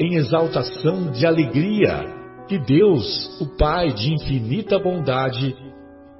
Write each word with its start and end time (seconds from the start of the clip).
em 0.00 0.14
exaltação 0.14 1.10
de 1.10 1.26
alegria 1.26 2.06
que 2.48 2.58
Deus, 2.58 3.38
o 3.38 3.54
Pai 3.58 3.92
de 3.92 4.14
infinita 4.14 4.78
bondade, 4.78 5.54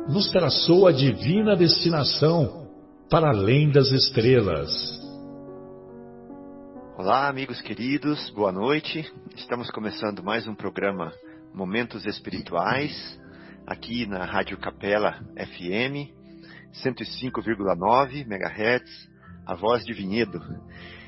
nos 0.06 0.31
traçou 0.31 0.86
a 0.86 0.92
divina 0.92 1.56
destinação 1.56 2.69
para 3.08 3.31
além 3.31 3.70
das 3.70 3.91
estrelas. 3.91 4.70
Olá, 6.98 7.27
amigos 7.27 7.62
queridos, 7.62 8.28
boa 8.33 8.53
noite. 8.53 9.11
Estamos 9.34 9.70
começando 9.70 10.23
mais 10.23 10.47
um 10.47 10.55
programa 10.55 11.11
Momentos 11.55 12.05
Espirituais, 12.05 13.19
aqui 13.67 14.05
na 14.05 14.27
Rádio 14.27 14.58
Capela 14.58 15.12
FM, 15.36 16.12
105,9 16.84 18.27
MHz, 18.27 19.08
a 19.47 19.55
voz 19.55 19.83
de 19.86 19.95
Vinhedo. 19.95 20.39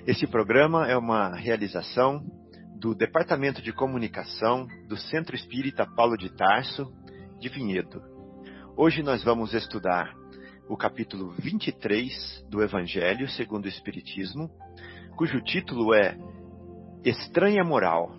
Este 0.07 0.27
programa 0.27 0.89
é 0.89 0.97
uma 0.97 1.37
realização 1.37 2.42
do 2.83 2.97
Departamento 2.97 3.63
de 3.63 3.73
Comunicação 3.73 4.67
do 4.89 4.97
Centro 4.97 5.37
Espírita 5.37 5.87
Paulo 5.87 6.17
de 6.17 6.29
Tarso, 6.29 6.93
de 7.39 7.49
Vinhedo. 7.49 8.03
Hoje 8.77 9.05
nós 9.05 9.23
vamos 9.23 9.55
estudar 9.55 10.13
o 10.69 10.77
capítulo 10.77 11.31
23 11.39 12.45
do 12.51 12.61
Evangelho 12.61 13.29
segundo 13.29 13.67
o 13.67 13.69
Espiritismo, 13.69 14.51
cujo 15.17 15.41
título 15.43 15.95
é 15.95 16.19
Estranha 17.05 17.63
Moral. 17.63 18.17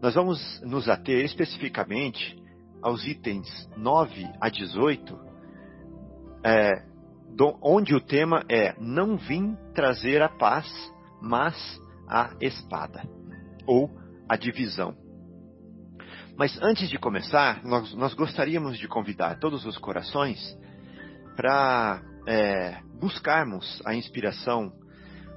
Nós 0.00 0.14
vamos 0.14 0.38
nos 0.62 0.88
ater 0.88 1.24
especificamente 1.24 2.40
aos 2.80 3.04
itens 3.04 3.48
9 3.76 4.24
a 4.40 4.48
18, 4.48 5.18
é, 6.44 6.84
onde 7.60 7.92
o 7.92 8.00
tema 8.00 8.44
é 8.48 8.72
Não 8.78 9.16
vim 9.16 9.56
trazer 9.74 10.22
a 10.22 10.28
paz, 10.28 10.70
mas 11.20 11.56
a 12.08 12.30
espada 12.40 13.19
ou 13.70 13.88
a 14.28 14.36
divisão. 14.36 14.96
Mas 16.36 16.60
antes 16.60 16.88
de 16.88 16.98
começar, 16.98 17.62
nós, 17.64 17.94
nós 17.94 18.14
gostaríamos 18.14 18.76
de 18.76 18.88
convidar 18.88 19.38
todos 19.38 19.64
os 19.64 19.78
corações 19.78 20.40
para 21.36 22.02
é, 22.26 22.80
buscarmos 23.00 23.80
a 23.84 23.94
inspiração 23.94 24.72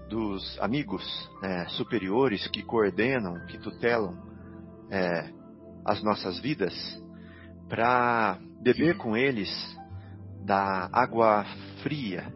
dos 0.09 0.59
amigos 0.59 1.03
é, 1.43 1.67
superiores 1.69 2.47
que 2.47 2.63
coordenam, 2.63 3.45
que 3.45 3.59
tutelam 3.59 4.17
é, 4.89 5.29
as 5.85 6.01
nossas 6.01 6.39
vidas, 6.39 6.73
para 7.69 8.39
beber 8.63 8.97
com 8.97 9.15
eles 9.15 9.49
da 10.43 10.89
água 10.91 11.45
fria, 11.83 12.33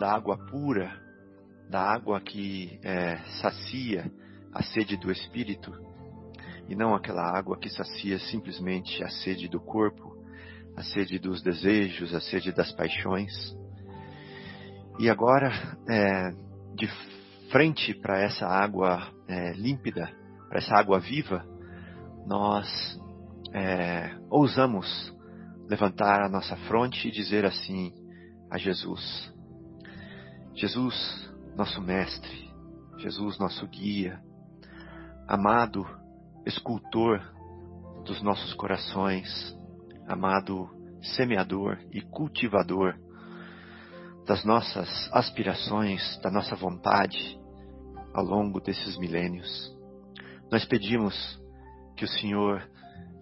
da 0.00 0.14
água 0.14 0.36
pura, 0.36 0.90
da 1.70 1.80
água 1.80 2.20
que 2.20 2.80
é, 2.82 3.18
sacia 3.40 4.10
a 4.52 4.62
sede 4.62 4.96
do 4.96 5.10
espírito 5.10 5.72
e 6.68 6.74
não 6.74 6.94
aquela 6.94 7.22
água 7.22 7.58
que 7.58 7.70
sacia 7.70 8.18
simplesmente 8.18 9.02
a 9.02 9.08
sede 9.08 9.48
do 9.48 9.58
corpo, 9.58 10.16
a 10.76 10.82
sede 10.82 11.18
dos 11.18 11.42
desejos, 11.42 12.14
a 12.14 12.20
sede 12.20 12.52
das 12.52 12.70
paixões. 12.72 13.32
E 14.98 15.08
agora, 15.08 15.50
é, 15.88 16.30
de 16.74 16.86
frente 17.50 17.94
para 17.94 18.20
essa 18.20 18.46
água 18.46 19.10
é, 19.26 19.52
límpida, 19.52 20.12
para 20.48 20.58
essa 20.58 20.74
água 20.74 21.00
viva, 21.00 21.44
nós 22.26 22.68
é, 23.54 24.14
ousamos 24.30 25.14
levantar 25.68 26.22
a 26.22 26.28
nossa 26.28 26.56
fronte 26.68 27.08
e 27.08 27.10
dizer 27.10 27.46
assim 27.46 27.94
a 28.50 28.58
Jesus: 28.58 29.32
Jesus, 30.54 31.32
nosso 31.56 31.80
mestre, 31.80 32.50
Jesus, 32.98 33.38
nosso 33.38 33.66
guia, 33.68 34.20
amado 35.28 35.86
escultor 36.46 37.20
dos 38.06 38.22
nossos 38.22 38.54
corações, 38.54 39.54
amado 40.08 40.70
semeador 41.02 41.78
e 41.92 42.00
cultivador 42.00 42.94
das 44.26 44.42
nossas 44.42 44.88
aspirações, 45.12 46.18
da 46.22 46.30
nossa 46.30 46.56
vontade 46.56 47.38
ao 48.14 48.24
longo 48.24 48.58
desses 48.58 48.96
milênios. 48.96 49.70
Nós 50.50 50.64
pedimos 50.64 51.38
que 51.94 52.06
o 52.06 52.08
Senhor 52.08 52.66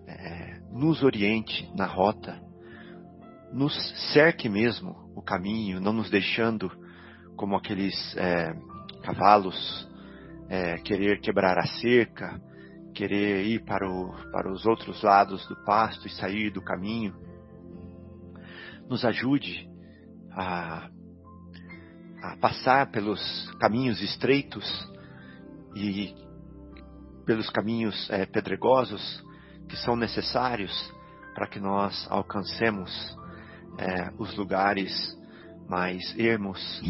é, 0.07 0.61
nos 0.71 1.03
oriente 1.03 1.69
na 1.75 1.87
rota, 1.87 2.41
nos 3.53 3.75
cerque 4.13 4.49
mesmo 4.49 5.11
o 5.17 5.23
caminho, 5.23 5.81
não 5.81 5.93
nos 5.93 6.09
deixando 6.09 6.71
como 7.37 7.57
aqueles 7.57 8.17
é, 8.17 8.55
cavalos 9.03 9.89
é, 10.49 10.77
querer 10.79 11.21
quebrar 11.21 11.59
a 11.59 11.67
cerca, 11.67 12.41
querer 12.95 13.45
ir 13.45 13.65
para, 13.65 13.89
o, 13.89 14.13
para 14.31 14.51
os 14.51 14.65
outros 14.65 15.03
lados 15.03 15.47
do 15.49 15.57
pasto 15.65 16.07
e 16.07 16.11
sair 16.11 16.51
do 16.51 16.63
caminho. 16.63 17.15
Nos 18.89 19.05
ajude 19.05 19.69
a, 20.33 20.89
a 22.23 22.37
passar 22.39 22.91
pelos 22.91 23.51
caminhos 23.61 24.01
estreitos 24.01 24.65
e 25.75 26.15
pelos 27.25 27.51
caminhos 27.51 28.09
é, 28.11 28.25
pedregosos 28.25 29.25
que 29.69 29.77
são 29.77 29.97
necessários 29.97 30.73
para 31.35 31.49
que 31.49 31.59
nós 31.59 32.07
alcancemos 32.09 32.91
é, 33.79 34.11
os 34.19 34.35
lugares 34.37 35.17
mais 35.69 36.17
ermos, 36.19 36.81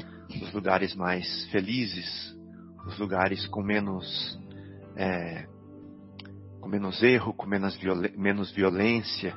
os 0.42 0.52
lugares 0.52 0.94
mais 0.94 1.46
felizes, 1.50 2.35
os 2.86 2.98
lugares 2.98 3.46
com 3.48 3.62
menos 3.62 4.38
é, 4.96 5.46
com 6.60 6.68
menos 6.68 7.02
erro, 7.02 7.32
com 7.32 7.46
menos, 7.46 7.78
menos 8.16 8.50
violência, 8.50 9.36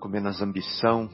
com 0.00 0.08
menos 0.08 0.40
ambição, 0.40 1.10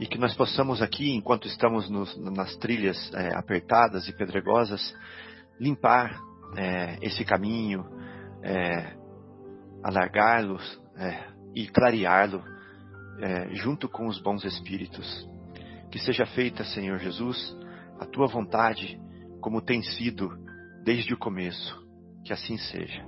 e 0.00 0.06
que 0.06 0.18
nós 0.18 0.34
possamos 0.34 0.80
aqui, 0.80 1.14
enquanto 1.14 1.46
estamos 1.46 1.90
nos, 1.90 2.16
nas 2.16 2.56
trilhas 2.56 3.12
é, 3.12 3.36
apertadas 3.36 4.08
e 4.08 4.12
pedregosas, 4.16 4.94
limpar 5.60 6.18
é, 6.56 6.98
esse 7.02 7.24
caminho, 7.24 7.84
é, 8.42 8.96
alargá-lo 9.82 10.58
é, 10.96 11.28
e 11.54 11.66
clareá-lo 11.68 12.42
é, 13.20 13.54
junto 13.54 13.88
com 13.88 14.06
os 14.06 14.18
bons 14.20 14.44
espíritos. 14.44 15.28
Que 15.90 15.98
seja 15.98 16.24
feita, 16.24 16.64
Senhor 16.64 16.98
Jesus, 16.98 17.54
a 18.00 18.06
tua 18.06 18.26
vontade 18.26 18.98
como 19.42 19.60
tem 19.60 19.82
sido 19.82 20.30
desde 20.84 21.12
o 21.12 21.18
começo. 21.18 21.82
Que 22.24 22.32
assim 22.32 22.56
seja. 22.56 23.04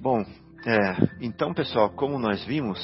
Bom, 0.00 0.24
é, 0.64 1.16
então 1.20 1.52
pessoal, 1.52 1.90
como 1.90 2.16
nós 2.16 2.44
vimos, 2.44 2.78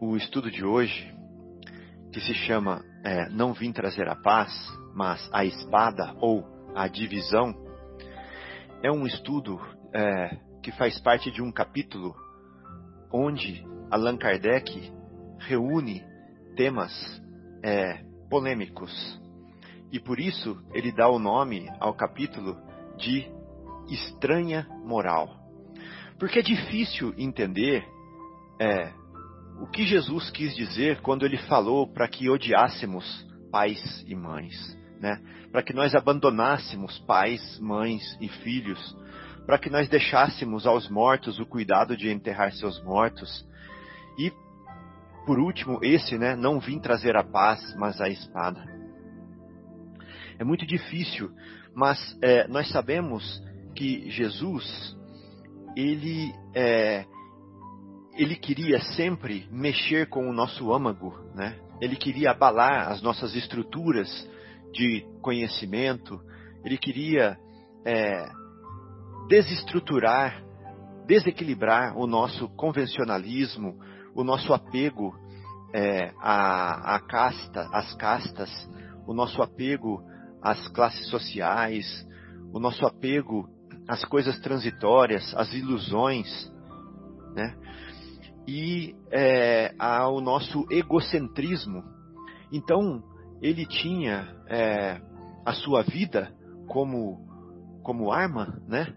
o 0.00 0.16
estudo 0.16 0.50
de 0.50 0.64
hoje, 0.64 1.14
que 2.12 2.20
se 2.20 2.34
chama 2.34 2.84
é, 3.04 3.28
Não 3.28 3.52
Vim 3.52 3.70
Trazer 3.70 4.08
a 4.08 4.16
Paz, 4.16 4.52
mas 4.92 5.30
a 5.32 5.44
Espada 5.44 6.12
ou 6.20 6.44
a 6.74 6.88
Divisão, 6.88 7.54
é 8.82 8.90
um 8.90 9.06
estudo 9.06 9.60
é, 9.94 10.36
que 10.60 10.72
faz 10.72 10.98
parte 10.98 11.30
de 11.30 11.40
um 11.40 11.52
capítulo 11.52 12.12
onde 13.12 13.64
Allan 13.88 14.16
Kardec 14.16 14.92
reúne 15.46 16.04
temas 16.56 16.92
é, 17.62 18.04
polêmicos 18.28 19.20
E 19.90 20.00
por 20.00 20.18
isso 20.18 20.58
ele 20.72 20.90
dá 20.90 21.08
o 21.08 21.18
nome 21.18 21.68
ao 21.78 21.94
capítulo 21.94 22.56
de 22.96 23.26
Estranha 23.88 24.66
Moral. 24.84 25.36
Porque 26.18 26.38
é 26.38 26.42
difícil 26.42 27.14
entender 27.18 27.84
é, 28.58 28.92
o 29.60 29.66
que 29.66 29.84
Jesus 29.84 30.30
quis 30.30 30.54
dizer 30.56 31.00
quando 31.00 31.26
ele 31.26 31.36
falou 31.36 31.86
para 31.86 32.08
que 32.08 32.30
odiássemos 32.30 33.26
pais 33.50 34.02
e 34.06 34.14
mães, 34.14 34.56
né? 34.98 35.20
Para 35.50 35.62
que 35.62 35.74
nós 35.74 35.94
abandonássemos 35.94 36.98
pais, 37.00 37.58
mães 37.60 38.02
e 38.20 38.28
filhos, 38.28 38.96
para 39.44 39.58
que 39.58 39.68
nós 39.68 39.88
deixássemos 39.88 40.66
aos 40.66 40.88
mortos 40.88 41.38
o 41.38 41.44
cuidado 41.44 41.96
de 41.96 42.10
enterrar 42.10 42.52
seus 42.52 42.82
mortos. 42.82 43.46
E 44.18 44.32
por 45.26 45.38
último, 45.38 45.78
esse, 45.82 46.18
né, 46.18 46.34
não 46.34 46.58
vim 46.58 46.78
trazer 46.78 47.16
a 47.16 47.22
paz, 47.22 47.74
mas 47.76 48.00
a 48.00 48.08
espada. 48.08 48.64
É 50.38 50.44
muito 50.44 50.66
difícil, 50.66 51.30
mas 51.74 52.18
é, 52.20 52.48
nós 52.48 52.68
sabemos 52.70 53.42
que 53.74 54.10
Jesus, 54.10 54.96
ele, 55.76 56.32
é, 56.54 57.04
ele 58.16 58.36
queria 58.36 58.80
sempre 58.80 59.48
mexer 59.50 60.08
com 60.08 60.28
o 60.28 60.32
nosso 60.32 60.72
âmago, 60.72 61.14
né? 61.34 61.58
Ele 61.80 61.96
queria 61.96 62.30
abalar 62.30 62.88
as 62.90 63.02
nossas 63.02 63.34
estruturas 63.34 64.08
de 64.72 65.06
conhecimento, 65.20 66.20
ele 66.64 66.78
queria 66.78 67.36
é, 67.84 68.28
desestruturar, 69.28 70.42
desequilibrar 71.06 71.96
o 71.96 72.06
nosso 72.06 72.48
convencionalismo, 72.50 73.78
o 74.14 74.24
nosso 74.24 74.52
apego 74.52 75.14
é, 75.72 76.12
à, 76.20 76.96
à 76.96 77.00
casta, 77.00 77.68
às 77.72 77.94
castas, 77.94 78.50
o 79.06 79.14
nosso 79.14 79.42
apego 79.42 80.02
às 80.40 80.68
classes 80.68 81.08
sociais, 81.08 82.06
o 82.52 82.58
nosso 82.58 82.84
apego 82.86 83.48
às 83.88 84.04
coisas 84.04 84.38
transitórias, 84.40 85.34
às 85.34 85.52
ilusões, 85.52 86.28
né? 87.34 87.56
E 88.46 88.94
é, 89.10 89.74
ao 89.78 90.20
nosso 90.20 90.66
egocentrismo. 90.70 91.82
Então, 92.52 93.02
ele 93.40 93.64
tinha 93.66 94.36
é, 94.48 95.00
a 95.44 95.52
sua 95.52 95.82
vida 95.82 96.32
como, 96.66 97.24
como 97.82 98.12
arma, 98.12 98.60
né? 98.66 98.92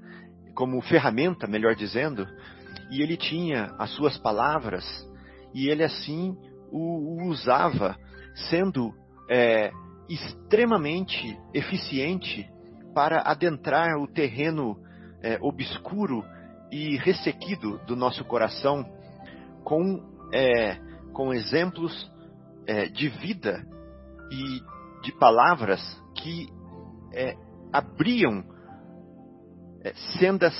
Como 0.55 0.81
ferramenta, 0.81 1.47
melhor 1.47 1.75
dizendo, 1.75 2.27
e 2.91 3.01
ele 3.01 3.17
tinha 3.17 3.73
as 3.77 3.91
suas 3.91 4.17
palavras, 4.17 4.85
e 5.55 5.69
ele 5.69 5.83
assim 5.83 6.37
o, 6.69 7.23
o 7.23 7.29
usava, 7.29 7.97
sendo 8.49 8.93
é, 9.29 9.71
extremamente 10.09 11.39
eficiente 11.53 12.47
para 12.93 13.21
adentrar 13.21 13.97
o 13.97 14.07
terreno 14.07 14.77
é, 15.23 15.39
obscuro 15.41 16.23
e 16.69 16.97
ressequido 16.97 17.77
do 17.85 17.95
nosso 17.95 18.25
coração 18.25 18.85
com, 19.63 20.03
é, 20.33 20.75
com 21.13 21.33
exemplos 21.33 22.11
é, 22.67 22.87
de 22.87 23.07
vida 23.07 23.65
e 24.29 24.61
de 25.03 25.17
palavras 25.17 25.79
que 26.15 26.49
é, 27.13 27.33
abriam 27.71 28.43
é, 29.83 29.93
sendas 30.19 30.53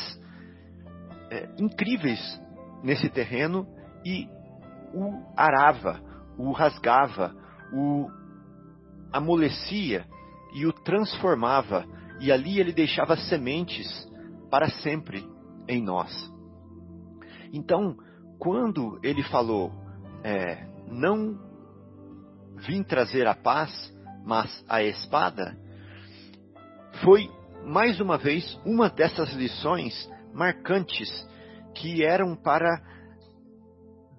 incríveis 1.60 2.20
nesse 2.82 3.10
terreno 3.10 3.68
e 4.06 4.30
o 4.94 5.24
arava, 5.36 6.02
o 6.38 6.52
rasgava, 6.52 7.36
o 7.74 8.10
amolecia 9.12 10.06
e 10.54 10.66
o 10.66 10.74
transformava, 10.74 11.86
e 12.20 12.32
ali 12.32 12.60
ele 12.60 12.72
deixava 12.72 13.16
sementes 13.18 13.88
para 14.50 14.70
sempre 14.70 15.28
em 15.68 15.82
nós. 15.82 16.12
Então, 17.52 17.98
quando 18.40 19.00
ele 19.04 19.24
falou, 19.24 19.72
é, 20.24 20.68
não 20.88 21.38
vim 22.58 22.84
trazer 22.84 23.28
a 23.28 23.36
paz, 23.36 23.72
mas 24.26 24.66
a 24.68 24.82
espada, 24.84 25.58
foi 27.04 27.30
mais 27.66 28.00
uma 28.00 28.18
vez 28.18 28.60
uma 28.66 28.90
dessas 28.90 29.34
lições 29.34 30.10
marcantes 30.34 31.10
que 31.74 32.04
eram 32.04 32.36
para 32.36 32.82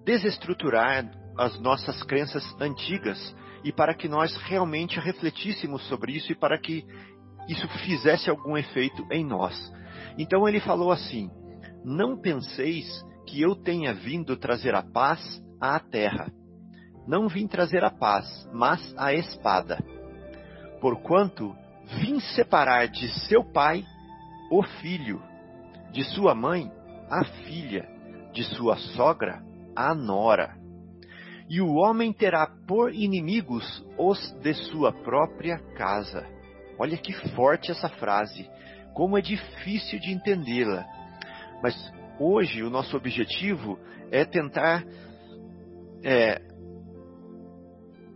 desestruturar 0.07 1.11
as 1.37 1.59
nossas 1.59 2.01
crenças 2.01 2.41
antigas 2.61 3.35
e 3.61 3.73
para 3.73 3.93
que 3.93 4.07
nós 4.07 4.33
realmente 4.37 4.97
refletíssemos 5.01 5.85
sobre 5.89 6.13
isso 6.13 6.31
e 6.31 6.35
para 6.35 6.57
que 6.57 6.85
isso 7.49 7.67
fizesse 7.85 8.29
algum 8.29 8.57
efeito 8.57 9.05
em 9.11 9.25
nós. 9.25 9.53
Então 10.17 10.47
ele 10.47 10.61
falou 10.61 10.93
assim: 10.93 11.29
Não 11.83 12.17
penseis 12.17 12.87
que 13.27 13.41
eu 13.41 13.53
tenha 13.53 13.93
vindo 13.93 14.37
trazer 14.37 14.73
a 14.73 14.81
paz 14.81 15.19
à 15.59 15.77
terra. 15.77 16.31
Não 17.05 17.27
vim 17.27 17.45
trazer 17.45 17.83
a 17.83 17.91
paz, 17.91 18.25
mas 18.53 18.95
a 18.97 19.13
espada. 19.13 19.77
Porquanto 20.79 21.53
vim 21.99 22.21
separar 22.21 22.87
de 22.87 23.09
seu 23.27 23.43
pai 23.43 23.83
o 24.49 24.63
filho, 24.63 25.21
de 25.91 26.05
sua 26.05 26.33
mãe 26.33 26.71
a 27.09 27.25
filha, 27.25 27.89
de 28.33 28.43
sua 28.55 28.77
sogra 28.77 29.46
a 29.77 29.93
nora. 29.93 30.57
E 31.47 31.61
o 31.61 31.75
homem 31.75 32.11
terá 32.11 32.47
por 32.67 32.93
inimigos 32.93 33.85
os 33.97 34.31
de 34.41 34.53
sua 34.53 34.91
própria 34.91 35.59
casa. 35.75 36.25
Olha 36.79 36.97
que 36.97 37.13
forte 37.35 37.71
essa 37.71 37.87
frase, 37.87 38.49
como 38.93 39.17
é 39.17 39.21
difícil 39.21 39.99
de 39.99 40.11
entendê-la. 40.11 40.83
Mas 41.61 41.75
hoje 42.19 42.63
o 42.63 42.69
nosso 42.69 42.97
objetivo 42.97 43.79
é 44.11 44.25
tentar 44.25 44.83
é, 46.03 46.41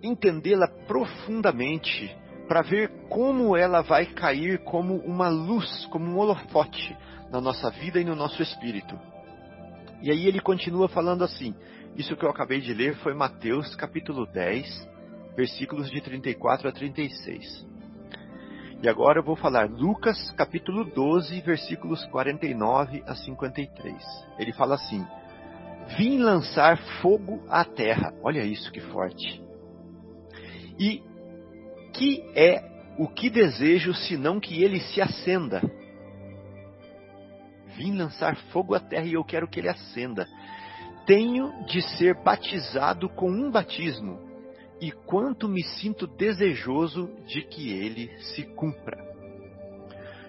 entendê-la 0.02 0.68
profundamente 0.88 2.16
para 2.48 2.64
ver 2.64 2.90
como 3.08 3.56
ela 3.56 3.82
vai 3.82 4.08
cair 4.08 4.64
como 4.64 4.96
uma 4.98 5.30
luz, 5.30 5.86
como 5.86 6.06
um 6.06 6.18
holofote 6.18 6.98
na 7.32 7.40
nossa 7.40 7.70
vida 7.70 8.00
e 8.00 8.04
no 8.04 8.16
nosso 8.16 8.42
espírito. 8.42 9.11
E 10.02 10.12
aí 10.12 10.28
ele 10.28 10.40
continua 10.40 10.90
falando 10.90 11.24
assim: 11.24 11.54
isso 11.96 12.16
que 12.16 12.26
eu 12.26 12.30
acabei 12.30 12.60
de 12.60 12.74
ler 12.74 12.96
foi 12.98 13.14
Mateus 13.14 13.76
capítulo 13.76 14.26
10, 14.26 14.90
versículos 15.36 15.90
de 15.92 16.02
34 16.02 16.68
a 16.68 16.72
36. 16.72 17.68
E 18.82 18.90
agora 18.90 19.20
eu 19.20 19.24
vou 19.24 19.36
falar 19.36 19.70
Lucas 19.70 20.32
capítulo 20.32 20.84
12, 20.84 21.40
versículos 21.42 22.04
49 22.08 23.04
a 23.06 23.14
53. 23.14 23.96
Ele 24.40 24.54
fala 24.54 24.76
assim: 24.76 25.06
Vim 25.98 26.18
lançar 26.18 26.78
fogo 27.02 27.44
à 27.48 27.64
terra. 27.64 28.14
Olha 28.24 28.44
isso 28.44 28.72
que 28.72 28.80
forte. 28.80 29.44
E 30.80 31.04
que 31.94 32.24
é 32.36 32.64
o 32.98 33.08
que 33.08 33.30
desejo 33.30 33.94
senão 33.94 34.40
que 34.40 34.64
ele 34.64 34.80
se 34.80 35.02
acenda? 35.02 35.62
Vim 37.76 37.96
lançar 37.96 38.36
fogo 38.52 38.76
à 38.76 38.80
terra 38.80 39.06
e 39.06 39.14
eu 39.14 39.24
quero 39.24 39.48
que 39.48 39.60
ele 39.60 39.70
acenda. 39.70 40.28
Tenho 41.06 41.66
de 41.66 41.82
ser 41.98 42.16
batizado 42.24 43.10
com 43.10 43.30
um 43.30 43.50
batismo, 43.50 44.20
e 44.80 44.92
quanto 44.92 45.48
me 45.48 45.64
sinto 45.64 46.08
desejoso 46.08 47.10
de 47.26 47.42
que 47.44 47.72
ele 47.72 48.10
se 48.18 48.44
cumpra. 48.56 48.98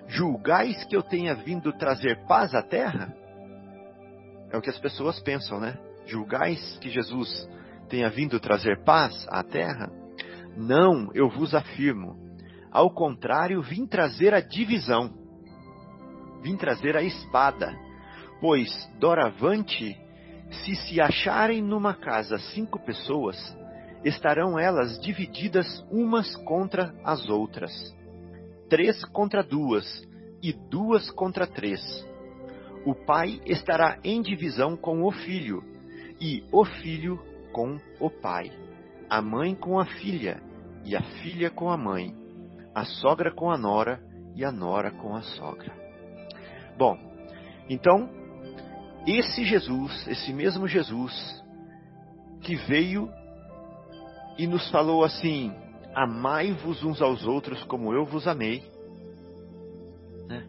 Julgais 0.09 0.85
que 0.85 0.97
eu 0.97 1.03
tenha 1.03 1.35
vindo 1.35 1.73
trazer 1.73 2.27
paz 2.27 2.55
à 2.55 2.63
terra? 2.63 3.15
É 4.51 4.57
o 4.57 4.61
que 4.61 4.69
as 4.69 4.79
pessoas 4.79 5.19
pensam, 5.21 5.59
né? 5.59 5.79
Julgais 6.07 6.79
que 6.79 6.91
Jesus 6.91 7.49
tenha 7.89 8.11
vindo 8.11 8.39
trazer 8.39 8.83
paz 8.85 9.27
à 9.31 9.43
terra? 9.43 9.91
Não, 10.57 11.11
eu 11.15 11.31
vos 11.31 11.55
afirmo. 11.55 12.17
Ao 12.71 12.91
contrário, 12.91 13.63
vim 13.63 13.87
trazer 13.87 14.35
a 14.35 14.41
divisão 14.41 15.22
vim 16.43 16.57
trazer 16.57 16.97
a 16.97 17.03
espada, 17.03 17.73
pois 18.41 18.69
doravante, 18.99 19.97
se 20.51 20.75
se 20.75 21.01
acharem 21.01 21.63
numa 21.63 21.95
casa 21.95 22.37
cinco 22.39 22.79
pessoas, 22.79 23.37
estarão 24.05 24.59
elas 24.59 25.01
divididas 25.01 25.67
umas 25.91 26.35
contra 26.37 26.93
as 27.05 27.29
outras, 27.29 27.73
três 28.69 29.05
contra 29.07 29.43
duas 29.43 29.87
e 30.43 30.53
duas 30.53 31.11
contra 31.13 31.47
três. 31.47 31.81
O 32.85 32.95
pai 32.95 33.41
estará 33.47 33.99
em 34.03 34.21
divisão 34.21 34.77
com 34.77 35.05
o 35.05 35.13
filho, 35.13 35.63
e 36.21 36.45
o 36.53 36.65
filho 36.65 37.21
com 37.53 37.79
o 38.01 38.11
pai, 38.11 38.51
a 39.09 39.23
mãe 39.23 39.55
com 39.55 39.79
a 39.79 39.85
filha, 39.85 40.43
e 40.85 40.97
a 40.97 41.03
filha 41.23 41.49
com 41.49 41.71
a 41.71 41.77
mãe, 41.77 42.15
a 42.75 42.85
sogra 42.85 43.33
com 43.33 43.51
a 43.51 43.57
nora, 43.57 44.03
e 44.35 44.45
a 44.45 44.51
nora 44.51 44.91
com 44.91 45.15
a 45.15 45.23
sogra. 45.23 45.82
Bom, 46.77 46.99
então, 47.69 48.09
esse 49.07 49.45
Jesus, 49.45 50.07
esse 50.09 50.33
mesmo 50.33 50.67
Jesus, 50.69 51.43
que 52.41 52.57
veio 52.57 53.11
e 54.39 54.47
nos 54.47 54.71
falou 54.71 55.05
assim: 55.05 55.53
Amai-vos 55.95 56.83
uns 56.83 57.01
aos 57.01 57.25
outros 57.25 57.63
como 57.65 57.93
eu 57.93 58.05
vos 58.05 58.27
amei. 58.27 58.63
Né? 60.27 60.47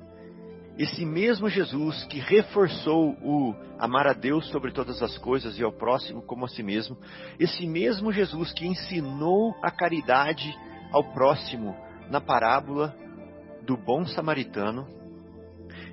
Esse 0.77 1.05
mesmo 1.05 1.49
Jesus 1.49 2.03
que 2.05 2.19
reforçou 2.19 3.11
o 3.21 3.55
amar 3.77 4.07
a 4.07 4.13
Deus 4.13 4.47
sobre 4.49 4.71
todas 4.71 5.01
as 5.03 5.17
coisas 5.17 5.57
e 5.59 5.63
ao 5.63 5.71
próximo 5.71 6.21
como 6.21 6.45
a 6.45 6.47
si 6.47 6.63
mesmo, 6.63 6.97
esse 7.39 7.67
mesmo 7.67 8.11
Jesus 8.11 8.53
que 8.53 8.65
ensinou 8.65 9.55
a 9.61 9.69
caridade 9.69 10.55
ao 10.91 11.03
próximo 11.11 11.75
na 12.09 12.21
parábola 12.21 12.95
do 13.63 13.77
bom 13.77 14.05
samaritano, 14.05 14.87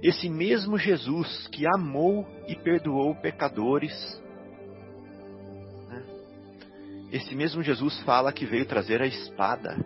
esse 0.02 0.28
mesmo 0.28 0.78
Jesus 0.78 1.47
que 1.49 1.66
amou 1.66 2.26
e 2.49 2.57
perdoou 2.57 3.14
pecadores, 3.14 3.92
né? 5.88 6.02
esse 7.12 7.35
mesmo 7.35 7.62
Jesus 7.62 8.00
fala 8.02 8.33
que 8.33 8.47
veio 8.47 8.64
trazer 8.64 9.02
a 9.02 9.07
espada, 9.07 9.76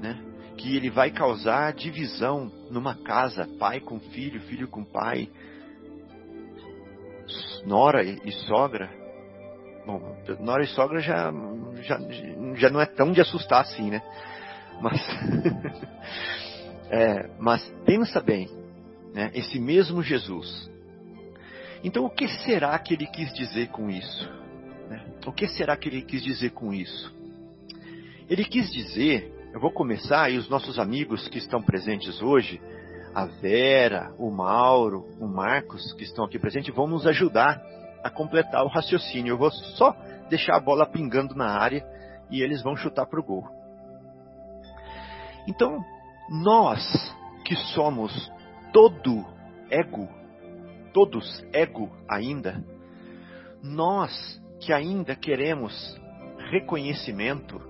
né? 0.00 0.16
que 0.56 0.76
ele 0.76 0.90
vai 0.90 1.10
causar 1.10 1.72
divisão 1.72 2.52
numa 2.70 2.94
casa, 2.94 3.48
pai 3.58 3.80
com 3.80 3.98
filho, 3.98 4.40
filho 4.42 4.68
com 4.68 4.84
pai, 4.84 5.28
nora 7.64 8.04
e 8.04 8.30
sogra. 8.46 8.90
Bom, 9.84 10.16
nora 10.38 10.62
e 10.62 10.68
sogra 10.68 11.00
já, 11.00 11.32
já, 11.80 11.98
já 12.54 12.70
não 12.70 12.80
é 12.80 12.86
tão 12.86 13.10
de 13.10 13.20
assustar 13.20 13.62
assim, 13.62 13.90
né? 13.90 14.00
Mas, 14.80 15.00
é, 16.92 17.30
mas 17.38 17.64
pensa 17.86 18.20
bem, 18.20 18.50
né? 19.14 19.30
esse 19.32 19.58
mesmo 19.58 20.02
Jesus. 20.02 20.70
Então, 21.82 22.04
o 22.04 22.10
que 22.10 22.28
será 22.28 22.78
que 22.78 22.92
ele 22.92 23.06
quis 23.06 23.32
dizer 23.32 23.68
com 23.68 23.88
isso? 23.88 24.30
Né? 24.90 25.02
O 25.26 25.32
que 25.32 25.48
será 25.48 25.74
que 25.74 25.88
ele 25.88 26.02
quis 26.02 26.22
dizer 26.22 26.50
com 26.50 26.70
isso? 26.70 27.10
Ele 28.28 28.44
quis 28.44 28.70
dizer, 28.70 29.32
eu 29.54 29.58
vou 29.58 29.72
começar, 29.72 30.30
e 30.30 30.36
os 30.36 30.50
nossos 30.50 30.78
amigos 30.78 31.26
que 31.28 31.38
estão 31.38 31.62
presentes 31.62 32.20
hoje, 32.20 32.60
a 33.14 33.24
Vera, 33.24 34.12
o 34.18 34.30
Mauro, 34.30 35.08
o 35.18 35.26
Marcos, 35.26 35.94
que 35.94 36.04
estão 36.04 36.26
aqui 36.26 36.38
presentes, 36.38 36.74
vão 36.74 36.86
nos 36.86 37.06
ajudar 37.06 37.62
a 38.04 38.10
completar 38.10 38.64
o 38.64 38.68
raciocínio. 38.68 39.32
Eu 39.32 39.38
vou 39.38 39.50
só 39.50 39.96
deixar 40.28 40.56
a 40.56 40.60
bola 40.60 40.84
pingando 40.84 41.34
na 41.34 41.46
área 41.58 41.82
e 42.30 42.42
eles 42.42 42.62
vão 42.62 42.76
chutar 42.76 43.06
para 43.06 43.18
o 43.18 43.24
gol. 43.24 43.48
Então, 45.48 45.82
nós 46.28 46.80
que 47.44 47.56
somos 47.74 48.30
todo 48.72 49.24
ego, 49.70 50.08
todos 50.92 51.44
ego 51.52 51.90
ainda, 52.08 52.64
nós 53.62 54.40
que 54.60 54.72
ainda 54.72 55.14
queremos 55.14 56.00
reconhecimento, 56.50 57.60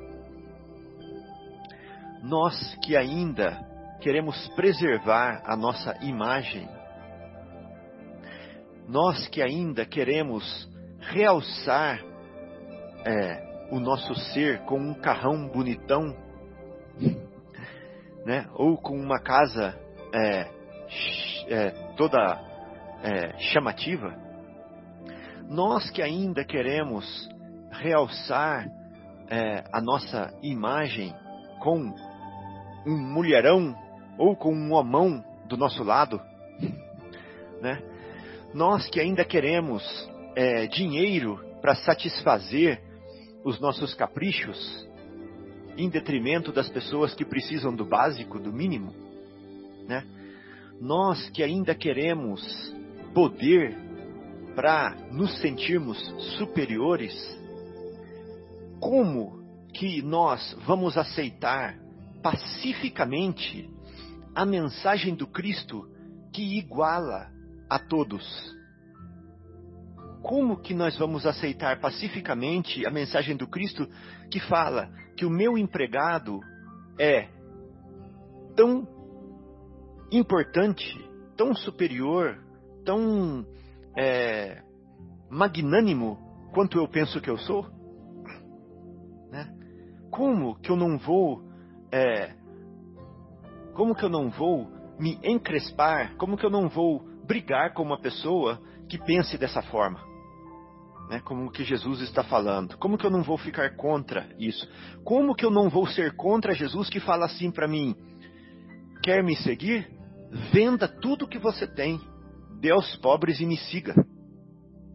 nós 2.23 2.76
que 2.85 2.97
ainda 2.97 3.68
queremos 4.00 4.49
preservar 4.50 5.42
a 5.44 5.56
nossa 5.56 5.97
imagem, 6.02 6.68
nós 8.88 9.26
que 9.28 9.40
ainda 9.40 9.87
queremos 9.87 10.68
realçar 11.00 12.00
é, 13.04 13.68
o 13.71 13.80
nosso 13.80 14.14
ser 14.32 14.61
com 14.64 14.78
um 14.78 14.94
carrão 14.94 15.49
bonitão, 15.49 16.16
né? 18.25 18.47
ou 18.55 18.76
com 18.76 18.97
uma 18.99 19.21
casa 19.21 19.79
é, 20.12 20.49
é, 21.49 21.71
toda 21.97 22.41
é, 23.02 23.38
chamativa, 23.38 24.14
nós 25.49 25.91
que 25.91 26.00
ainda 26.00 26.45
queremos 26.45 27.29
realçar 27.71 28.67
é, 29.29 29.64
a 29.73 29.81
nossa 29.81 30.33
imagem 30.43 31.14
com 31.61 31.93
um 32.87 32.97
mulherão 32.97 33.75
ou 34.19 34.37
com 34.37 34.55
um 34.55 34.73
homão 34.73 35.25
do 35.47 35.57
nosso 35.57 35.83
lado, 35.83 36.21
né? 37.61 37.83
nós 38.55 38.88
que 38.88 39.00
ainda 39.00 39.25
queremos 39.25 39.83
é, 40.37 40.67
dinheiro 40.67 41.41
para 41.61 41.75
satisfazer 41.75 42.83
os 43.45 43.61
nossos 43.61 43.95
caprichos, 43.95 44.88
em 45.76 45.88
detrimento 45.88 46.52
das 46.52 46.69
pessoas 46.69 47.14
que 47.14 47.25
precisam 47.25 47.75
do 47.75 47.85
básico, 47.85 48.38
do 48.38 48.52
mínimo, 48.52 48.95
né? 49.87 50.05
Nós 50.81 51.31
que 51.31 51.43
ainda 51.43 51.75
queremos 51.75 52.43
poder 53.14 53.76
para 54.55 54.97
nos 55.11 55.38
sentirmos 55.38 55.99
superiores, 56.38 57.14
como 58.81 59.43
que 59.73 60.02
nós 60.02 60.57
vamos 60.67 60.99
aceitar 60.99 61.79
pacificamente 62.23 63.69
a 64.35 64.45
mensagem 64.45 65.14
do 65.14 65.26
Cristo 65.26 65.88
que 66.33 66.59
iguala 66.59 67.31
a 67.69 67.79
todos? 67.79 68.25
Como 70.23 70.61
que 70.61 70.75
nós 70.75 70.97
vamos 70.99 71.26
aceitar 71.26 71.81
pacificamente 71.81 72.87
a 72.87 72.91
mensagem 72.91 73.37
do 73.37 73.47
Cristo 73.47 73.88
que 74.31 74.41
fala 74.41 74.91
que 75.16 75.25
o 75.25 75.31
meu 75.31 75.57
empregado 75.59 76.40
é 76.99 77.28
tão 78.57 78.87
importante, 80.11 80.85
tão 81.37 81.54
superior, 81.54 82.38
tão 82.85 83.47
é, 83.97 84.62
magnânimo 85.31 86.19
quanto 86.52 86.78
eu 86.78 86.87
penso 86.87 87.21
que 87.21 87.31
eu 87.31 87.38
sou? 87.38 87.66
Né? 89.31 89.49
Como 90.11 90.59
que 90.61 90.71
eu 90.71 90.76
não 90.76 90.99
vou, 90.99 91.42
é, 91.90 92.35
como 93.75 93.95
que 93.95 94.04
eu 94.04 94.11
não 94.11 94.31
vou 94.31 94.69
me 94.99 95.19
encrespar? 95.23 96.14
Como 96.16 96.37
que 96.37 96.45
eu 96.45 96.50
não 96.50 96.69
vou 96.69 97.00
brigar 97.26 97.73
com 97.73 97.83
uma 97.83 97.99
pessoa 97.99 98.61
que 98.88 98.99
pense 98.99 99.38
dessa 99.38 99.62
forma? 99.62 100.12
Né, 101.12 101.21
como 101.21 101.50
que 101.50 101.62
Jesus 101.62 102.00
está 102.00 102.25
falando. 102.25 102.78
Como 102.78 102.97
que 102.97 103.04
eu 103.04 103.11
não 103.11 103.23
vou 103.23 103.37
ficar 103.37 103.76
contra 103.76 104.26
isso? 104.38 104.66
Como 105.04 105.35
que 105.35 105.45
eu 105.45 105.50
não 105.50 105.69
vou 105.69 105.87
ser 105.87 106.16
contra 106.16 106.54
Jesus 106.54 106.88
que 106.88 107.00
fala 107.00 107.26
assim 107.26 107.50
para 107.50 107.69
mim: 107.69 107.95
quer 109.02 109.23
me 109.23 109.37
seguir? 109.37 109.90
Venda 110.50 110.88
tudo 110.88 111.28
que 111.28 111.38
você 111.38 111.66
tem, 111.66 112.00
dê 112.59 112.71
aos 112.71 112.97
pobres 112.97 113.38
e 113.40 113.45
me 113.45 113.59
siga. 113.59 113.95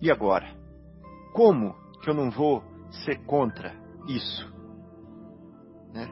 E 0.02 0.10
agora? 0.10 0.50
Como 1.34 1.76
que 2.02 2.10
eu 2.10 2.16
não 2.16 2.32
vou 2.32 2.64
ser 3.06 3.24
contra 3.26 3.76
isso? 4.08 4.52
Né? 5.94 6.10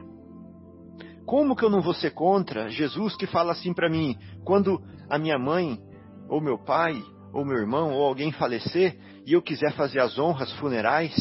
Como 1.26 1.56
que 1.56 1.64
eu 1.64 1.70
não 1.70 1.82
vou 1.82 1.94
ser 1.94 2.12
contra 2.12 2.68
Jesus 2.68 3.16
que 3.16 3.26
fala 3.26 3.50
assim 3.50 3.74
para 3.74 3.90
mim, 3.90 4.16
quando 4.44 4.80
a 5.10 5.18
minha 5.18 5.36
mãe, 5.36 5.80
ou 6.28 6.40
meu 6.40 6.58
pai, 6.58 7.02
ou 7.32 7.44
meu 7.44 7.56
irmão, 7.56 7.92
ou 7.92 8.04
alguém 8.04 8.30
falecer, 8.30 8.96
e 9.26 9.32
eu 9.32 9.42
quiser 9.42 9.72
fazer 9.74 10.00
as 10.00 10.16
honras 10.18 10.52
funerais, 10.52 11.12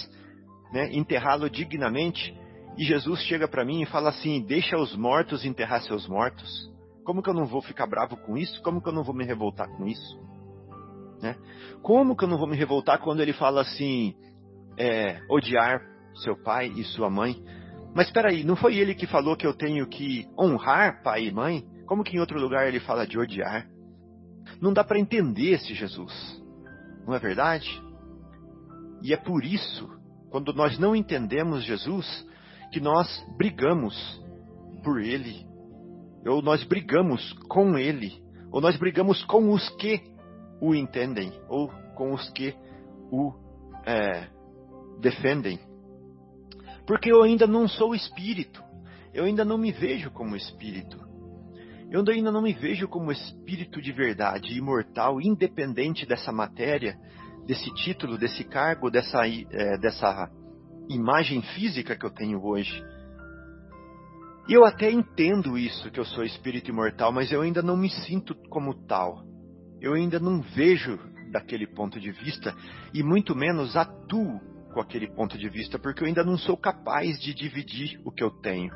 né, 0.72 0.94
enterrá-lo 0.94 1.50
dignamente, 1.50 2.38
e 2.78 2.84
Jesus 2.84 3.22
chega 3.24 3.48
para 3.48 3.66
mim 3.66 3.82
e 3.82 3.86
fala 3.86 4.10
assim: 4.10 4.42
deixa 4.42 4.78
os 4.78 4.96
mortos 4.96 5.44
enterrar 5.44 5.82
seus 5.82 6.08
mortos. 6.08 6.72
Como 7.04 7.24
que 7.24 7.30
eu 7.30 7.34
não 7.34 7.46
vou 7.46 7.62
ficar 7.62 7.88
bravo 7.88 8.16
com 8.18 8.38
isso? 8.38 8.62
Como 8.62 8.82
que 8.82 8.90
eu 8.90 8.94
não 8.94 9.04
vou 9.04 9.16
me 9.16 9.26
revoltar 9.26 9.68
com 9.70 9.88
isso? 9.88 10.20
Né? 11.22 11.36
Como 11.82 12.16
que 12.16 12.24
eu 12.24 12.28
não 12.28 12.38
vou 12.38 12.48
me 12.48 12.58
revoltar 12.58 13.00
quando 13.00 13.22
ele 13.22 13.34
fala 13.34 13.62
assim: 13.62 14.14
é, 14.78 15.22
odiar 15.30 15.82
seu 16.16 16.36
pai 16.36 16.68
e 16.76 16.84
sua 16.84 17.10
mãe? 17.10 17.42
Mas 17.94 18.08
espera 18.08 18.30
aí, 18.30 18.44
não 18.44 18.58
foi 18.58 18.76
ele 18.76 18.94
que 18.94 19.08
falou 19.08 19.38
que 19.38 19.48
eu 19.48 19.54
tenho 19.54 19.88
que 19.88 20.28
honrar 20.38 21.02
pai 21.02 21.28
e 21.28 21.32
mãe? 21.32 21.66
Como 21.86 22.04
que 22.04 22.18
em 22.18 22.20
outro 22.20 22.38
lugar 22.40 22.68
ele 22.68 22.82
fala 22.82 23.08
de 23.08 23.18
odiar? 23.18 23.66
Não 24.60 24.74
dá 24.74 24.84
para 24.84 25.00
entender 25.00 25.52
esse 25.52 25.74
Jesus, 25.74 26.14
não 27.08 27.16
é 27.16 27.20
verdade? 27.20 27.82
E 29.02 29.14
é 29.14 29.18
por 29.18 29.44
isso, 29.44 29.90
quando 30.30 30.54
nós 30.54 30.78
não 30.80 30.96
entendemos 30.96 31.64
Jesus, 31.64 32.06
que 32.72 32.80
nós 32.80 33.08
brigamos 33.38 33.96
por 34.84 35.02
Ele, 35.02 35.46
ou 36.26 36.42
nós 36.42 36.64
brigamos 36.64 37.34
com 37.48 37.78
Ele, 37.78 38.22
ou 38.52 38.62
nós 38.62 38.78
brigamos 38.78 39.24
com 39.26 39.52
os 39.52 39.70
que 39.78 40.02
o 40.62 40.74
entendem, 40.74 41.32
ou 41.48 41.70
com 41.96 42.14
os 42.14 42.30
que 42.32 42.56
o 43.12 43.34
é, 43.86 44.28
defendem. 45.00 45.60
Porque 46.86 47.12
eu 47.12 47.24
ainda 47.24 47.48
não 47.48 47.68
sou 47.68 47.96
espírito, 47.96 48.64
eu 49.14 49.26
ainda 49.26 49.46
não 49.46 49.58
me 49.58 49.72
vejo 49.72 50.12
como 50.12 50.36
espírito. 50.36 51.06
Eu 51.90 52.04
ainda 52.10 52.32
não 52.32 52.42
me 52.42 52.52
vejo 52.52 52.88
como 52.88 53.12
espírito 53.12 53.82
de 53.82 53.92
verdade, 53.92 54.58
imortal, 54.58 55.22
independente 55.22 56.06
dessa 56.06 56.32
matéria 56.32 57.00
desse 57.46 57.74
título, 57.74 58.18
desse 58.18 58.44
cargo, 58.44 58.90
dessa, 58.90 59.28
é, 59.28 59.78
dessa 59.78 60.30
imagem 60.90 61.42
física 61.42 61.96
que 61.96 62.06
eu 62.06 62.12
tenho 62.12 62.44
hoje. 62.44 62.84
E 64.48 64.54
eu 64.54 64.64
até 64.64 64.92
entendo 64.92 65.58
isso, 65.58 65.90
que 65.90 66.00
eu 66.00 66.06
sou 66.06 66.24
espírito 66.24 66.70
imortal, 66.70 67.12
mas 67.12 67.32
eu 67.32 67.42
ainda 67.42 67.62
não 67.62 67.76
me 67.76 67.90
sinto 67.90 68.36
como 68.50 68.86
tal. 68.86 69.24
Eu 69.82 69.94
ainda 69.94 70.20
não 70.20 70.42
vejo 70.42 71.00
daquele 71.32 71.68
ponto 71.68 72.00
de 72.00 72.12
vista 72.12 72.56
e 72.94 73.02
muito 73.02 73.36
menos 73.36 73.76
atuo 73.76 74.40
com 74.74 74.80
aquele 74.80 75.08
ponto 75.08 75.38
de 75.38 75.50
vista, 75.50 75.80
porque 75.80 76.04
eu 76.04 76.08
ainda 76.08 76.24
não 76.24 76.38
sou 76.38 76.56
capaz 76.58 77.20
de 77.20 77.34
dividir 77.34 78.00
o 78.04 78.12
que 78.12 78.24
eu 78.24 78.30
tenho. 78.30 78.72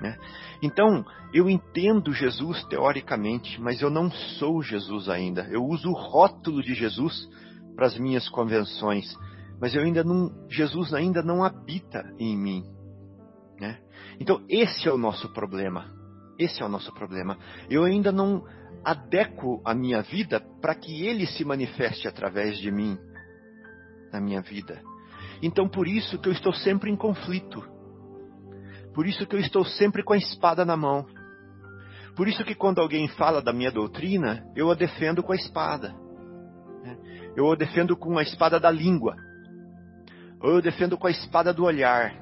Né? 0.00 0.18
Então, 0.60 1.04
eu 1.32 1.48
entendo 1.48 2.12
Jesus 2.12 2.64
teoricamente, 2.64 3.60
mas 3.60 3.80
eu 3.80 3.88
não 3.88 4.10
sou 4.10 4.62
Jesus 4.62 5.08
ainda. 5.08 5.46
Eu 5.50 5.64
uso 5.64 5.88
o 5.88 5.94
rótulo 5.94 6.60
de 6.60 6.74
Jesus 6.74 7.28
para 7.74 7.86
as 7.86 7.98
minhas 7.98 8.28
convenções, 8.28 9.16
mas 9.60 9.74
eu 9.74 9.82
ainda 9.82 10.02
não, 10.02 10.32
Jesus 10.48 10.92
ainda 10.92 11.22
não 11.22 11.44
habita 11.44 12.12
em 12.18 12.36
mim. 12.36 12.64
Né? 13.60 13.78
Então, 14.18 14.44
esse 14.48 14.88
é 14.88 14.92
o 14.92 14.98
nosso 14.98 15.32
problema. 15.32 15.90
Esse 16.38 16.62
é 16.62 16.66
o 16.66 16.68
nosso 16.68 16.92
problema. 16.92 17.38
Eu 17.70 17.84
ainda 17.84 18.10
não 18.10 18.44
adequo 18.84 19.62
a 19.64 19.74
minha 19.74 20.02
vida 20.02 20.40
para 20.60 20.74
que 20.74 21.06
ele 21.06 21.26
se 21.26 21.44
manifeste 21.44 22.08
através 22.08 22.58
de 22.58 22.70
mim 22.70 22.98
na 24.12 24.20
minha 24.20 24.40
vida. 24.42 24.82
Então, 25.40 25.68
por 25.68 25.86
isso 25.86 26.18
que 26.18 26.28
eu 26.28 26.32
estou 26.32 26.52
sempre 26.52 26.90
em 26.90 26.96
conflito. 26.96 27.62
Por 28.94 29.06
isso 29.06 29.26
que 29.26 29.34
eu 29.34 29.40
estou 29.40 29.64
sempre 29.64 30.02
com 30.02 30.12
a 30.12 30.18
espada 30.18 30.64
na 30.64 30.76
mão. 30.76 31.06
Por 32.14 32.28
isso 32.28 32.44
que 32.44 32.54
quando 32.54 32.80
alguém 32.80 33.08
fala 33.08 33.40
da 33.40 33.52
minha 33.52 33.70
doutrina, 33.70 34.44
eu 34.54 34.70
a 34.70 34.74
defendo 34.74 35.22
com 35.22 35.32
a 35.32 35.36
espada. 35.36 35.94
Eu 37.36 37.54
defendo 37.56 37.96
com 37.96 38.18
a 38.18 38.22
espada 38.22 38.60
da 38.60 38.70
língua. 38.70 39.16
Ou 40.40 40.50
eu 40.54 40.62
defendo 40.62 40.98
com 40.98 41.06
a 41.06 41.10
espada 41.10 41.52
do 41.52 41.64
olhar. 41.64 42.14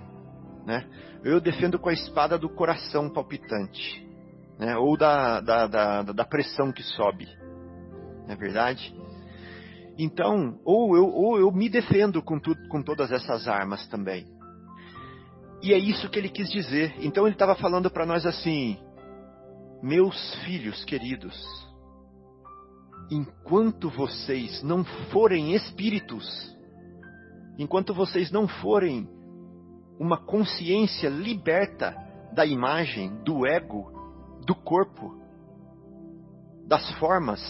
Né? 0.66 0.84
Eu 1.24 1.40
defendo 1.40 1.78
com 1.78 1.88
a 1.88 1.92
espada 1.92 2.38
do 2.38 2.48
coração 2.48 3.10
palpitante. 3.10 4.06
Né? 4.58 4.76
Ou 4.76 4.96
da, 4.96 5.40
da, 5.40 5.66
da, 5.66 6.02
da 6.02 6.24
pressão 6.24 6.72
que 6.72 6.82
sobe. 6.82 7.28
Não 8.26 8.34
é 8.34 8.36
verdade? 8.36 8.94
Então, 9.98 10.58
ou 10.64 10.96
eu, 10.96 11.06
ou 11.06 11.38
eu 11.38 11.50
me 11.50 11.68
defendo 11.68 12.22
com, 12.22 12.38
tu, 12.38 12.54
com 12.68 12.82
todas 12.82 13.10
essas 13.10 13.48
armas 13.48 13.86
também. 13.88 14.26
E 15.62 15.74
é 15.74 15.78
isso 15.78 16.08
que 16.08 16.18
ele 16.18 16.28
quis 16.28 16.50
dizer. 16.50 16.94
Então 17.00 17.26
ele 17.26 17.34
estava 17.34 17.54
falando 17.54 17.90
para 17.90 18.06
nós 18.06 18.24
assim: 18.24 18.78
Meus 19.82 20.34
filhos 20.44 20.84
queridos, 20.84 21.36
enquanto 23.10 23.90
vocês 23.90 24.62
não 24.62 24.84
forem 24.84 25.54
espíritos, 25.54 26.24
enquanto 27.58 27.92
vocês 27.92 28.30
não 28.30 28.46
forem 28.46 29.08
uma 29.98 30.16
consciência 30.16 31.08
liberta 31.08 31.94
da 32.32 32.46
imagem, 32.46 33.22
do 33.24 33.46
ego, 33.46 33.92
do 34.46 34.54
corpo, 34.54 35.20
das 36.66 36.90
formas, 36.98 37.40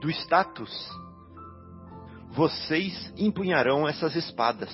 do 0.00 0.10
status, 0.10 0.72
vocês 2.30 3.12
empunharão 3.16 3.86
essas 3.86 4.16
espadas. 4.16 4.70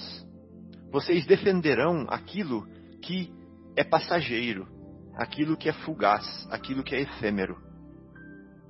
Vocês 0.91 1.27
defenderão 1.27 2.07
aquilo 2.09 2.67
que 3.03 3.33
é 3.77 3.85
passageiro, 3.85 4.67
aquilo 5.15 5.57
que 5.57 5.69
é 5.69 5.73
fugaz, 5.73 6.49
aquilo 6.51 6.83
que 6.83 6.95
é 6.95 7.03
efêmero. 7.03 7.57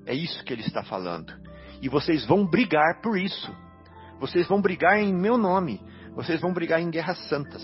É 0.05 0.15
isso 0.15 0.43
que 0.45 0.53
ele 0.53 0.63
está 0.63 0.83
falando. 0.83 1.33
E 1.81 1.89
vocês 1.89 2.27
vão 2.27 2.47
brigar 2.47 3.01
por 3.01 3.19
isso. 3.19 3.55
Vocês 4.19 4.47
vão 4.47 4.61
brigar 4.61 4.99
em 4.99 5.15
meu 5.15 5.37
nome. 5.37 5.81
Vocês 6.15 6.41
vão 6.41 6.53
brigar 6.53 6.81
em 6.81 6.91
guerras 6.91 7.19
santas. 7.29 7.63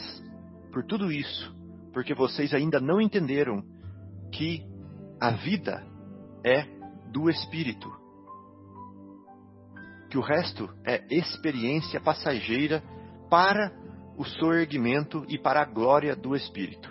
Por 0.73 0.85
tudo 0.85 1.13
isso. 1.13 1.55
Porque 1.93 2.15
vocês 2.15 2.55
ainda 2.55 2.81
não 2.81 3.01
entenderam 3.01 3.63
que 4.33 4.65
a 5.21 5.31
vida 5.31 5.83
é 6.45 6.67
do 7.11 7.29
espírito 7.29 7.91
que 10.09 10.19
o 10.19 10.23
resto 10.23 10.69
é 10.85 11.05
experiência 11.11 12.01
passageira 12.01 12.83
para 13.29 13.73
o 14.17 14.25
soerguimento 14.25 15.25
e 15.29 15.39
para 15.39 15.61
a 15.61 15.65
glória 15.65 16.17
do 16.17 16.35
Espírito. 16.35 16.89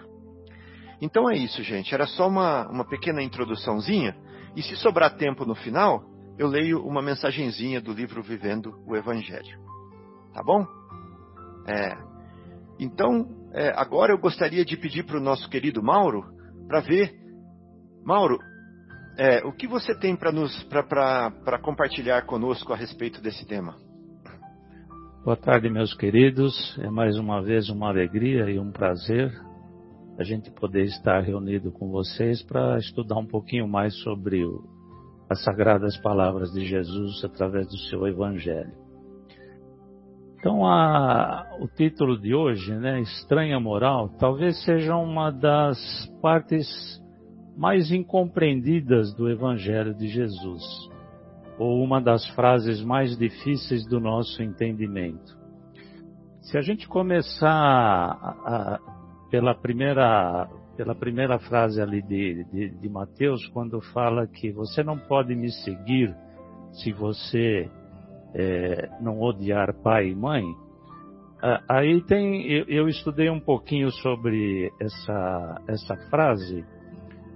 Então 1.02 1.30
é 1.30 1.36
isso, 1.36 1.64
gente. 1.64 1.94
Era 1.94 2.06
só 2.06 2.28
uma, 2.28 2.68
uma 2.70 2.86
pequena 2.86 3.22
introduçãozinha. 3.22 4.16
E 4.56 4.62
se 4.62 4.76
sobrar 4.78 5.18
tempo 5.18 5.46
no 5.46 5.56
final, 5.56 6.04
eu 6.38 6.48
leio 6.48 6.86
uma 6.86 7.02
mensagenzinha 7.02 7.80
do 7.82 7.94
livro 7.94 8.22
Vivendo 8.22 8.74
o 8.86 8.96
Evangelho. 8.96 9.58
Tá 10.34 10.44
bom? 10.44 10.66
É, 11.68 11.98
então, 12.80 13.28
é, 13.54 13.72
agora 13.76 14.12
eu 14.12 14.18
gostaria 14.18 14.66
de 14.66 14.76
pedir 14.76 15.06
para 15.06 15.18
o 15.18 15.24
nosso 15.24 15.50
querido 15.50 15.82
Mauro 15.82 16.26
para 16.68 16.82
ver. 16.82 17.14
Mauro, 18.04 18.38
é, 19.18 19.46
o 19.46 19.54
que 19.54 19.68
você 19.68 19.98
tem 19.98 20.16
para 20.16 21.60
compartilhar 21.62 22.26
conosco 22.26 22.74
a 22.74 22.76
respeito 22.76 23.22
desse 23.22 23.46
tema? 23.46 23.78
Boa 25.24 25.38
tarde, 25.38 25.70
meus 25.70 25.94
queridos. 25.96 26.78
É 26.80 26.90
mais 26.90 27.18
uma 27.18 27.42
vez 27.42 27.70
uma 27.70 27.88
alegria 27.88 28.50
e 28.50 28.60
um 28.60 28.72
prazer 28.72 29.32
a 30.20 30.24
gente 30.24 30.52
poder 30.52 30.84
estar 30.84 31.22
reunido 31.22 31.72
com 31.72 31.90
vocês 31.90 32.44
para 32.44 32.78
estudar 32.78 33.18
um 33.18 33.26
pouquinho 33.26 33.68
mais 33.68 33.96
sobre 34.04 34.46
o, 34.46 34.75
as 35.30 35.44
sagradas 35.44 35.98
palavras 35.98 36.52
de 36.52 36.66
Jesus 36.66 37.24
através 37.24 37.68
do 37.68 37.78
seu 37.90 38.08
Evangelho. 38.08 38.86
Então, 40.38 40.64
a, 40.64 41.58
o 41.60 41.68
título 41.68 42.20
de 42.20 42.36
hoje, 42.36 42.72
né, 42.76 43.02
Estranha 43.02 43.60
Moral, 43.60 44.10
talvez 44.20 44.64
seja 44.64 44.96
uma 44.96 45.32
das 45.32 45.78
partes 46.22 46.68
mais 47.58 47.92
incompreendidas 47.92 49.12
do 49.16 49.28
Evangelho 49.28 49.96
de 49.96 50.08
Jesus, 50.08 50.62
ou 51.58 51.84
uma 51.84 52.00
das 52.00 52.28
frases 52.36 52.84
mais 52.84 53.18
difíceis 53.18 53.88
do 53.88 54.00
nosso 54.00 54.44
entendimento. 54.44 55.36
Se 56.42 56.60
a 56.60 56.62
gente 56.62 56.88
começar 56.88 57.50
a, 57.50 58.76
a, 58.76 58.80
pela, 59.32 59.56
primeira, 59.56 60.48
pela 60.76 60.96
primeira 60.96 61.40
frase 61.40 61.82
ali 61.82 62.02
de, 62.02 62.44
de, 62.46 62.70
de 62.70 62.90
Mateus, 62.90 63.48
quando 63.48 63.80
fala 63.94 64.28
que 64.28 64.52
você 64.52 64.84
não 64.84 64.98
pode 64.98 65.36
me 65.36 65.52
seguir 65.52 66.16
se 66.74 66.92
você 66.92 67.70
é, 68.34 68.90
não 69.00 69.22
odiar 69.22 69.74
pai 69.82 70.10
e 70.10 70.16
mãe, 70.16 70.44
aí 71.70 72.02
tem, 72.02 72.52
eu, 72.52 72.66
eu 72.68 72.88
estudei 72.88 73.30
um 73.30 73.40
pouquinho 73.40 73.92
sobre 73.92 74.72
essa, 74.82 75.62
essa 75.68 75.96
frase 76.10 76.66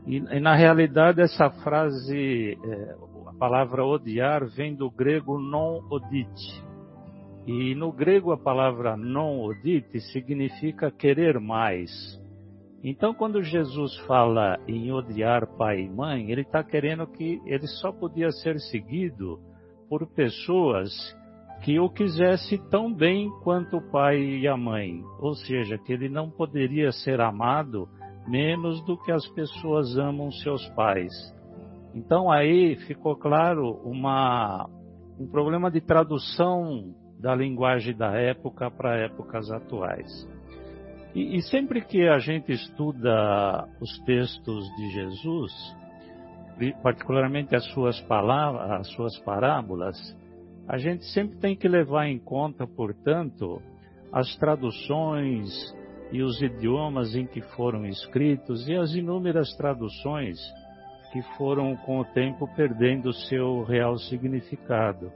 e, 0.10 0.18
e 0.18 0.40
na 0.40 0.56
realidade, 0.56 1.22
essa 1.22 1.52
frase, 1.52 2.58
é, 2.64 2.96
a 3.28 3.34
palavra 3.38 3.86
odiar, 3.86 4.44
vem 4.48 4.74
do 4.74 4.90
grego 4.90 5.38
non 5.40 5.86
odite. 5.88 6.64
E 7.46 7.76
no 7.76 7.92
grego, 7.92 8.32
a 8.32 8.38
palavra 8.38 8.98
non 8.98 9.40
odite 9.40 10.00
significa 10.00 10.90
querer 10.90 11.40
mais. 11.40 12.19
Então, 12.84 13.14
quando 13.14 13.42
Jesus 13.44 13.98
fala 14.08 14.58
em 14.68 14.92
odiar 14.92 15.46
pai 15.58 15.82
e 15.82 15.90
mãe, 15.90 16.32
ele 16.32 16.42
está 16.42 16.64
querendo 16.64 17.06
que 17.08 17.42
ele 17.46 17.68
só 17.68 17.92
podia 17.92 18.32
ser 18.32 18.58
seguido 18.60 19.40
por 19.90 20.08
pessoas 20.08 20.92
que 21.62 21.78
o 21.78 21.90
quisesse 21.90 22.58
tão 22.70 22.94
bem 22.94 23.30
quanto 23.44 23.78
o 23.78 23.92
pai 23.92 24.18
e 24.18 24.48
a 24.48 24.56
mãe, 24.56 25.04
ou 25.20 25.34
seja, 25.34 25.78
que 25.78 25.92
ele 25.92 26.08
não 26.08 26.30
poderia 26.30 26.92
ser 26.92 27.20
amado 27.20 27.90
menos 28.28 28.82
do 28.86 28.98
que 28.98 29.12
as 29.12 29.28
pessoas 29.30 29.98
amam 29.98 30.32
seus 30.32 30.66
pais. 30.70 31.12
Então 31.94 32.32
aí 32.32 32.78
ficou 32.88 33.16
claro 33.16 33.82
uma, 33.84 34.70
um 35.20 35.28
problema 35.28 35.70
de 35.70 35.82
tradução 35.82 36.94
da 37.20 37.36
linguagem 37.36 37.96
da 37.96 38.14
época 38.14 38.72
para 38.72 38.98
épocas 38.98 39.52
atuais. 39.52 40.10
E, 41.16 41.38
e, 41.38 41.42
sempre 41.44 41.82
que 41.82 42.08
a 42.08 42.20
gente 42.20 42.52
estuda 42.52 43.68
os 43.82 44.00
textos 44.06 44.66
de 44.76 44.90
Jesus, 44.92 45.52
particularmente 46.84 47.56
as 47.56 47.66
suas 47.74 48.00
palavras, 48.02 48.72
as 48.72 48.88
suas 48.94 49.18
parábolas, 49.20 49.98
a 50.68 50.78
gente 50.78 51.04
sempre 51.06 51.38
tem 51.38 51.56
que 51.56 51.68
levar 51.68 52.08
em 52.08 52.20
conta, 52.20 52.68
portanto, 52.68 53.62
as 54.12 54.36
traduções, 54.38 55.50
e 56.12 56.24
os 56.24 56.42
idiomas 56.42 57.16
em 57.16 57.26
que 57.26 57.42
foram 57.42 57.86
escritos 57.86 58.68
e 58.68 58.76
as 58.76 58.94
inúmeras 58.94 59.56
traduções 59.56 60.38
que 61.12 61.22
foram 61.38 61.76
com 61.76 62.00
o 62.00 62.06
tempo 62.06 62.48
perdendo 62.56 63.14
seu 63.14 63.64
real 63.64 63.98
significado. 63.98 65.12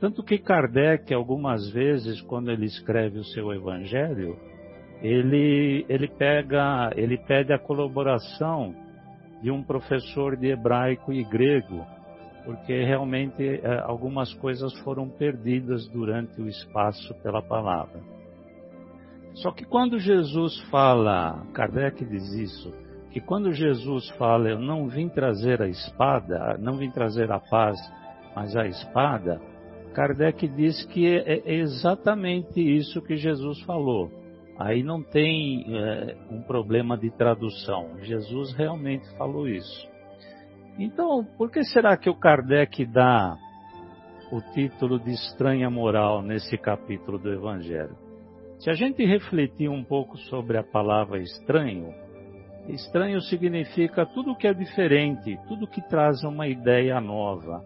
Tanto 0.00 0.22
que 0.22 0.38
Kardec, 0.38 1.12
algumas 1.14 1.70
vezes, 1.70 2.20
quando 2.22 2.50
ele 2.50 2.66
escreve 2.66 3.18
o 3.18 3.24
seu 3.24 3.52
Evangelho, 3.52 4.36
ele, 5.02 5.84
ele, 5.88 6.08
pega, 6.08 6.90
ele 6.96 7.18
pede 7.18 7.52
a 7.52 7.58
colaboração 7.58 8.74
de 9.42 9.50
um 9.50 9.62
professor 9.62 10.36
de 10.36 10.48
hebraico 10.48 11.12
e 11.12 11.22
grego, 11.22 11.84
porque 12.44 12.84
realmente 12.84 13.42
eh, 13.42 13.82
algumas 13.84 14.32
coisas 14.34 14.72
foram 14.80 15.08
perdidas 15.08 15.86
durante 15.88 16.40
o 16.40 16.48
espaço 16.48 17.14
pela 17.22 17.42
palavra. 17.42 18.00
Só 19.34 19.50
que 19.50 19.64
quando 19.64 19.98
Jesus 19.98 20.58
fala, 20.70 21.44
Kardec 21.52 22.04
diz 22.04 22.32
isso, 22.34 22.72
que 23.10 23.20
quando 23.20 23.52
Jesus 23.52 24.08
fala, 24.10 24.48
eu 24.48 24.58
não 24.58 24.88
vim 24.88 25.08
trazer 25.08 25.60
a 25.60 25.68
espada, 25.68 26.56
não 26.58 26.76
vim 26.76 26.90
trazer 26.90 27.30
a 27.30 27.38
paz, 27.38 27.78
mas 28.34 28.56
a 28.56 28.66
espada, 28.66 29.40
Kardec 29.92 30.48
diz 30.48 30.84
que 30.86 31.06
é, 31.06 31.38
é 31.38 31.54
exatamente 31.54 32.60
isso 32.60 33.02
que 33.02 33.16
Jesus 33.16 33.60
falou. 33.62 34.10
Aí 34.58 34.82
não 34.82 35.02
tem 35.02 35.64
é, 35.68 36.16
um 36.30 36.42
problema 36.42 36.96
de 36.96 37.10
tradução. 37.10 37.98
Jesus 38.02 38.54
realmente 38.54 39.08
falou 39.16 39.48
isso. 39.48 39.88
Então, 40.78 41.24
por 41.36 41.50
que 41.50 41.62
será 41.64 41.96
que 41.96 42.10
o 42.10 42.14
Kardec 42.14 42.84
dá 42.86 43.36
o 44.30 44.40
título 44.52 44.98
de 44.98 45.12
estranha 45.12 45.70
moral 45.70 46.22
nesse 46.22 46.56
capítulo 46.56 47.18
do 47.18 47.32
Evangelho? 47.32 47.96
Se 48.58 48.70
a 48.70 48.74
gente 48.74 49.04
refletir 49.04 49.68
um 49.68 49.84
pouco 49.84 50.16
sobre 50.16 50.56
a 50.56 50.62
palavra 50.62 51.20
estranho, 51.20 51.92
estranho 52.68 53.20
significa 53.20 54.06
tudo 54.06 54.36
que 54.36 54.46
é 54.46 54.54
diferente, 54.54 55.38
tudo 55.48 55.66
que 55.66 55.82
traz 55.88 56.22
uma 56.24 56.46
ideia 56.48 57.00
nova. 57.00 57.62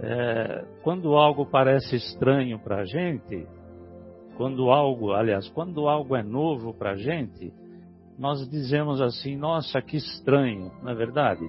É, 0.00 0.64
quando 0.82 1.14
algo 1.14 1.46
parece 1.46 1.96
estranho 1.96 2.58
para 2.58 2.80
a 2.80 2.84
gente, 2.84 3.46
quando 4.36 4.70
algo, 4.70 5.12
aliás, 5.12 5.48
quando 5.48 5.88
algo 5.88 6.16
é 6.16 6.22
novo 6.22 6.74
para 6.74 6.92
a 6.92 6.96
gente, 6.96 7.52
nós 8.18 8.48
dizemos 8.48 9.00
assim: 9.00 9.36
nossa, 9.36 9.80
que 9.80 9.96
estranho, 9.96 10.70
não 10.82 10.90
é 10.90 10.94
verdade? 10.94 11.48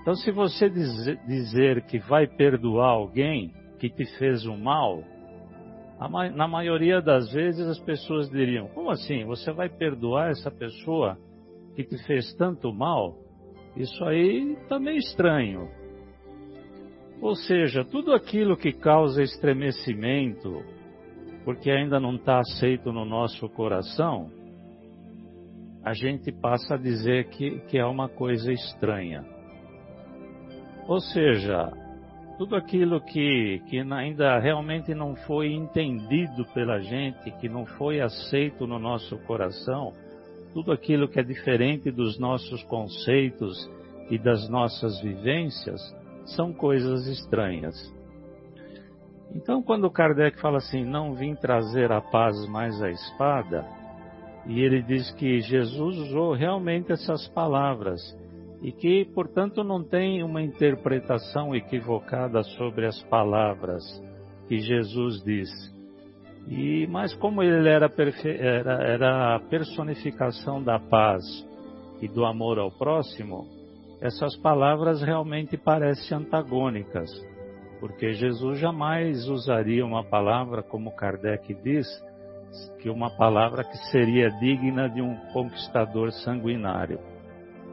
Então, 0.00 0.14
se 0.14 0.30
você 0.30 0.70
dizer 0.70 1.82
que 1.82 1.98
vai 1.98 2.26
perdoar 2.26 2.90
alguém 2.90 3.52
que 3.78 3.90
te 3.90 4.04
fez 4.18 4.46
um 4.46 4.56
mal, 4.56 5.02
na 6.34 6.48
maioria 6.48 7.00
das 7.02 7.30
vezes 7.32 7.66
as 7.66 7.78
pessoas 7.80 8.30
diriam: 8.30 8.68
Como 8.68 8.90
assim? 8.90 9.24
Você 9.24 9.52
vai 9.52 9.68
perdoar 9.68 10.30
essa 10.30 10.50
pessoa 10.50 11.18
que 11.74 11.84
te 11.84 11.98
fez 12.06 12.32
tanto 12.34 12.72
mal? 12.72 13.16
Isso 13.76 14.02
aí 14.04 14.54
está 14.62 14.78
meio 14.78 14.98
estranho. 14.98 15.68
Ou 17.20 17.34
seja, 17.34 17.84
tudo 17.84 18.14
aquilo 18.14 18.56
que 18.56 18.72
causa 18.72 19.22
estremecimento, 19.22 20.62
porque 21.48 21.70
ainda 21.70 21.98
não 21.98 22.16
está 22.16 22.40
aceito 22.40 22.92
no 22.92 23.06
nosso 23.06 23.48
coração, 23.48 24.30
a 25.82 25.94
gente 25.94 26.30
passa 26.30 26.74
a 26.74 26.76
dizer 26.76 27.30
que, 27.30 27.60
que 27.60 27.78
é 27.78 27.86
uma 27.86 28.06
coisa 28.06 28.52
estranha. 28.52 29.24
Ou 30.86 31.00
seja, 31.00 31.72
tudo 32.36 32.54
aquilo 32.54 33.00
que, 33.00 33.62
que 33.66 33.78
ainda 33.78 34.38
realmente 34.38 34.94
não 34.94 35.16
foi 35.16 35.50
entendido 35.54 36.44
pela 36.52 36.80
gente, 36.80 37.30
que 37.40 37.48
não 37.48 37.64
foi 37.64 38.02
aceito 38.02 38.66
no 38.66 38.78
nosso 38.78 39.16
coração, 39.20 39.94
tudo 40.52 40.70
aquilo 40.70 41.08
que 41.08 41.18
é 41.18 41.22
diferente 41.22 41.90
dos 41.90 42.18
nossos 42.18 42.62
conceitos 42.64 43.56
e 44.10 44.18
das 44.18 44.50
nossas 44.50 45.00
vivências, 45.00 45.80
são 46.26 46.52
coisas 46.52 47.06
estranhas. 47.06 47.74
Então, 49.34 49.62
quando 49.62 49.90
Kardec 49.90 50.40
fala 50.40 50.58
assim, 50.58 50.84
não 50.84 51.14
vim 51.14 51.34
trazer 51.34 51.92
a 51.92 52.00
paz 52.00 52.46
mais 52.48 52.80
a 52.82 52.90
espada, 52.90 53.66
e 54.46 54.60
ele 54.60 54.82
diz 54.82 55.10
que 55.12 55.40
Jesus 55.40 55.98
usou 55.98 56.32
realmente 56.32 56.92
essas 56.92 57.28
palavras, 57.28 58.00
e 58.62 58.72
que, 58.72 59.04
portanto, 59.14 59.62
não 59.62 59.84
tem 59.84 60.22
uma 60.22 60.42
interpretação 60.42 61.54
equivocada 61.54 62.42
sobre 62.42 62.86
as 62.86 63.00
palavras 63.04 63.82
que 64.48 64.58
Jesus 64.58 65.22
disse. 65.22 65.78
E, 66.48 66.86
mas 66.86 67.14
como 67.14 67.42
ele 67.42 67.68
era, 67.68 67.92
era, 68.24 68.72
era 68.82 69.36
a 69.36 69.40
personificação 69.40 70.62
da 70.62 70.78
paz 70.78 71.22
e 72.00 72.08
do 72.08 72.24
amor 72.24 72.58
ao 72.58 72.70
próximo, 72.70 73.46
essas 74.00 74.34
palavras 74.36 75.02
realmente 75.02 75.56
parecem 75.56 76.16
antagônicas, 76.16 77.10
porque 77.80 78.12
Jesus 78.12 78.58
jamais 78.58 79.28
usaria 79.28 79.84
uma 79.84 80.04
palavra, 80.04 80.62
como 80.62 80.94
Kardec 80.94 81.54
diz, 81.62 81.86
que 82.80 82.88
uma 82.88 83.10
palavra 83.10 83.64
que 83.64 83.76
seria 83.90 84.30
digna 84.30 84.88
de 84.88 85.00
um 85.00 85.14
conquistador 85.32 86.12
sanguinário. 86.12 86.98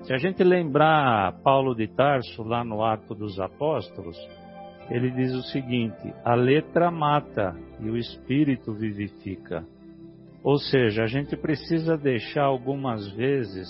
Se 0.03 0.13
a 0.13 0.17
gente 0.17 0.43
lembrar 0.43 1.39
Paulo 1.41 1.73
de 1.73 1.87
Tarso, 1.87 2.43
lá 2.43 2.63
no 2.63 2.83
Ato 2.83 3.15
dos 3.15 3.39
Apóstolos, 3.39 4.17
ele 4.89 5.09
diz 5.11 5.33
o 5.33 5.41
seguinte: 5.43 6.13
a 6.23 6.35
letra 6.35 6.91
mata 6.91 7.55
e 7.79 7.89
o 7.89 7.97
espírito 7.97 8.73
vivifica. 8.73 9.65
Ou 10.43 10.59
seja, 10.59 11.03
a 11.03 11.07
gente 11.07 11.35
precisa 11.35 11.97
deixar 11.97 12.43
algumas 12.43 13.11
vezes 13.13 13.67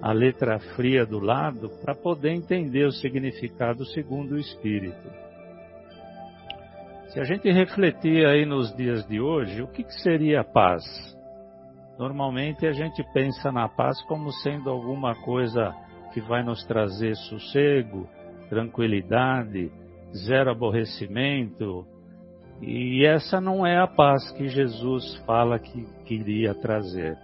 a 0.00 0.12
letra 0.12 0.60
fria 0.76 1.04
do 1.04 1.18
lado 1.18 1.68
para 1.82 1.96
poder 1.96 2.30
entender 2.30 2.86
o 2.86 2.92
significado 2.92 3.84
segundo 3.86 4.36
o 4.36 4.38
espírito. 4.38 5.25
Se 7.16 7.20
a 7.20 7.24
gente 7.24 7.50
refletir 7.50 8.26
aí 8.26 8.44
nos 8.44 8.76
dias 8.76 9.08
de 9.08 9.18
hoje, 9.18 9.62
o 9.62 9.68
que, 9.68 9.82
que 9.82 10.02
seria 10.02 10.44
paz? 10.44 10.84
Normalmente 11.98 12.66
a 12.66 12.72
gente 12.72 13.02
pensa 13.14 13.50
na 13.50 13.70
paz 13.70 13.98
como 14.02 14.30
sendo 14.30 14.68
alguma 14.68 15.14
coisa 15.22 15.74
que 16.12 16.20
vai 16.20 16.44
nos 16.44 16.62
trazer 16.66 17.16
sossego, 17.16 18.06
tranquilidade, 18.50 19.72
zero 20.26 20.50
aborrecimento. 20.50 21.86
E 22.60 23.06
essa 23.06 23.40
não 23.40 23.66
é 23.66 23.78
a 23.78 23.86
paz 23.86 24.30
que 24.32 24.48
Jesus 24.48 25.16
fala 25.24 25.58
que 25.58 25.86
queria 26.04 26.54
trazer. 26.54 27.16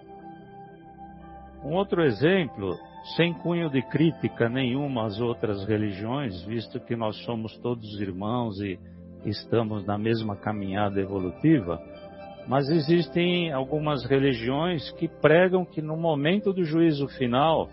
Um 1.63 1.75
outro 1.75 2.01
exemplo, 2.01 2.75
sem 3.15 3.31
cunho 3.31 3.69
de 3.69 3.83
crítica 3.83 4.49
nenhuma 4.49 5.05
às 5.05 5.21
outras 5.21 5.63
religiões, 5.67 6.43
visto 6.45 6.79
que 6.79 6.95
nós 6.95 7.15
somos 7.25 7.55
todos 7.59 8.01
irmãos 8.01 8.59
e 8.59 8.79
estamos 9.25 9.85
na 9.85 9.97
mesma 9.97 10.35
caminhada 10.35 10.99
evolutiva, 10.99 11.81
mas 12.47 12.69
existem 12.69 13.51
algumas 13.51 14.05
religiões 14.05 14.91
que 14.91 15.07
pregam 15.07 15.65
que 15.65 15.81
no 15.81 15.95
momento 15.95 16.51
do 16.51 16.63
juízo 16.63 17.07
final, 17.07 17.69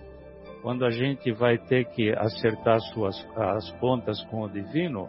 quando 0.63 0.85
a 0.85 0.91
gente 0.91 1.33
vai 1.33 1.59
ter 1.59 1.87
que 1.87 2.13
acertar 2.13 2.79
suas, 2.93 3.17
as 3.37 3.71
contas 3.73 4.23
com 4.27 4.43
o 4.43 4.49
divino, 4.49 5.09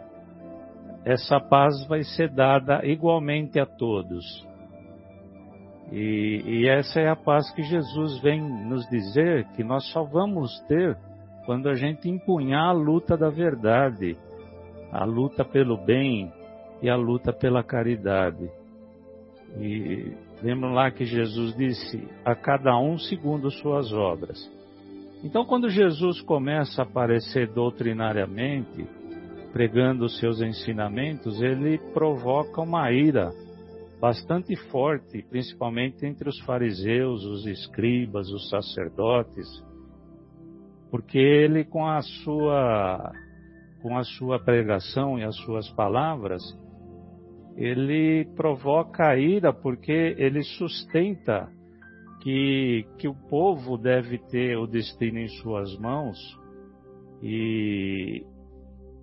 essa 1.04 1.40
paz 1.40 1.86
vai 1.86 2.02
ser 2.02 2.28
dada 2.30 2.84
igualmente 2.84 3.58
a 3.58 3.66
todos. 3.66 4.24
E, 5.90 6.42
e, 6.46 6.68
essa 6.68 7.00
é 7.00 7.08
a 7.08 7.16
paz 7.16 7.50
que 7.54 7.62
Jesus 7.62 8.18
vem 8.22 8.40
nos 8.40 8.88
dizer 8.88 9.46
que 9.54 9.62
nós 9.62 9.84
só 9.92 10.02
vamos 10.02 10.58
ter 10.66 10.96
quando 11.44 11.68
a 11.68 11.74
gente 11.74 12.08
empunhar 12.08 12.68
a 12.68 12.72
luta 12.72 13.16
da 13.16 13.28
verdade, 13.28 14.16
a 14.92 15.04
luta 15.04 15.44
pelo 15.44 15.76
bem 15.76 16.30
e 16.82 16.90
a 16.90 16.96
luta 16.96 17.32
pela 17.32 17.64
caridade. 17.64 18.50
E 19.58 20.12
lembram 20.42 20.72
lá 20.72 20.90
que 20.90 21.04
Jesus 21.04 21.56
disse: 21.56 22.06
a 22.24 22.34
cada 22.34 22.78
um 22.78 22.98
segundo 22.98 23.50
suas 23.50 23.92
obras. 23.92 24.38
Então, 25.24 25.44
quando 25.44 25.70
Jesus 25.70 26.20
começa 26.20 26.82
a 26.82 26.84
aparecer 26.84 27.48
doutrinariamente, 27.52 28.86
pregando 29.52 30.04
os 30.04 30.18
seus 30.18 30.40
ensinamentos, 30.40 31.40
ele 31.40 31.78
provoca 31.92 32.60
uma 32.60 32.90
ira 32.90 33.30
bastante 34.00 34.56
forte, 34.68 35.24
principalmente 35.30 36.04
entre 36.04 36.28
os 36.28 36.40
fariseus, 36.40 37.24
os 37.24 37.46
escribas, 37.46 38.28
os 38.32 38.50
sacerdotes, 38.50 39.46
porque 40.90 41.18
ele 41.18 41.64
com 41.64 41.86
a 41.86 42.02
sua 42.02 43.12
com 43.82 43.98
a 43.98 44.04
sua 44.04 44.38
pregação 44.38 45.18
e 45.18 45.24
as 45.24 45.36
suas 45.38 45.68
palavras, 45.70 46.42
ele 47.56 48.24
provoca 48.36 49.08
a 49.08 49.16
ira 49.16 49.52
porque 49.52 50.14
ele 50.16 50.42
sustenta 50.42 51.48
que, 52.22 52.86
que 52.98 53.08
o 53.08 53.14
povo 53.14 53.76
deve 53.76 54.18
ter 54.18 54.56
o 54.56 54.66
destino 54.66 55.18
em 55.18 55.28
suas 55.28 55.76
mãos 55.78 56.16
e, 57.20 58.24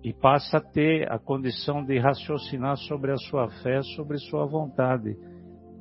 e 0.02 0.12
passa 0.14 0.56
a 0.56 0.60
ter 0.60 1.10
a 1.12 1.18
condição 1.18 1.84
de 1.84 1.98
raciocinar 1.98 2.76
sobre 2.78 3.12
a 3.12 3.16
sua 3.16 3.48
fé, 3.62 3.82
sobre 3.94 4.18
sua 4.18 4.46
vontade. 4.46 5.16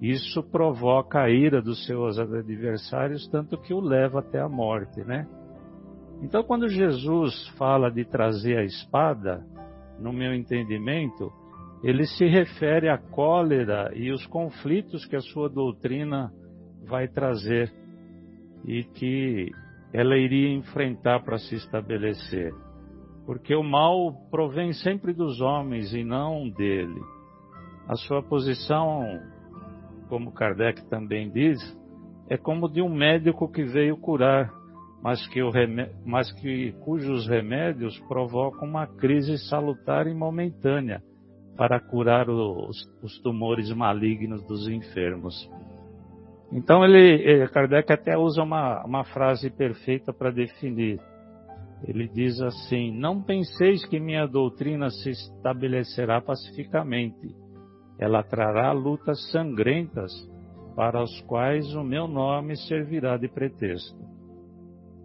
Isso 0.01 0.43
provoca 0.43 1.21
a 1.21 1.29
ira 1.29 1.61
dos 1.61 1.85
seus 1.85 2.19
adversários, 2.19 3.27
tanto 3.29 3.57
que 3.57 3.73
o 3.73 3.79
leva 3.79 4.19
até 4.19 4.39
a 4.39 4.47
morte, 4.47 5.01
né? 5.01 5.27
Então, 6.21 6.43
quando 6.43 6.67
Jesus 6.67 7.47
fala 7.57 7.89
de 7.89 8.03
trazer 8.05 8.57
a 8.57 8.63
espada, 8.63 9.45
no 9.99 10.11
meu 10.11 10.33
entendimento, 10.33 11.31
ele 11.83 12.05
se 12.05 12.25
refere 12.25 12.89
à 12.89 12.97
cólera 12.97 13.91
e 13.95 14.11
os 14.11 14.25
conflitos 14.27 15.05
que 15.05 15.15
a 15.15 15.21
sua 15.21 15.49
doutrina 15.49 16.31
vai 16.85 17.07
trazer 17.07 17.71
e 18.65 18.83
que 18.83 19.51
ela 19.93 20.17
iria 20.17 20.53
enfrentar 20.53 21.23
para 21.23 21.37
se 21.37 21.55
estabelecer. 21.55 22.53
Porque 23.25 23.55
o 23.55 23.63
mal 23.63 24.13
provém 24.29 24.73
sempre 24.73 25.13
dos 25.13 25.39
homens 25.39 25.93
e 25.93 26.03
não 26.03 26.49
dele. 26.49 27.01
A 27.87 27.95
sua 27.95 28.21
posição, 28.21 29.19
como 30.09 30.33
Kardec 30.33 30.85
também 30.89 31.29
diz, 31.29 31.59
é 32.29 32.37
como 32.37 32.67
de 32.67 32.81
um 32.81 32.93
médico 32.93 33.51
que 33.51 33.63
veio 33.63 33.97
curar, 33.97 34.51
mas 35.01 35.25
que, 35.27 35.39
mas 36.05 36.31
que 36.33 36.73
cujos 36.83 37.27
remédios 37.27 37.97
provocam 38.07 38.67
uma 38.67 38.85
crise 38.85 39.37
salutar 39.49 40.07
e 40.07 40.13
momentânea 40.13 41.01
para 41.55 41.79
curar 41.79 42.29
os, 42.29 42.77
os 43.01 43.19
tumores 43.21 43.71
malignos 43.71 44.45
dos 44.45 44.67
enfermos. 44.67 45.49
Então 46.51 46.83
ele, 46.83 47.43
eh, 47.43 47.47
Kardec 47.47 47.91
até 47.91 48.17
usa 48.17 48.41
uma, 48.41 48.83
uma 48.85 49.03
frase 49.03 49.49
perfeita 49.49 50.11
para 50.11 50.31
definir. 50.31 50.99
Ele 51.87 52.07
diz 52.07 52.41
assim: 52.41 52.91
Não 52.97 53.21
penseis 53.21 53.85
que 53.85 53.99
minha 53.99 54.25
doutrina 54.25 54.89
se 54.89 55.11
estabelecerá 55.11 56.19
pacificamente. 56.21 57.35
Ela 57.99 58.23
trará 58.23 58.71
lutas 58.71 59.29
sangrentas, 59.31 60.11
para 60.75 61.03
os 61.03 61.21
quais 61.21 61.75
o 61.75 61.83
meu 61.83 62.07
nome 62.07 62.55
servirá 62.55 63.17
de 63.17 63.27
pretexto. 63.27 64.18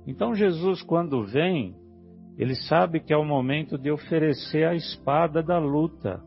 Então 0.06 0.34
Jesus, 0.34 0.82
quando 0.82 1.24
vem, 1.24 1.74
ele 2.36 2.54
sabe 2.54 3.00
que 3.00 3.12
é 3.12 3.16
o 3.16 3.24
momento 3.24 3.78
de 3.78 3.90
oferecer 3.90 4.66
a 4.66 4.74
espada 4.74 5.42
da 5.42 5.58
luta 5.58 6.22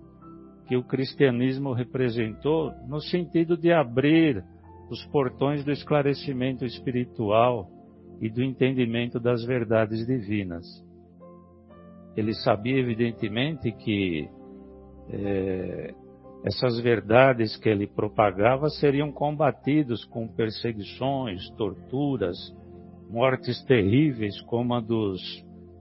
que 0.68 0.76
o 0.76 0.84
cristianismo 0.84 1.74
representou, 1.74 2.72
no 2.88 3.00
sentido 3.00 3.58
de 3.58 3.72
abrir 3.72 4.44
os 4.90 5.04
portões 5.06 5.63
do 5.63 5.72
esclarecimento 5.72 6.66
espiritual 6.66 7.70
e 8.22 8.30
do 8.30 8.44
entendimento 8.44 9.20
das 9.20 9.46
verdades 9.46 10.06
divinas. 10.06 10.66
Ele 12.16 12.34
sabia, 12.34 12.78
evidentemente, 12.78 13.72
que 13.72 14.28
é, 15.10 15.94
essas 16.44 16.80
verdades 16.80 17.56
que 17.58 17.70
ele 17.70 17.88
propagava 17.88 18.70
seriam 18.70 19.12
combatidos 19.12 20.04
com 20.06 20.28
perseguições, 20.28 21.50
torturas, 21.52 22.38
mortes 23.10 23.63
terríveis, 23.63 24.39
como 24.41 24.74
a 24.74 24.80
dos, 24.80 25.22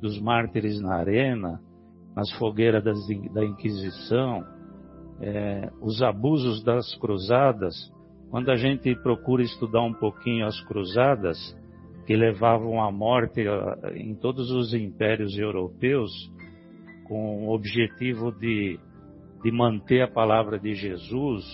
dos 0.00 0.20
mártires 0.20 0.80
na 0.80 0.96
arena, 0.96 1.60
nas 2.14 2.30
fogueiras 2.38 2.82
das, 2.82 2.98
da 3.32 3.44
Inquisição, 3.44 4.44
é, 5.20 5.70
os 5.80 6.02
abusos 6.02 6.62
das 6.62 6.94
cruzadas. 6.96 7.74
Quando 8.30 8.50
a 8.50 8.56
gente 8.56 8.94
procura 8.96 9.42
estudar 9.42 9.82
um 9.82 9.92
pouquinho 9.92 10.46
as 10.46 10.60
cruzadas, 10.62 11.38
que 12.06 12.14
levavam 12.14 12.80
à 12.80 12.90
morte 12.90 13.44
em 13.94 14.14
todos 14.14 14.50
os 14.52 14.72
impérios 14.72 15.36
europeus, 15.36 16.10
com 17.04 17.46
o 17.46 17.52
objetivo 17.52 18.30
de, 18.30 18.78
de 19.42 19.50
manter 19.50 20.02
a 20.02 20.08
palavra 20.08 20.58
de 20.58 20.74
Jesus, 20.74 21.44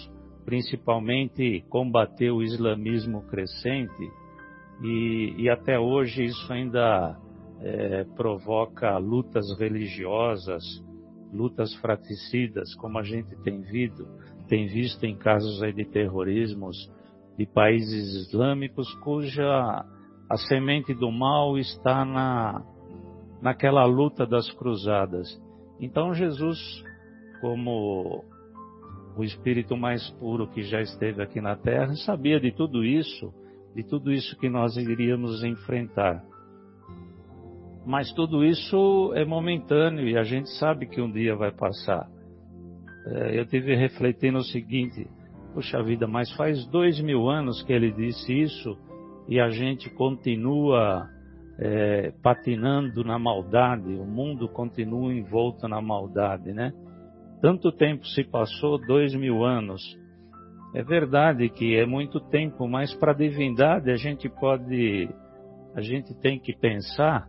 principalmente 0.44 1.64
combater 1.68 2.30
o 2.30 2.42
islamismo 2.42 3.22
crescente, 3.22 4.10
e, 4.82 5.34
e 5.38 5.48
até 5.48 5.78
hoje 5.78 6.24
isso 6.24 6.52
ainda 6.52 7.16
é, 7.60 8.04
provoca 8.16 8.98
lutas 8.98 9.46
religiosas, 9.58 10.64
lutas 11.32 11.74
fratricidas, 11.76 12.74
como 12.74 12.98
a 12.98 13.02
gente 13.02 13.34
tem 13.42 13.60
visto, 13.60 14.06
tem 14.48 14.66
visto 14.66 15.04
em 15.04 15.16
casos 15.16 15.60
de 15.74 15.84
terrorismos 15.84 16.76
de 17.38 17.46
países 17.46 18.26
islâmicos 18.26 18.92
cuja 18.96 19.84
a 20.28 20.36
semente 20.48 20.92
do 20.92 21.10
mal 21.10 21.56
está 21.56 22.04
na, 22.04 22.62
naquela 23.40 23.84
luta 23.84 24.26
das 24.26 24.50
cruzadas. 24.52 25.40
Então 25.80 26.12
Jesus, 26.12 26.58
como 27.40 28.24
o 29.16 29.22
espírito 29.22 29.76
mais 29.76 30.08
puro 30.10 30.48
que 30.48 30.62
já 30.62 30.80
esteve 30.80 31.22
aqui 31.22 31.40
na 31.40 31.56
terra, 31.56 31.94
sabia 31.96 32.40
de 32.40 32.50
tudo 32.50 32.84
isso, 32.84 33.32
de 33.74 33.82
tudo 33.82 34.12
isso 34.12 34.38
que 34.38 34.48
nós 34.48 34.76
iríamos 34.76 35.42
enfrentar. 35.42 36.22
Mas 37.84 38.12
tudo 38.12 38.44
isso 38.44 39.12
é 39.14 39.24
momentâneo 39.24 40.06
e 40.06 40.16
a 40.16 40.22
gente 40.22 40.48
sabe 40.58 40.86
que 40.86 41.00
um 41.00 41.10
dia 41.10 41.34
vai 41.34 41.50
passar. 41.50 42.08
É, 43.06 43.38
eu 43.38 43.46
tive 43.46 43.74
refletindo 43.74 44.38
o 44.38 44.44
seguinte: 44.44 45.08
puxa 45.52 45.82
vida, 45.82 46.06
mas 46.06 46.32
faz 46.36 46.64
dois 46.66 47.00
mil 47.00 47.28
anos 47.28 47.62
que 47.62 47.72
ele 47.72 47.90
disse 47.90 48.32
isso 48.32 48.78
e 49.28 49.40
a 49.40 49.48
gente 49.48 49.90
continua 49.90 51.08
é, 51.58 52.12
patinando 52.22 53.04
na 53.04 53.18
maldade, 53.18 53.94
o 53.94 54.04
mundo 54.04 54.48
continua 54.48 55.12
envolto 55.12 55.66
na 55.66 55.80
maldade, 55.80 56.52
né? 56.52 56.72
Tanto 57.40 57.72
tempo 57.72 58.06
se 58.06 58.22
passou, 58.24 58.78
dois 58.78 59.14
mil 59.14 59.44
anos. 59.44 59.82
É 60.74 60.82
verdade 60.82 61.48
que 61.50 61.76
é 61.76 61.84
muito 61.84 62.18
tempo, 62.18 62.66
mas 62.66 62.94
para 62.94 63.12
a 63.12 63.14
divindade 63.14 63.90
a 63.90 63.96
gente 63.96 64.28
pode, 64.28 65.08
a 65.74 65.80
gente 65.82 66.14
tem 66.20 66.38
que 66.40 66.56
pensar 66.56 67.26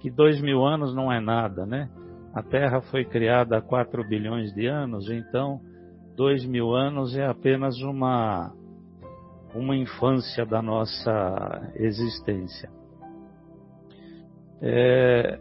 que 0.00 0.10
dois 0.10 0.40
mil 0.42 0.64
anos 0.64 0.94
não 0.94 1.10
é 1.10 1.18
nada, 1.18 1.64
né? 1.64 1.88
A 2.34 2.42
Terra 2.42 2.82
foi 2.82 3.04
criada 3.04 3.56
há 3.56 3.62
quatro 3.62 4.06
bilhões 4.06 4.52
de 4.52 4.66
anos, 4.66 5.08
então 5.10 5.60
dois 6.14 6.44
mil 6.44 6.74
anos 6.74 7.16
é 7.16 7.26
apenas 7.26 7.80
uma 7.80 8.52
uma 9.54 9.76
infância 9.76 10.44
da 10.44 10.60
nossa 10.60 11.72
existência. 11.76 12.68
É, 14.60 15.38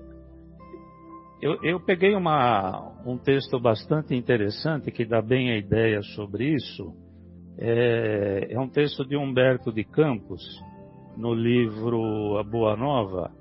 eu, 1.41 1.61
eu, 1.63 1.79
peguei 1.79 2.15
uma, 2.15 2.93
um 3.05 3.17
texto 3.17 3.59
bastante 3.59 4.15
interessante 4.15 4.91
que 4.91 5.03
dá 5.03 5.21
bem 5.21 5.51
a 5.51 5.57
ideia 5.57 6.01
sobre 6.15 6.53
isso. 6.53 7.02
É, 7.57 8.47
é 8.49 8.59
um 8.59 8.67
texto 8.67 9.05
de 9.05 9.15
Humberto 9.15 9.71
de 9.71 9.83
Campos, 9.83 10.41
no 11.15 11.33
livro 11.33 12.37
A 12.37 12.43
Boa 12.43 12.75
Nova, 12.75 13.31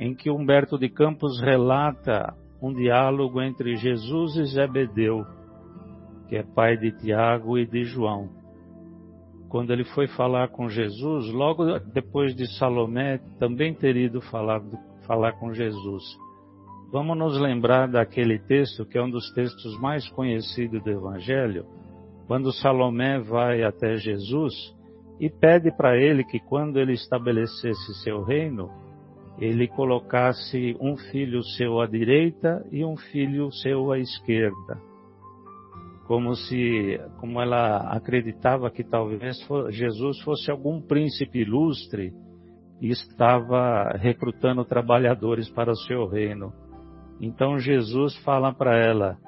em 0.00 0.14
que 0.14 0.30
Humberto 0.30 0.78
de 0.78 0.88
Campos 0.88 1.40
relata 1.40 2.34
um 2.62 2.72
diálogo 2.72 3.40
entre 3.42 3.76
Jesus 3.76 4.36
e 4.36 4.44
Zebedeu, 4.44 5.24
que 6.28 6.36
é 6.36 6.42
pai 6.42 6.76
de 6.76 6.92
Tiago 6.92 7.58
e 7.58 7.66
de 7.66 7.84
João 7.84 8.38
quando 9.48 9.72
ele 9.72 9.84
foi 9.84 10.06
falar 10.06 10.48
com 10.48 10.68
Jesus, 10.68 11.32
logo 11.32 11.78
depois 11.92 12.34
de 12.34 12.46
Salomé 12.58 13.18
também 13.38 13.74
ter 13.74 13.96
ido 13.96 14.20
falar, 14.20 14.60
falar 15.06 15.32
com 15.32 15.52
Jesus. 15.52 16.04
Vamos 16.92 17.16
nos 17.16 17.38
lembrar 17.40 17.88
daquele 17.88 18.38
texto, 18.38 18.84
que 18.84 18.98
é 18.98 19.02
um 19.02 19.10
dos 19.10 19.32
textos 19.32 19.78
mais 19.80 20.08
conhecidos 20.10 20.82
do 20.82 20.90
Evangelho, 20.90 21.66
quando 22.28 22.52
Salomé 22.52 23.18
vai 23.18 23.64
até 23.64 23.96
Jesus 23.96 24.54
e 25.18 25.28
pede 25.28 25.76
para 25.76 25.96
ele 25.96 26.22
que 26.22 26.38
quando 26.38 26.78
ele 26.78 26.92
estabelecesse 26.92 28.04
seu 28.04 28.22
reino, 28.22 28.70
ele 29.40 29.66
colocasse 29.66 30.76
um 30.80 30.96
filho 30.96 31.42
seu 31.42 31.80
à 31.80 31.86
direita 31.86 32.64
e 32.70 32.84
um 32.84 32.96
filho 32.96 33.50
seu 33.50 33.90
à 33.90 33.98
esquerda 33.98 34.86
como 36.08 36.34
se, 36.34 36.98
como 37.20 37.38
ela 37.38 37.92
acreditava 37.92 38.70
que 38.70 38.82
talvez 38.82 39.36
Jesus 39.68 40.18
fosse 40.22 40.50
algum 40.50 40.80
príncipe 40.80 41.40
ilustre 41.40 42.14
e 42.80 42.88
estava 42.88 43.90
recrutando 43.90 44.64
trabalhadores 44.64 45.50
para 45.50 45.70
o 45.70 45.76
seu 45.76 46.06
reino. 46.06 46.50
Então 47.20 47.58
Jesus 47.58 48.16
fala 48.24 48.54
para 48.54 48.74
ela: 48.78 49.18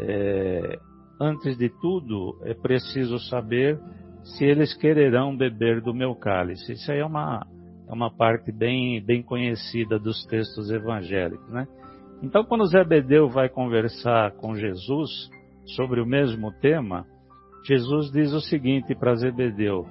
é, 0.00 0.78
antes 1.20 1.56
de 1.56 1.68
tudo, 1.80 2.38
é 2.42 2.54
preciso 2.54 3.18
saber 3.18 3.78
se 4.22 4.44
eles 4.44 4.74
quererão 4.74 5.36
beber 5.36 5.80
do 5.80 5.94
meu 5.94 6.14
cálice. 6.14 6.72
Isso 6.72 6.90
aí 6.92 6.98
é 6.98 7.04
uma, 7.04 7.46
é 7.88 7.92
uma 7.92 8.10
parte 8.10 8.52
bem, 8.52 9.02
bem 9.04 9.22
conhecida 9.22 9.98
dos 9.98 10.24
textos 10.26 10.70
evangélicos, 10.70 11.50
né? 11.50 11.66
Então, 12.22 12.44
quando 12.44 12.66
Zebedeu 12.66 13.28
vai 13.28 13.48
conversar 13.48 14.32
com 14.32 14.56
Jesus, 14.56 15.30
sobre 15.76 16.00
o 16.00 16.06
mesmo 16.06 16.52
tema, 16.52 17.06
Jesus 17.64 18.10
diz 18.10 18.32
o 18.32 18.40
seguinte 18.40 18.94
para 18.94 19.14
Zebedeu: 19.14 19.86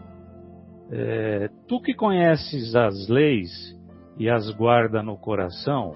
é, 0.92 1.50
Tu 1.68 1.82
que 1.82 1.94
conheces 1.94 2.76
as 2.76 3.08
leis 3.08 3.50
e 4.18 4.30
as 4.30 4.50
guarda 4.52 5.04
no 5.04 5.18
coração, 5.18 5.96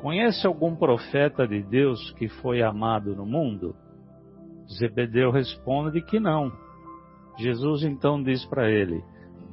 conhece 0.00 0.46
algum 0.46 0.74
profeta 0.74 1.46
de 1.46 1.62
Deus 1.62 2.10
que 2.12 2.28
foi 2.28 2.62
amado 2.62 3.14
no 3.14 3.24
mundo? 3.24 3.74
Zebedeu 4.78 5.30
responde 5.30 6.00
que 6.02 6.18
não. 6.18 6.52
Jesus 7.38 7.82
então 7.82 8.22
diz 8.22 8.44
para 8.46 8.70
ele: 8.70 9.02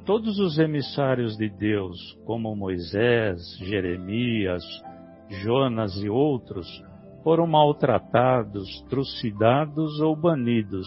Todos 0.04 0.38
os 0.38 0.58
emissários 0.58 1.36
de 1.36 1.48
Deus, 1.48 1.96
como 2.24 2.54
Moisés, 2.54 3.40
Jeremias, 3.58 4.62
Jonas 5.42 5.96
e 6.02 6.08
outros, 6.08 6.66
foram 7.22 7.46
maltratados, 7.46 8.82
trucidados 8.88 10.00
ou 10.00 10.16
banidos 10.16 10.86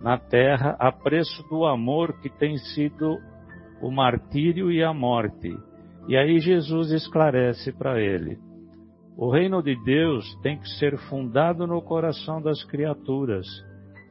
na 0.00 0.18
terra 0.18 0.76
a 0.78 0.92
preço 0.92 1.42
do 1.48 1.64
amor 1.64 2.20
que 2.20 2.28
tem 2.28 2.56
sido 2.58 3.18
o 3.80 3.90
martírio 3.90 4.70
e 4.70 4.82
a 4.82 4.92
morte. 4.92 5.56
E 6.06 6.16
aí 6.16 6.38
Jesus 6.40 6.92
esclarece 6.92 7.72
para 7.72 8.00
ele: 8.00 8.38
o 9.16 9.30
reino 9.30 9.62
de 9.62 9.76
Deus 9.84 10.24
tem 10.42 10.58
que 10.58 10.68
ser 10.78 10.96
fundado 11.08 11.66
no 11.66 11.80
coração 11.80 12.42
das 12.42 12.62
criaturas, 12.64 13.46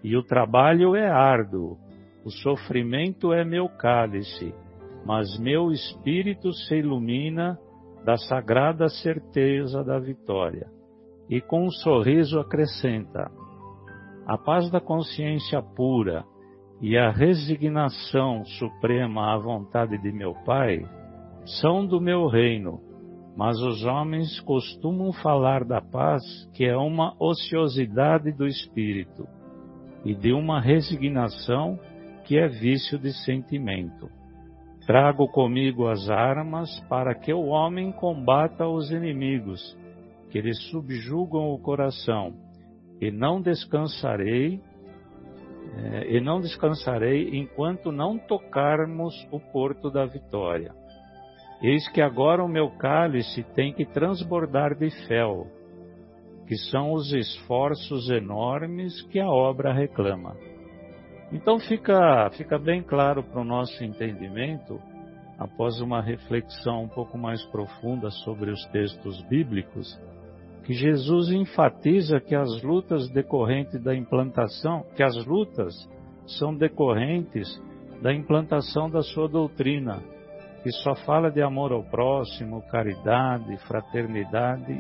e 0.04 0.16
o 0.16 0.24
trabalho 0.24 0.96
é 0.96 1.10
árduo, 1.10 1.78
o 2.26 2.30
sofrimento 2.30 3.34
é 3.34 3.44
meu 3.44 3.68
cálice, 3.68 4.54
mas 5.06 5.38
meu 5.38 5.72
espírito 5.72 6.54
se 6.54 6.76
ilumina 6.76 7.60
da 8.06 8.18
sagrada 8.18 8.88
certeza 8.88 9.84
da 9.84 10.00
vitória. 10.00 10.68
E 11.30 11.42
com 11.42 11.66
um 11.66 11.70
sorriso 11.70 12.40
acrescenta: 12.40 13.30
a 14.26 14.38
paz 14.38 14.70
da 14.72 14.80
consciência 14.80 15.62
pura 15.62 16.24
e 16.82 16.98
a 16.98 17.12
resignação 17.12 18.44
suprema 18.46 19.34
à 19.34 19.38
vontade 19.38 19.98
de 19.98 20.12
meu 20.12 20.34
Pai 20.46 20.86
são 21.62 21.86
do 21.86 22.00
meu 22.00 22.28
reino, 22.28 22.80
mas 23.36 23.60
os 23.62 23.84
homens 23.84 24.40
costumam 24.42 25.12
falar 25.12 25.64
da 25.64 25.82
paz 25.82 26.24
que 26.54 26.66
é 26.66 26.78
uma 26.78 27.16
ociosidade 27.20 28.32
do 28.32 28.46
espírito 28.46 29.28
e 30.06 30.14
de 30.14 30.32
uma 30.34 30.60
resignação 30.62 31.80
que 32.26 32.38
é 32.38 32.48
vício 32.48 32.98
de 33.00 33.12
sentimento. 33.26 34.10
Trago 34.86 35.28
comigo 35.28 35.88
as 35.88 36.10
armas 36.10 36.80
para 36.90 37.16
que 37.16 37.34
o 37.34 37.46
homem 37.48 37.92
combata 37.92 38.68
os 38.68 38.92
inimigos, 38.92 39.78
que 40.30 40.42
lhe 40.42 40.54
subjugam 40.54 41.54
o 41.54 41.60
coração, 41.60 42.34
e 43.00 43.10
não 43.10 43.42
descansarei, 43.42 44.62
é, 45.76 46.18
e 46.18 46.22
não 46.22 46.42
descansarei 46.42 47.30
enquanto 47.38 47.92
não 47.92 48.18
tocarmos 48.18 49.16
o 49.32 49.40
porto 49.40 49.90
da 49.90 50.06
vitória. 50.06 50.74
Eis 51.64 51.88
que 51.88 52.02
agora 52.02 52.44
o 52.44 52.48
meu 52.50 52.70
cálice 52.72 53.42
tem 53.56 53.72
que 53.72 53.86
transbordar 53.86 54.76
de 54.76 54.90
fel, 55.08 55.48
que 56.46 56.58
são 56.58 56.92
os 56.92 57.14
esforços 57.14 58.10
enormes 58.10 59.02
que 59.04 59.18
a 59.18 59.30
obra 59.30 59.72
reclama. 59.72 60.36
Então 61.32 61.58
fica, 61.60 62.30
fica 62.32 62.60
bem 62.60 62.84
claro 62.84 63.24
para 63.24 63.40
o 63.40 63.46
nosso 63.46 63.82
entendimento, 63.82 64.78
após 65.40 65.80
uma 65.80 66.02
reflexão 66.02 66.84
um 66.84 66.90
pouco 66.90 67.18
mais 67.18 67.42
profunda 67.46 68.12
sobre 68.12 68.52
os 68.52 68.66
textos 68.66 69.22
bíblicos, 69.30 69.98
que 70.66 70.74
Jesus 70.74 71.32
enfatiza 71.32 72.20
que 72.20 72.36
as 72.36 72.62
lutas 72.62 73.10
decorrentes 73.10 73.82
da 73.82 73.96
implantação, 73.96 74.86
que 74.98 75.02
as 75.02 75.16
lutas 75.26 75.74
são 76.28 76.54
decorrentes 76.54 77.48
da 78.02 78.14
implantação 78.14 78.90
da 78.90 79.02
sua 79.02 79.30
doutrina, 79.30 80.04
que 80.64 80.72
só 80.72 80.96
fala 80.96 81.30
de 81.30 81.42
amor 81.42 81.74
ao 81.74 81.84
próximo, 81.84 82.62
caridade, 82.72 83.58
fraternidade 83.68 84.74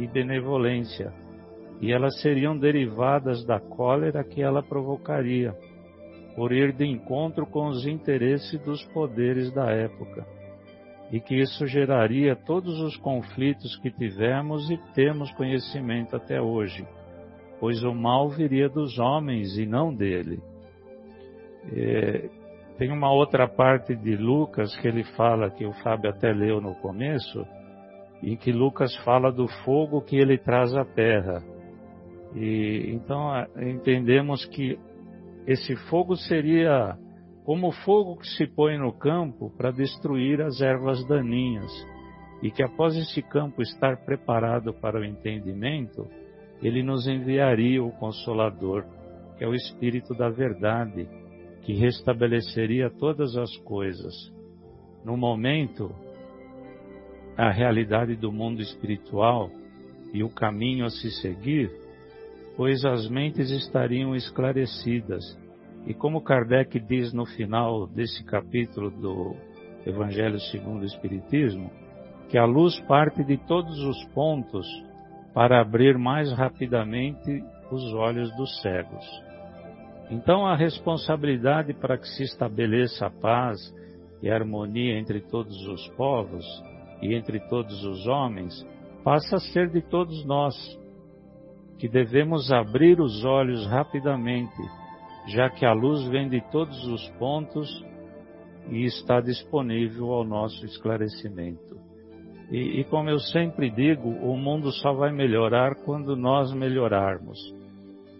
e 0.00 0.06
benevolência, 0.06 1.12
e 1.78 1.92
elas 1.92 2.18
seriam 2.22 2.56
derivadas 2.56 3.44
da 3.44 3.60
cólera 3.60 4.24
que 4.24 4.40
ela 4.40 4.62
provocaria, 4.62 5.54
por 6.34 6.52
ir 6.52 6.72
de 6.72 6.86
encontro 6.86 7.46
com 7.46 7.68
os 7.68 7.86
interesses 7.86 8.58
dos 8.62 8.82
poderes 8.86 9.52
da 9.52 9.70
época, 9.70 10.26
e 11.12 11.20
que 11.20 11.34
isso 11.34 11.66
geraria 11.66 12.34
todos 12.34 12.80
os 12.80 12.96
conflitos 12.96 13.76
que 13.76 13.90
tivemos 13.90 14.70
e 14.70 14.78
temos 14.94 15.30
conhecimento 15.32 16.16
até 16.16 16.40
hoje, 16.40 16.86
pois 17.60 17.84
o 17.84 17.94
mal 17.94 18.30
viria 18.30 18.70
dos 18.70 18.98
homens 18.98 19.58
e 19.58 19.66
não 19.66 19.94
dele. 19.94 20.40
É, 21.74 22.28
tem 22.78 22.92
uma 22.92 23.10
outra 23.10 23.48
parte 23.48 23.94
de 23.94 24.16
Lucas 24.16 24.76
que 24.76 24.86
ele 24.86 25.04
fala, 25.16 25.50
que 25.50 25.64
o 25.64 25.72
Fábio 25.82 26.10
até 26.10 26.32
leu 26.32 26.60
no 26.60 26.74
começo, 26.76 27.46
e 28.22 28.36
que 28.36 28.52
Lucas 28.52 28.94
fala 29.04 29.32
do 29.32 29.48
fogo 29.64 30.00
que 30.02 30.16
ele 30.16 30.38
traz 30.38 30.74
à 30.74 30.84
terra. 30.84 31.42
E 32.34 32.90
então 32.92 33.30
entendemos 33.56 34.44
que 34.44 34.78
esse 35.46 35.74
fogo 35.88 36.16
seria 36.16 36.96
como 37.44 37.68
o 37.68 37.72
fogo 37.72 38.16
que 38.16 38.26
se 38.26 38.46
põe 38.46 38.76
no 38.76 38.92
campo 38.92 39.50
para 39.56 39.70
destruir 39.70 40.42
as 40.42 40.60
ervas 40.60 41.06
daninhas, 41.06 41.72
e 42.42 42.50
que 42.50 42.62
após 42.62 42.96
esse 42.96 43.22
campo 43.22 43.62
estar 43.62 44.04
preparado 44.04 44.74
para 44.74 45.00
o 45.00 45.04
entendimento, 45.04 46.06
ele 46.60 46.82
nos 46.82 47.06
enviaria 47.06 47.82
o 47.82 47.92
Consolador, 47.92 48.84
que 49.38 49.44
é 49.44 49.48
o 49.48 49.54
Espírito 49.54 50.14
da 50.14 50.28
Verdade, 50.28 51.08
que 51.66 51.72
restabeleceria 51.72 52.88
todas 52.88 53.36
as 53.36 53.56
coisas. 53.58 54.14
No 55.04 55.16
momento, 55.16 55.92
a 57.36 57.50
realidade 57.50 58.14
do 58.14 58.30
mundo 58.30 58.62
espiritual 58.62 59.50
e 60.14 60.22
o 60.22 60.28
caminho 60.30 60.86
a 60.86 60.90
se 60.90 61.10
seguir, 61.20 61.68
pois 62.56 62.84
as 62.84 63.10
mentes 63.10 63.50
estariam 63.50 64.14
esclarecidas. 64.14 65.36
E 65.88 65.92
como 65.92 66.22
Kardec 66.22 66.78
diz 66.78 67.12
no 67.12 67.26
final 67.26 67.88
desse 67.88 68.22
capítulo 68.22 68.88
do 68.88 69.34
Evangelho 69.84 70.38
segundo 70.38 70.82
o 70.82 70.86
Espiritismo, 70.86 71.68
que 72.28 72.38
a 72.38 72.44
luz 72.44 72.78
parte 72.82 73.24
de 73.24 73.38
todos 73.38 73.76
os 73.80 74.04
pontos 74.14 74.68
para 75.34 75.60
abrir 75.60 75.98
mais 75.98 76.32
rapidamente 76.32 77.42
os 77.72 77.92
olhos 77.92 78.30
dos 78.36 78.62
cegos. 78.62 79.25
Então, 80.10 80.46
a 80.46 80.54
responsabilidade 80.54 81.74
para 81.74 81.98
que 81.98 82.06
se 82.08 82.22
estabeleça 82.22 83.06
a 83.06 83.10
paz 83.10 83.58
e 84.22 84.30
a 84.30 84.34
harmonia 84.34 84.98
entre 84.98 85.20
todos 85.20 85.66
os 85.66 85.88
povos 85.90 86.44
e 87.02 87.14
entre 87.14 87.40
todos 87.48 87.84
os 87.84 88.06
homens 88.06 88.66
passa 89.02 89.36
a 89.36 89.40
ser 89.40 89.68
de 89.70 89.82
todos 89.82 90.24
nós, 90.24 90.54
que 91.78 91.88
devemos 91.88 92.50
abrir 92.50 93.00
os 93.00 93.24
olhos 93.24 93.66
rapidamente, 93.66 94.56
já 95.28 95.50
que 95.50 95.64
a 95.64 95.72
luz 95.72 96.06
vem 96.08 96.28
de 96.28 96.40
todos 96.50 96.86
os 96.86 97.08
pontos 97.10 97.68
e 98.68 98.84
está 98.84 99.20
disponível 99.20 100.12
ao 100.12 100.24
nosso 100.24 100.64
esclarecimento. 100.64 101.76
E, 102.50 102.80
e 102.80 102.84
como 102.84 103.10
eu 103.10 103.18
sempre 103.18 103.70
digo, 103.70 104.08
o 104.08 104.36
mundo 104.36 104.70
só 104.72 104.92
vai 104.92 105.12
melhorar 105.12 105.74
quando 105.84 106.16
nós 106.16 106.52
melhorarmos. 106.52 107.38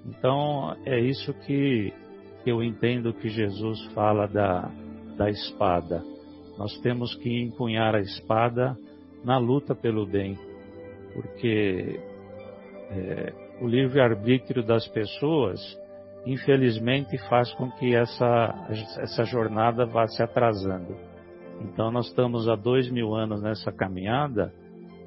Então 0.09 0.77
é 0.85 1.01
isso 1.01 1.33
que 1.33 1.93
eu 2.47 2.63
entendo 2.63 3.13
que 3.13 3.29
Jesus 3.29 3.85
fala 3.93 4.27
da, 4.27 4.71
da 5.17 5.29
espada. 5.29 6.03
Nós 6.57 6.79
temos 6.81 7.15
que 7.17 7.43
empunhar 7.43 7.95
a 7.95 8.01
espada 8.01 8.77
na 9.25 9.37
luta 9.39 9.75
pelo 9.75 10.07
bem, 10.07 10.39
porque 11.13 12.01
é, 12.91 13.33
o 13.61 13.67
livre-arbítrio 13.67 14.63
das 14.63 14.87
pessoas, 14.89 15.61
infelizmente, 16.25 17.19
faz 17.29 17.53
com 17.55 17.71
que 17.73 17.95
essa, 17.95 18.55
essa 19.01 19.25
jornada 19.25 19.85
vá 19.85 20.07
se 20.07 20.23
atrasando. 20.23 20.97
Então, 21.63 21.91
nós 21.91 22.07
estamos 22.07 22.49
há 22.49 22.55
dois 22.55 22.89
mil 22.91 23.15
anos 23.15 23.43
nessa 23.43 23.73
caminhada 23.73 24.53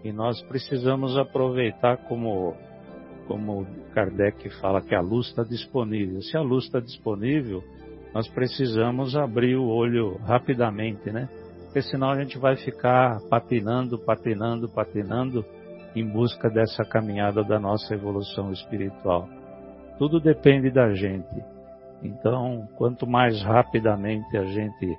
e 0.03 0.11
nós 0.11 0.41
precisamos 0.43 1.17
aproveitar 1.17 1.97
como 2.07 2.55
como 3.29 3.63
Kardec 3.93 4.49
fala 4.59 4.81
que 4.81 4.95
a 4.95 5.01
luz 5.01 5.27
está 5.27 5.43
disponível. 5.43 6.19
Se 6.23 6.35
a 6.35 6.41
luz 6.41 6.65
está 6.65 6.79
disponível, 6.79 7.63
nós 8.11 8.27
precisamos 8.27 9.15
abrir 9.15 9.55
o 9.55 9.67
olho 9.67 10.17
rapidamente, 10.25 11.11
né? 11.11 11.29
Porque 11.65 11.83
senão 11.83 12.09
a 12.09 12.19
gente 12.19 12.39
vai 12.39 12.55
ficar 12.55 13.19
patinando, 13.29 13.99
patinando, 13.99 14.67
patinando 14.67 15.45
em 15.95 16.03
busca 16.03 16.49
dessa 16.49 16.83
caminhada 16.83 17.43
da 17.43 17.59
nossa 17.59 17.93
evolução 17.93 18.51
espiritual. 18.51 19.29
Tudo 19.99 20.19
depende 20.19 20.71
da 20.71 20.91
gente. 20.95 21.43
Então, 22.01 22.67
quanto 22.77 23.05
mais 23.05 23.43
rapidamente 23.43 24.35
a 24.35 24.45
gente 24.45 24.97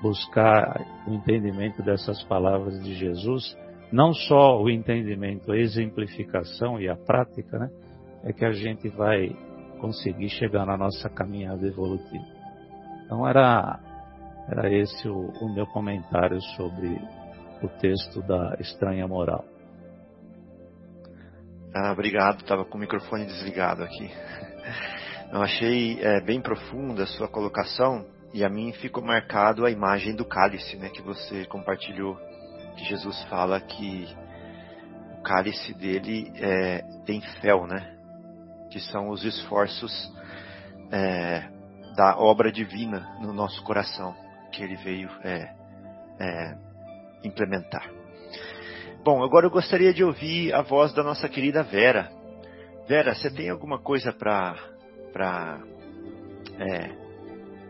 buscar 0.00 0.80
o 1.06 1.12
entendimento 1.12 1.82
dessas 1.82 2.22
palavras 2.22 2.82
de 2.82 2.94
Jesus, 2.94 3.54
não 3.92 4.12
só 4.12 4.60
o 4.60 4.68
entendimento, 4.68 5.52
a 5.52 5.56
exemplificação 5.56 6.80
e 6.80 6.88
a 6.88 6.96
prática, 6.96 7.58
né, 7.58 7.70
é 8.24 8.32
que 8.32 8.44
a 8.44 8.52
gente 8.52 8.88
vai 8.88 9.28
conseguir 9.80 10.28
chegar 10.30 10.66
na 10.66 10.76
nossa 10.76 11.08
caminhada 11.08 11.66
evolutiva. 11.66 12.24
Então 13.04 13.26
era, 13.26 13.78
era 14.48 14.72
esse 14.72 15.08
o, 15.08 15.28
o 15.40 15.54
meu 15.54 15.66
comentário 15.66 16.40
sobre 16.56 17.00
o 17.62 17.68
texto 17.80 18.20
da 18.22 18.56
estranha 18.58 19.06
moral. 19.06 19.44
Ah, 21.74 21.92
obrigado, 21.92 22.40
estava 22.40 22.64
com 22.64 22.78
o 22.78 22.80
microfone 22.80 23.26
desligado 23.26 23.82
aqui. 23.82 24.10
Eu 25.30 25.42
achei 25.42 26.00
é, 26.00 26.20
bem 26.20 26.40
profunda 26.40 27.02
a 27.02 27.06
sua 27.06 27.28
colocação 27.28 28.06
e 28.32 28.44
a 28.44 28.48
mim 28.48 28.72
ficou 28.72 29.04
marcado 29.04 29.64
a 29.64 29.70
imagem 29.70 30.14
do 30.14 30.24
cálice 30.24 30.76
né, 30.76 30.88
que 30.88 31.02
você 31.02 31.44
compartilhou 31.46 32.16
que 32.76 32.84
Jesus 32.84 33.22
fala 33.24 33.60
que 33.60 34.06
o 35.18 35.22
cálice 35.22 35.74
dele 35.74 36.32
é, 36.36 36.82
tem 37.04 37.20
fel, 37.40 37.66
né? 37.66 37.96
Que 38.70 38.80
são 38.80 39.08
os 39.08 39.24
esforços 39.24 39.92
é, 40.92 41.48
da 41.96 42.16
obra 42.18 42.52
divina 42.52 43.16
no 43.20 43.32
nosso 43.32 43.62
coração 43.64 44.14
que 44.52 44.62
ele 44.62 44.76
veio 44.76 45.10
é, 45.24 45.54
é, 46.20 46.56
implementar. 47.24 47.90
Bom, 49.04 49.22
agora 49.22 49.46
eu 49.46 49.50
gostaria 49.50 49.92
de 49.94 50.02
ouvir 50.02 50.52
a 50.54 50.62
voz 50.62 50.92
da 50.92 51.02
nossa 51.02 51.28
querida 51.28 51.62
Vera. 51.62 52.10
Vera, 52.88 53.14
você 53.14 53.30
tem 53.30 53.50
alguma 53.50 53.78
coisa 53.78 54.12
para 54.12 55.60
é, 56.58 56.90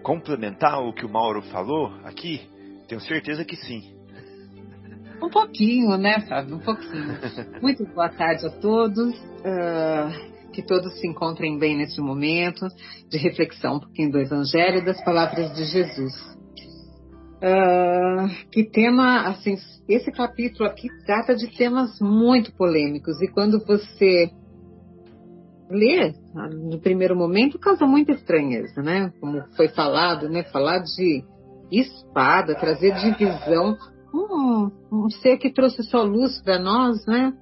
complementar 0.02 0.80
o 0.82 0.92
que 0.92 1.04
o 1.04 1.08
Mauro 1.08 1.42
falou 1.42 1.92
aqui? 2.04 2.48
Tenho 2.88 3.00
certeza 3.00 3.44
que 3.44 3.56
sim. 3.56 3.95
Um 5.22 5.30
pouquinho, 5.30 5.96
né, 5.96 6.20
Fábio? 6.28 6.56
Um 6.56 6.60
pouquinho. 6.60 7.18
Muito 7.62 7.84
boa 7.86 8.08
tarde 8.08 8.46
a 8.46 8.50
todos. 8.50 9.14
Uh, 9.16 10.36
que 10.52 10.62
todos 10.62 10.98
se 10.98 11.06
encontrem 11.06 11.58
bem 11.58 11.76
neste 11.76 12.00
momento 12.00 12.66
de 13.10 13.18
reflexão 13.18 13.76
um 13.76 13.80
pouquinho 13.80 14.10
do 14.10 14.18
Evangelho 14.18 14.78
e 14.78 14.84
das 14.84 15.02
palavras 15.04 15.54
de 15.54 15.64
Jesus. 15.64 16.14
Uh, 17.36 18.48
que 18.50 18.64
tema, 18.64 19.28
assim, 19.28 19.56
esse 19.86 20.10
capítulo 20.10 20.66
aqui 20.66 20.88
trata 21.04 21.36
de 21.36 21.46
temas 21.48 22.00
muito 22.00 22.54
polêmicos 22.54 23.20
e 23.20 23.28
quando 23.28 23.62
você 23.66 24.30
lê, 25.68 26.14
no 26.34 26.80
primeiro 26.80 27.14
momento, 27.14 27.58
causa 27.58 27.84
muita 27.84 28.12
estranheza, 28.12 28.82
né? 28.82 29.12
Como 29.20 29.42
foi 29.56 29.68
falado, 29.68 30.28
né? 30.28 30.42
Falar 30.44 30.78
de 30.78 31.22
espada, 31.70 32.54
trazer 32.54 32.94
divisão, 32.94 33.76
um, 34.16 34.70
um 34.92 35.10
ser 35.10 35.38
que 35.38 35.52
trouxe 35.52 35.82
só 35.84 36.02
luz 36.02 36.40
para 36.42 36.58
nós, 36.58 37.04
né? 37.06 37.32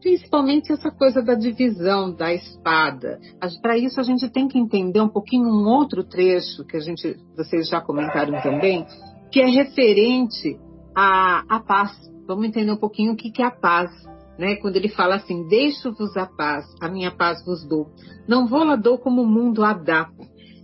Principalmente 0.00 0.72
essa 0.72 0.90
coisa 0.90 1.20
da 1.20 1.34
divisão 1.34 2.14
da 2.14 2.32
espada. 2.32 3.18
Para 3.60 3.76
isso 3.76 4.00
a 4.00 4.04
gente 4.04 4.28
tem 4.30 4.46
que 4.46 4.58
entender 4.58 5.00
um 5.00 5.08
pouquinho 5.08 5.48
um 5.48 5.66
outro 5.66 6.04
trecho 6.04 6.64
que 6.64 6.76
a 6.76 6.80
gente, 6.80 7.16
vocês 7.36 7.68
já 7.68 7.80
comentaram 7.80 8.40
também, 8.40 8.86
que 9.32 9.40
é 9.40 9.46
referente 9.46 10.58
à, 10.94 11.44
à 11.48 11.60
paz. 11.60 11.90
Vamos 12.26 12.46
entender 12.46 12.70
um 12.70 12.76
pouquinho 12.76 13.12
o 13.12 13.16
que, 13.16 13.30
que 13.30 13.42
é 13.42 13.46
a 13.46 13.50
paz. 13.50 13.90
Né? 14.38 14.54
Quando 14.56 14.76
ele 14.76 14.88
fala 14.88 15.16
assim, 15.16 15.48
deixo-vos 15.48 16.16
a 16.16 16.26
paz, 16.26 16.64
a 16.80 16.88
minha 16.88 17.10
paz 17.10 17.44
vos 17.44 17.66
dou. 17.66 17.88
Não 18.28 18.46
vou 18.46 18.62
lá 18.62 18.76
dou 18.76 18.98
como 18.98 19.22
o 19.22 19.26
mundo 19.26 19.64
a 19.64 19.72
dá. 19.72 20.08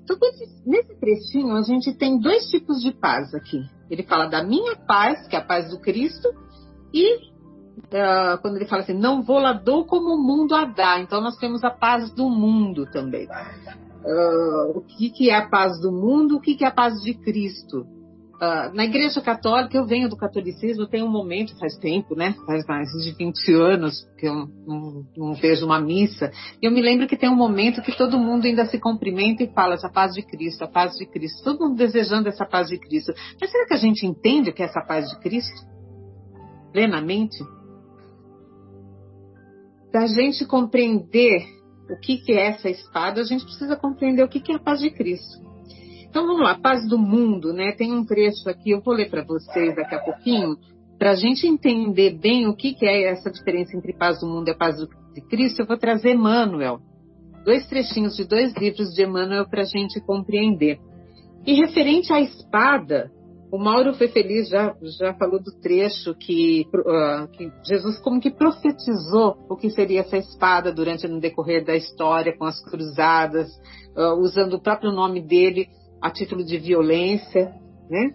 Então, 0.04 0.18
nesse 0.66 0.94
trechinho, 1.00 1.56
a 1.56 1.62
gente 1.62 1.92
tem 1.94 2.20
dois 2.20 2.44
tipos 2.50 2.82
de 2.82 2.92
paz 2.92 3.34
aqui. 3.34 3.62
Ele 3.90 4.02
fala 4.02 4.26
da 4.26 4.42
minha 4.42 4.76
paz, 4.76 5.26
que 5.26 5.34
é 5.34 5.38
a 5.38 5.44
paz 5.44 5.70
do 5.70 5.80
Cristo, 5.80 6.28
e 6.92 7.16
uh, 7.16 8.38
quando 8.42 8.56
ele 8.56 8.66
fala 8.66 8.82
assim, 8.82 8.92
não 8.92 9.22
vou 9.22 9.38
lá 9.38 9.54
dou 9.54 9.86
como 9.86 10.14
o 10.14 10.22
mundo 10.22 10.54
a 10.54 10.66
dá. 10.66 11.00
Então, 11.00 11.22
nós 11.22 11.36
temos 11.38 11.64
a 11.64 11.70
paz 11.70 12.10
do 12.14 12.28
mundo 12.28 12.86
também. 12.86 13.26
Uh, 14.04 14.78
o 14.78 14.82
que, 14.82 15.08
que 15.08 15.30
é 15.30 15.36
a 15.36 15.48
paz 15.48 15.80
do 15.80 15.90
mundo? 15.90 16.36
O 16.36 16.40
que, 16.40 16.54
que 16.54 16.64
é 16.64 16.68
a 16.68 16.74
paz 16.74 17.00
de 17.02 17.14
Cristo? 17.14 17.86
Uh, 18.34 18.74
na 18.74 18.84
Igreja 18.84 19.20
Católica, 19.20 19.76
eu 19.76 19.86
venho 19.86 20.08
do 20.08 20.16
catolicismo, 20.16 20.88
tem 20.88 21.02
um 21.02 21.10
momento, 21.10 21.56
faz 21.56 21.76
tempo, 21.76 22.16
né? 22.16 22.34
Faz 22.44 22.66
mais 22.66 22.88
de 22.90 23.12
20 23.16 23.52
anos 23.54 24.04
que 24.18 24.26
eu 24.26 24.34
não, 24.66 25.06
não, 25.16 25.34
vejo 25.34 25.64
uma 25.64 25.80
missa. 25.80 26.32
E 26.60 26.66
eu 26.66 26.72
me 26.72 26.82
lembro 26.82 27.06
que 27.06 27.16
tem 27.16 27.28
um 27.28 27.36
momento 27.36 27.80
que 27.80 27.96
todo 27.96 28.18
mundo 28.18 28.46
ainda 28.46 28.66
se 28.66 28.78
cumprimenta 28.80 29.44
e 29.44 29.52
fala 29.52 29.76
a 29.80 29.88
paz 29.88 30.14
de 30.14 30.22
Cristo, 30.22 30.64
a 30.64 30.68
paz 30.68 30.96
de 30.96 31.06
Cristo. 31.06 31.44
Todo 31.44 31.60
mundo 31.60 31.76
desejando 31.76 32.28
essa 32.28 32.44
paz 32.44 32.68
de 32.68 32.78
Cristo. 32.78 33.12
Mas 33.40 33.52
será 33.52 33.66
que 33.66 33.74
a 33.74 33.78
gente 33.78 34.04
entende 34.04 34.50
o 34.50 34.52
que 34.52 34.62
é 34.62 34.66
essa 34.66 34.80
paz 34.80 35.08
de 35.08 35.18
Cristo? 35.20 35.66
Plenamente? 36.72 37.38
Para 39.92 40.02
a 40.02 40.06
gente 40.08 40.44
compreender 40.44 41.46
o 41.88 41.96
que, 42.00 42.18
que 42.18 42.32
é 42.32 42.48
essa 42.48 42.68
espada, 42.68 43.20
a 43.20 43.24
gente 43.24 43.44
precisa 43.44 43.76
compreender 43.76 44.24
o 44.24 44.28
que, 44.28 44.40
que 44.40 44.50
é 44.50 44.56
a 44.56 44.58
paz 44.58 44.80
de 44.80 44.90
Cristo. 44.90 45.53
Então 46.14 46.28
vamos 46.28 46.42
lá, 46.42 46.56
paz 46.56 46.88
do 46.88 46.96
mundo, 46.96 47.52
né? 47.52 47.72
Tem 47.72 47.92
um 47.92 48.06
trecho 48.06 48.48
aqui, 48.48 48.70
eu 48.70 48.80
vou 48.80 48.94
ler 48.94 49.10
para 49.10 49.24
vocês 49.24 49.74
daqui 49.74 49.96
a 49.96 49.98
pouquinho, 49.98 50.56
para 50.96 51.10
a 51.10 51.14
gente 51.16 51.44
entender 51.44 52.16
bem 52.16 52.46
o 52.46 52.54
que, 52.54 52.72
que 52.72 52.86
é 52.86 53.10
essa 53.10 53.32
diferença 53.32 53.76
entre 53.76 53.92
paz 53.92 54.20
do 54.20 54.28
mundo 54.28 54.48
e 54.48 54.54
paz 54.54 54.76
de 54.76 55.20
Cristo, 55.22 55.62
eu 55.62 55.66
vou 55.66 55.76
trazer 55.76 56.12
Emmanuel. 56.12 56.78
Dois 57.44 57.66
trechinhos 57.66 58.14
de 58.14 58.22
dois 58.28 58.54
livros 58.54 58.94
de 58.94 59.02
Emmanuel 59.02 59.48
para 59.50 59.62
a 59.62 59.64
gente 59.64 60.00
compreender. 60.02 60.78
E 61.44 61.52
referente 61.54 62.12
à 62.12 62.20
espada, 62.20 63.10
o 63.50 63.58
Mauro 63.58 63.92
foi 63.94 64.06
feliz, 64.06 64.48
já, 64.48 64.72
já 65.00 65.14
falou 65.14 65.42
do 65.42 65.50
trecho 65.60 66.14
que, 66.14 66.64
uh, 66.76 67.26
que, 67.32 67.50
Jesus 67.68 67.98
como 67.98 68.20
que 68.20 68.30
profetizou 68.30 69.36
o 69.50 69.56
que 69.56 69.68
seria 69.68 70.02
essa 70.02 70.16
espada 70.16 70.72
durante 70.72 71.08
no 71.08 71.18
decorrer 71.18 71.64
da 71.64 71.74
história, 71.74 72.36
com 72.38 72.44
as 72.44 72.62
cruzadas, 72.64 73.48
uh, 73.96 74.14
usando 74.20 74.54
o 74.54 74.62
próprio 74.62 74.92
nome 74.92 75.20
dele 75.20 75.66
a 76.04 76.10
título 76.10 76.44
de 76.44 76.58
violência, 76.58 77.54
né? 77.88 78.10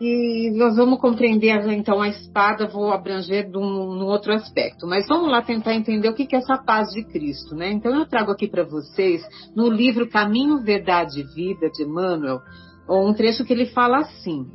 E 0.00 0.48
nós 0.56 0.76
vamos 0.76 1.00
compreender 1.00 1.60
então 1.72 2.00
a 2.00 2.08
espada, 2.08 2.68
vou 2.68 2.92
abranger 2.92 3.50
de 3.50 3.58
um, 3.58 4.04
outro 4.04 4.32
aspecto. 4.32 4.86
Mas 4.86 5.08
vamos 5.08 5.28
lá 5.28 5.42
tentar 5.42 5.74
entender 5.74 6.08
o 6.08 6.14
que 6.14 6.28
é 6.32 6.38
essa 6.38 6.56
paz 6.56 6.90
de 6.90 7.02
Cristo, 7.02 7.56
né? 7.56 7.72
Então 7.72 7.92
eu 7.92 8.06
trago 8.06 8.30
aqui 8.30 8.46
para 8.46 8.62
vocês, 8.62 9.22
no 9.56 9.68
livro 9.68 10.08
Caminho, 10.08 10.62
Verdade 10.62 11.20
e 11.20 11.24
Vida, 11.34 11.68
de 11.68 11.82
Emmanuel, 11.82 12.38
um 12.88 13.12
trecho 13.12 13.44
que 13.44 13.52
ele 13.52 13.66
fala 13.66 13.98
assim: 13.98 14.46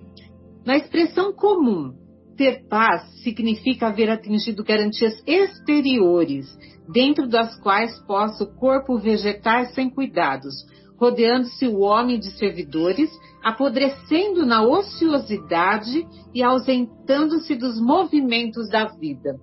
Na 0.65 0.77
expressão 0.77 1.33
comum, 1.33 1.93
ter 2.37 2.69
paz 2.69 3.03
significa 3.21 3.87
haver 3.87 4.09
atingido 4.09 4.63
garantias 4.63 5.21
exteriores, 5.27 6.47
dentro 6.89 7.27
das 7.27 7.59
quais 7.59 7.99
possa 8.07 8.45
o 8.45 8.55
corpo 8.55 8.97
vegetar 8.97 9.65
sem 9.73 9.89
cuidados, 9.89 10.55
rodeando-se 10.99 11.67
o 11.67 11.79
homem 11.79 12.19
de 12.19 12.31
servidores, 12.37 13.09
apodrecendo 13.43 14.45
na 14.45 14.63
ociosidade 14.63 16.05
e 16.33 16.41
ausentando-se 16.41 17.55
dos 17.55 17.79
movimentos 17.81 18.69
da 18.69 18.85
vida. 18.85 19.35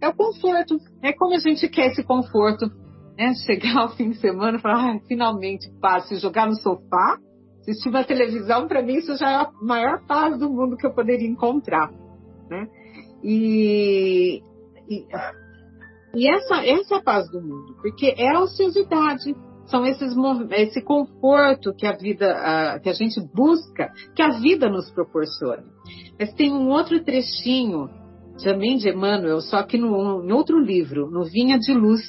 É 0.00 0.08
o 0.08 0.14
conforto, 0.14 0.78
é 1.02 1.12
como 1.12 1.34
a 1.34 1.38
gente 1.38 1.68
quer 1.68 1.88
esse 1.88 2.02
conforto, 2.02 2.66
né? 3.16 3.34
Chegar 3.46 3.76
ao 3.78 3.90
fim 3.90 4.10
de 4.10 4.18
semana 4.18 4.58
e 4.58 4.60
falar, 4.60 4.96
ah, 4.96 5.00
finalmente, 5.06 5.68
paz, 5.80 6.08
se 6.08 6.16
jogar 6.16 6.46
no 6.46 6.54
sofá, 6.54 7.18
assistir 7.60 7.88
uma 7.88 8.04
televisão, 8.04 8.68
para 8.68 8.82
mim 8.82 8.94
isso 8.94 9.16
já 9.16 9.30
é 9.30 9.34
a 9.34 9.50
maior 9.60 10.06
paz 10.06 10.38
do 10.38 10.48
mundo 10.48 10.76
que 10.76 10.86
eu 10.86 10.94
poderia 10.94 11.28
encontrar, 11.28 11.90
né? 12.48 12.66
E, 13.22 14.40
e, 14.88 15.06
e 16.14 16.30
essa, 16.30 16.64
essa 16.64 16.94
é 16.94 16.98
a 16.98 17.02
paz 17.02 17.28
do 17.30 17.40
mundo, 17.42 17.76
porque 17.82 18.14
é 18.16 18.28
a 18.34 18.40
ociosidade, 18.40 19.34
são 19.70 19.84
esses 19.84 20.14
esse 20.50 20.82
conforto 20.82 21.74
que 21.74 21.86
a 21.86 21.92
vida, 21.92 22.80
que 22.82 22.88
a 22.88 22.92
gente 22.92 23.20
busca, 23.34 23.92
que 24.14 24.22
a 24.22 24.38
vida 24.38 24.68
nos 24.68 24.90
proporciona. 24.90 25.64
Mas 26.18 26.32
tem 26.34 26.52
um 26.52 26.68
outro 26.68 27.02
trechinho 27.02 27.88
também 28.42 28.76
de 28.76 28.88
Emmanuel, 28.88 29.40
só 29.40 29.62
que 29.62 29.76
no, 29.76 30.24
em 30.24 30.32
outro 30.32 30.58
livro, 30.58 31.10
no 31.10 31.24
Vinha 31.24 31.58
de 31.58 31.72
Luz. 31.72 32.02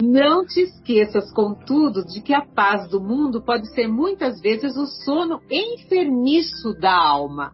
Não 0.00 0.46
te 0.46 0.60
esqueças, 0.60 1.32
contudo, 1.32 2.04
de 2.04 2.20
que 2.22 2.32
a 2.32 2.46
paz 2.46 2.88
do 2.88 3.00
mundo 3.00 3.42
pode 3.42 3.68
ser 3.74 3.88
muitas 3.88 4.40
vezes 4.40 4.76
o 4.76 4.86
sono 4.86 5.40
enfermiço 5.50 6.72
da 6.80 6.94
alma. 6.94 7.52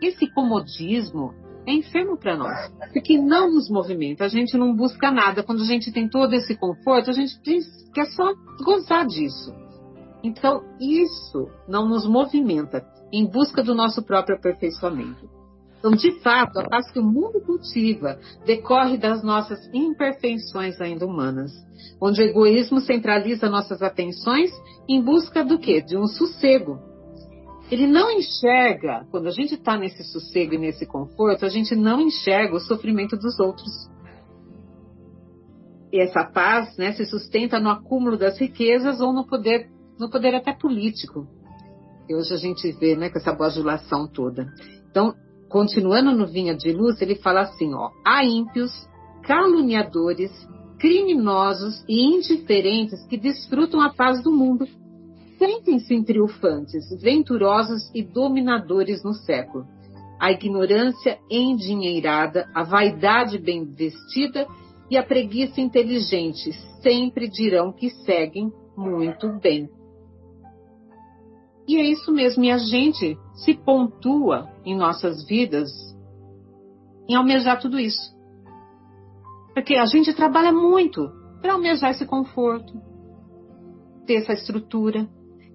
Esse 0.00 0.26
comodismo, 0.32 1.34
é 1.66 1.72
enfermo 1.72 2.16
para 2.16 2.36
nós, 2.36 2.72
porque 2.92 3.18
não 3.18 3.52
nos 3.52 3.70
movimenta, 3.70 4.24
a 4.24 4.28
gente 4.28 4.56
não 4.56 4.74
busca 4.74 5.10
nada. 5.10 5.42
Quando 5.42 5.62
a 5.62 5.66
gente 5.66 5.92
tem 5.92 6.08
todo 6.08 6.34
esse 6.34 6.56
conforto, 6.56 7.10
a 7.10 7.12
gente 7.12 7.38
quer 7.94 8.06
só 8.06 8.32
gozar 8.64 9.06
disso. 9.06 9.54
Então, 10.24 10.62
isso 10.80 11.48
não 11.68 11.88
nos 11.88 12.06
movimenta 12.06 12.84
em 13.12 13.26
busca 13.26 13.62
do 13.62 13.74
nosso 13.74 14.02
próprio 14.02 14.36
aperfeiçoamento. 14.36 15.28
Então, 15.78 15.90
de 15.92 16.12
fato, 16.20 16.60
a 16.60 16.68
paz 16.68 16.88
que 16.92 17.00
o 17.00 17.04
mundo 17.04 17.40
cultiva 17.40 18.16
decorre 18.46 18.96
das 18.96 19.20
nossas 19.24 19.68
imperfeições 19.74 20.80
ainda 20.80 21.04
humanas, 21.04 21.50
onde 22.00 22.22
o 22.22 22.24
egoísmo 22.24 22.80
centraliza 22.80 23.50
nossas 23.50 23.82
atenções 23.82 24.50
em 24.88 25.02
busca 25.02 25.44
do 25.44 25.58
quê? 25.58 25.82
De 25.82 25.96
um 25.96 26.06
sossego, 26.06 26.78
ele 27.72 27.86
não 27.86 28.10
enxerga, 28.10 29.06
quando 29.10 29.28
a 29.28 29.30
gente 29.30 29.54
está 29.54 29.78
nesse 29.78 30.04
sossego 30.04 30.52
e 30.52 30.58
nesse 30.58 30.84
conforto, 30.84 31.46
a 31.46 31.48
gente 31.48 31.74
não 31.74 32.02
enxerga 32.02 32.54
o 32.54 32.60
sofrimento 32.60 33.16
dos 33.16 33.40
outros. 33.40 33.88
E 35.90 35.98
essa 35.98 36.22
paz 36.22 36.76
né, 36.76 36.92
se 36.92 37.06
sustenta 37.06 37.58
no 37.58 37.70
acúmulo 37.70 38.18
das 38.18 38.38
riquezas 38.38 39.00
ou 39.00 39.10
no 39.10 39.26
poder, 39.26 39.70
no 39.98 40.10
poder 40.10 40.34
até 40.34 40.52
político. 40.52 41.26
Que 42.06 42.14
hoje 42.14 42.34
a 42.34 42.36
gente 42.36 42.70
vê 42.72 42.94
né, 42.94 43.08
com 43.08 43.18
essa 43.18 43.32
bajulação 43.32 44.06
toda. 44.06 44.52
Então, 44.90 45.14
continuando 45.48 46.12
no 46.12 46.26
Vinha 46.26 46.54
de 46.54 46.72
Luz, 46.72 47.00
ele 47.00 47.14
fala 47.14 47.40
assim: 47.40 47.72
ó, 47.72 47.88
há 48.06 48.22
ímpios, 48.22 48.70
caluniadores, 49.22 50.30
criminosos 50.78 51.82
e 51.88 52.16
indiferentes 52.16 53.02
que 53.06 53.16
desfrutam 53.16 53.80
a 53.80 53.94
paz 53.94 54.22
do 54.22 54.30
mundo 54.30 54.66
Sentem-se 55.42 56.04
triunfantes, 56.04 56.88
venturosos 57.02 57.90
e 57.92 58.00
dominadores 58.00 59.02
no 59.02 59.12
século. 59.12 59.66
A 60.20 60.30
ignorância 60.30 61.18
endinheirada, 61.28 62.48
a 62.54 62.62
vaidade 62.62 63.38
bem 63.38 63.64
vestida 63.64 64.46
e 64.88 64.96
a 64.96 65.02
preguiça 65.02 65.60
inteligente 65.60 66.52
sempre 66.80 67.28
dirão 67.28 67.72
que 67.72 67.90
seguem 67.90 68.52
muito 68.76 69.32
bem. 69.40 69.68
E 71.66 71.76
é 71.76 71.90
isso 71.90 72.12
mesmo, 72.12 72.44
e 72.44 72.50
a 72.52 72.58
gente 72.58 73.18
se 73.34 73.52
pontua 73.52 74.48
em 74.64 74.76
nossas 74.76 75.26
vidas 75.26 75.72
em 77.08 77.16
almejar 77.16 77.60
tudo 77.60 77.80
isso. 77.80 78.16
Porque 79.52 79.74
a 79.74 79.86
gente 79.86 80.14
trabalha 80.14 80.52
muito 80.52 81.10
para 81.40 81.54
almejar 81.54 81.90
esse 81.90 82.06
conforto, 82.06 82.80
ter 84.06 84.18
essa 84.18 84.34
estrutura, 84.34 85.08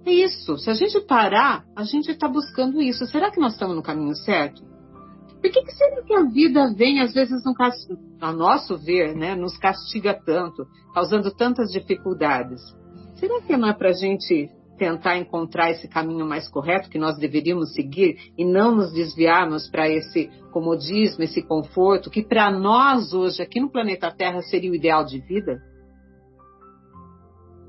é 0.08 0.14
isso. 0.14 0.58
Se 0.58 0.70
a 0.70 0.74
gente 0.74 1.00
parar, 1.02 1.64
a 1.76 1.84
gente 1.84 2.12
está 2.12 2.28
buscando 2.28 2.82
isso. 2.82 3.06
Será 3.08 3.32
que 3.32 3.40
nós 3.40 3.54
estamos 3.54 3.76
no 3.76 3.84
caminho 3.84 4.16
certo? 4.16 4.62
Por 5.42 5.52
que, 5.52 5.62
que 5.62 5.72
será 5.72 6.02
que 6.04 6.14
a 6.14 6.24
vida 6.24 6.74
vem, 6.74 7.00
às 7.00 7.14
vezes, 7.14 7.44
no 7.46 7.54
a 8.20 8.34
nosso 8.34 8.78
ver, 8.78 9.16
né, 9.16 9.36
nos 9.36 9.58
castiga 9.58 10.14
tanto, 10.14 10.66
causando 10.94 11.32
tantas 11.32 11.72
dificuldades? 11.72 12.60
Será 13.16 13.42
que 13.42 13.56
não 13.56 13.70
é 13.70 13.74
para 13.74 13.90
a 13.90 13.94
gente 13.94 14.50
tentar 14.78 15.18
encontrar 15.18 15.72
esse 15.72 15.88
caminho 15.88 16.26
mais 16.26 16.48
correto 16.48 16.90
que 16.90 17.00
nós 17.00 17.18
deveríamos 17.18 17.74
seguir 17.74 18.32
e 18.38 18.46
não 18.46 18.76
nos 18.76 18.94
desviarmos 18.94 19.68
para 19.70 19.90
esse 19.90 20.30
comodismo, 20.52 21.24
esse 21.24 21.42
conforto, 21.42 22.10
que 22.10 22.24
para 22.24 22.52
nós 22.52 23.14
hoje, 23.14 23.42
aqui 23.42 23.60
no 23.60 23.72
planeta 23.72 24.12
Terra, 24.12 24.42
seria 24.42 24.72
o 24.72 24.76
ideal 24.76 25.04
de 25.04 25.20
vida? 25.20 25.62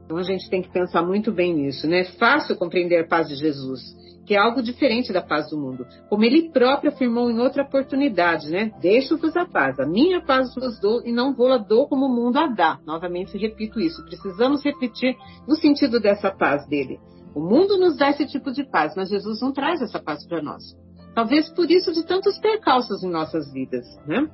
Então 0.08 0.16
a 0.16 0.22
gente 0.22 0.48
tem 0.48 0.62
que 0.62 0.70
pensar 0.70 1.02
muito 1.02 1.30
bem 1.30 1.54
nisso, 1.54 1.86
né? 1.86 2.00
É 2.00 2.04
fácil 2.04 2.56
compreender 2.56 3.04
a 3.04 3.06
paz 3.06 3.28
de 3.28 3.34
Jesus, 3.34 3.94
que 4.24 4.34
é 4.34 4.38
algo 4.38 4.62
diferente 4.62 5.12
da 5.12 5.20
paz 5.20 5.50
do 5.50 5.58
mundo. 5.58 5.86
Como 6.08 6.24
ele 6.24 6.48
próprio 6.48 6.90
afirmou 6.90 7.30
em 7.30 7.38
outra 7.38 7.62
oportunidade, 7.62 8.48
né? 8.50 8.72
Deixo-vos 8.80 9.36
a 9.36 9.44
paz, 9.44 9.78
a 9.78 9.84
minha 9.84 10.22
paz 10.24 10.54
vos 10.54 10.80
dou 10.80 11.02
e 11.04 11.12
não 11.12 11.34
vou-la 11.34 11.58
dou 11.58 11.86
como 11.86 12.06
o 12.06 12.08
mundo 12.08 12.38
a 12.38 12.46
dá. 12.46 12.78
Novamente 12.86 13.36
repito 13.36 13.78
isso, 13.78 14.02
precisamos 14.06 14.64
repetir 14.64 15.14
no 15.46 15.56
sentido 15.56 16.00
dessa 16.00 16.30
paz 16.30 16.66
dele. 16.66 16.98
O 17.34 17.40
mundo 17.40 17.76
nos 17.76 17.98
dá 17.98 18.08
esse 18.08 18.24
tipo 18.24 18.50
de 18.50 18.64
paz, 18.64 18.94
mas 18.96 19.10
Jesus 19.10 19.42
não 19.42 19.52
traz 19.52 19.82
essa 19.82 19.98
paz 19.98 20.26
para 20.26 20.40
nós. 20.40 20.74
Talvez 21.14 21.50
por 21.50 21.70
isso 21.70 21.92
de 21.92 22.06
tantos 22.06 22.38
percalços 22.38 23.04
em 23.04 23.10
nossas 23.10 23.52
vidas, 23.52 23.84
né? 24.06 24.26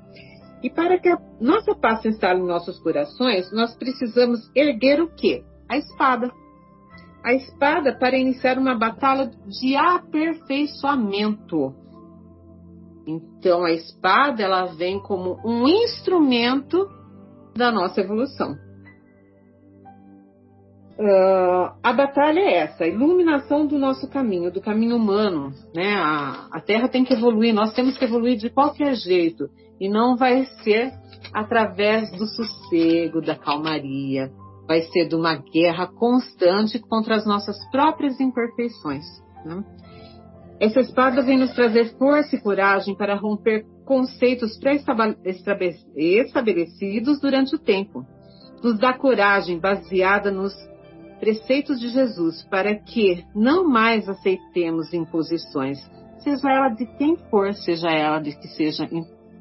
E 0.63 0.71
para 0.71 1.01
que 1.01 1.09
a 1.09 1.19
nossa 1.41 1.75
paz 1.75 2.01
se 2.01 2.09
instale 2.09 2.39
em 2.39 2.47
nossos 2.47 2.79
corações, 2.79 3.51
nós 3.51 3.75
precisamos 3.75 4.49
erguer 4.55 5.03
o 5.03 5.13
quê? 5.13 5.43
A 5.69 5.77
espada. 5.77 6.33
A 7.25 7.33
espada 7.33 7.97
para 7.99 8.19
iniciar 8.19 8.59
uma 8.59 8.75
batalha 8.75 9.31
de 9.47 9.77
aperfeiçoamento. 9.77 11.75
Então 13.07 13.65
a 13.65 13.73
espada 13.73 14.43
ela 14.43 14.67
vem 14.67 15.01
como 15.01 15.39
um 15.45 15.67
instrumento 15.67 16.89
da 17.57 17.71
nossa 17.71 18.01
evolução. 18.01 18.57
Uh, 20.97 21.75
a 21.83 21.93
batalha 21.93 22.39
é 22.39 22.59
essa, 22.59 22.85
a 22.85 22.87
iluminação 22.87 23.67
do 23.67 23.77
nosso 23.79 24.09
caminho, 24.09 24.53
do 24.53 24.61
caminho 24.61 24.97
humano. 24.97 25.53
Né? 25.75 25.93
A, 25.95 26.47
a 26.53 26.61
Terra 26.61 26.89
tem 26.89 27.05
que 27.05 27.15
evoluir, 27.15 27.53
nós 27.53 27.75
temos 27.75 27.99
que 27.99 28.05
evoluir 28.05 28.37
de 28.37 28.49
qualquer 28.49 28.95
jeito. 28.95 29.49
E 29.81 29.89
não 29.89 30.17
vai 30.17 30.45
ser 30.63 30.93
através 31.33 32.13
do 32.13 32.27
sossego, 32.27 33.21
da 33.21 33.35
calmaria, 33.35 34.31
vai 34.67 34.81
ser 34.83 35.09
de 35.09 35.15
uma 35.15 35.37
guerra 35.37 35.87
constante 35.87 36.79
contra 36.79 37.17
as 37.17 37.27
nossas 37.27 37.57
próprias 37.71 38.19
imperfeições. 38.21 39.05
Né? 39.45 39.63
Essa 40.61 40.81
espada 40.81 41.21
vem 41.23 41.39
nos 41.39 41.53
trazer 41.53 41.97
força 41.99 42.37
e 42.37 42.41
coragem 42.41 42.97
para 42.97 43.15
romper 43.15 43.67
conceitos 43.85 44.57
pré-estabelecidos 44.59 47.21
durante 47.21 47.55
o 47.55 47.59
tempo. 47.59 48.07
Nos 48.63 48.79
dá 48.79 48.95
coragem 48.95 49.59
baseada 49.59 50.31
nos 50.31 50.55
preceitos 51.21 51.79
de 51.81 51.89
Jesus 51.89 52.43
para 52.45 52.75
que 52.75 53.23
não 53.35 53.69
mais 53.69 54.09
aceitemos 54.09 54.95
imposições, 54.95 55.79
seja 56.19 56.51
ela 56.51 56.71
de 56.71 56.87
quem 56.97 57.17
for, 57.31 57.53
seja 57.53 57.91
ela 57.91 58.21
de 58.21 58.35
que 58.37 58.49
seja 58.49 58.89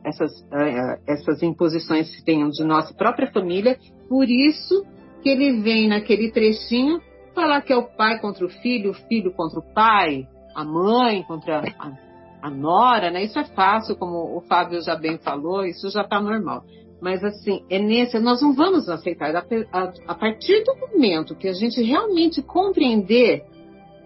essas, 0.03 0.41
uh, 0.41 0.99
essas 1.07 1.41
imposições 1.41 2.13
que 2.13 2.21
tenham 2.23 2.49
de 2.49 2.63
nossa 2.63 2.93
própria 2.93 3.31
família. 3.31 3.79
Por 4.09 4.29
isso, 4.29 4.85
que 5.23 5.29
ele 5.29 5.61
vem 5.61 5.87
naquele 5.87 6.29
trechinho 6.31 7.01
falar 7.33 7.61
que 7.61 7.73
é 7.73 7.77
o 7.77 7.87
pai 7.95 8.19
contra 8.19 8.45
o 8.45 8.49
filho, 8.49 8.91
o 8.91 8.93
filho 8.93 9.33
contra 9.33 9.59
o 9.59 9.73
pai, 9.73 10.27
a 10.53 10.63
mãe 10.63 11.23
contra 11.23 11.63
a, 11.79 11.91
a 12.41 12.49
nora, 12.49 13.09
né? 13.09 13.23
Isso 13.23 13.39
é 13.39 13.45
fácil, 13.45 13.95
como 13.95 14.37
o 14.37 14.41
Fábio 14.41 14.81
já 14.81 14.95
bem 14.95 15.17
falou, 15.17 15.65
isso 15.65 15.89
já 15.89 16.01
está 16.01 16.21
normal. 16.21 16.63
Mas 17.01 17.23
assim, 17.23 17.63
é 17.69 17.79
nesse, 17.79 18.19
nós 18.19 18.41
não 18.41 18.53
vamos 18.53 18.87
aceitar. 18.87 19.35
A, 19.35 19.45
a, 19.71 19.93
a 20.07 20.15
partir 20.15 20.63
do 20.63 20.75
momento 20.75 21.35
que 21.35 21.47
a 21.47 21.53
gente 21.53 21.81
realmente 21.81 22.41
compreender 22.41 23.43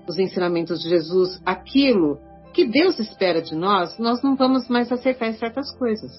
os 0.08 0.18
ensinamentos 0.18 0.82
de 0.82 0.90
Jesus, 0.90 1.42
aquilo 1.46 2.20
que 2.54 2.66
Deus 2.66 2.98
espera 3.00 3.42
de 3.42 3.56
nós, 3.56 4.00
nós 4.00 4.24
não 4.24 4.36
vamos 4.36 4.70
mais 4.70 4.92
aceitar 4.92 5.34
certas 5.34 5.76
coisas. 5.78 6.12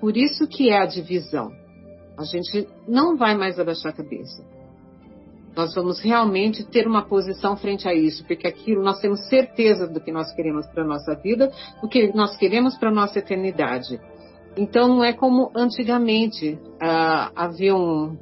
Por 0.00 0.16
isso 0.16 0.46
que 0.46 0.68
é 0.68 0.78
a 0.78 0.86
divisão. 0.86 1.50
A 2.16 2.24
gente 2.24 2.68
não 2.86 3.16
vai 3.16 3.36
mais 3.36 3.58
abaixar 3.58 3.92
a 3.92 3.96
cabeça. 3.96 4.44
Nós 5.56 5.74
vamos 5.74 6.00
realmente 6.00 6.64
ter 6.64 6.86
uma 6.86 7.02
posição 7.02 7.56
frente 7.56 7.88
a 7.88 7.94
isso, 7.94 8.24
porque 8.26 8.46
aquilo 8.46 8.82
nós 8.82 8.98
temos 8.98 9.28
certeza 9.28 9.86
do 9.86 10.00
que 10.00 10.10
nós 10.10 10.32
queremos 10.34 10.66
para 10.66 10.82
a 10.82 10.86
nossa 10.86 11.14
vida, 11.14 11.52
do 11.80 11.88
que 11.88 12.12
nós 12.14 12.36
queremos 12.36 12.76
para 12.76 12.88
a 12.88 12.92
nossa 12.92 13.20
eternidade. 13.20 14.00
Então 14.56 14.88
não 14.88 15.04
é 15.04 15.12
como 15.12 15.50
antigamente 15.54 16.58
ah, 16.80 17.30
haviam 17.36 18.18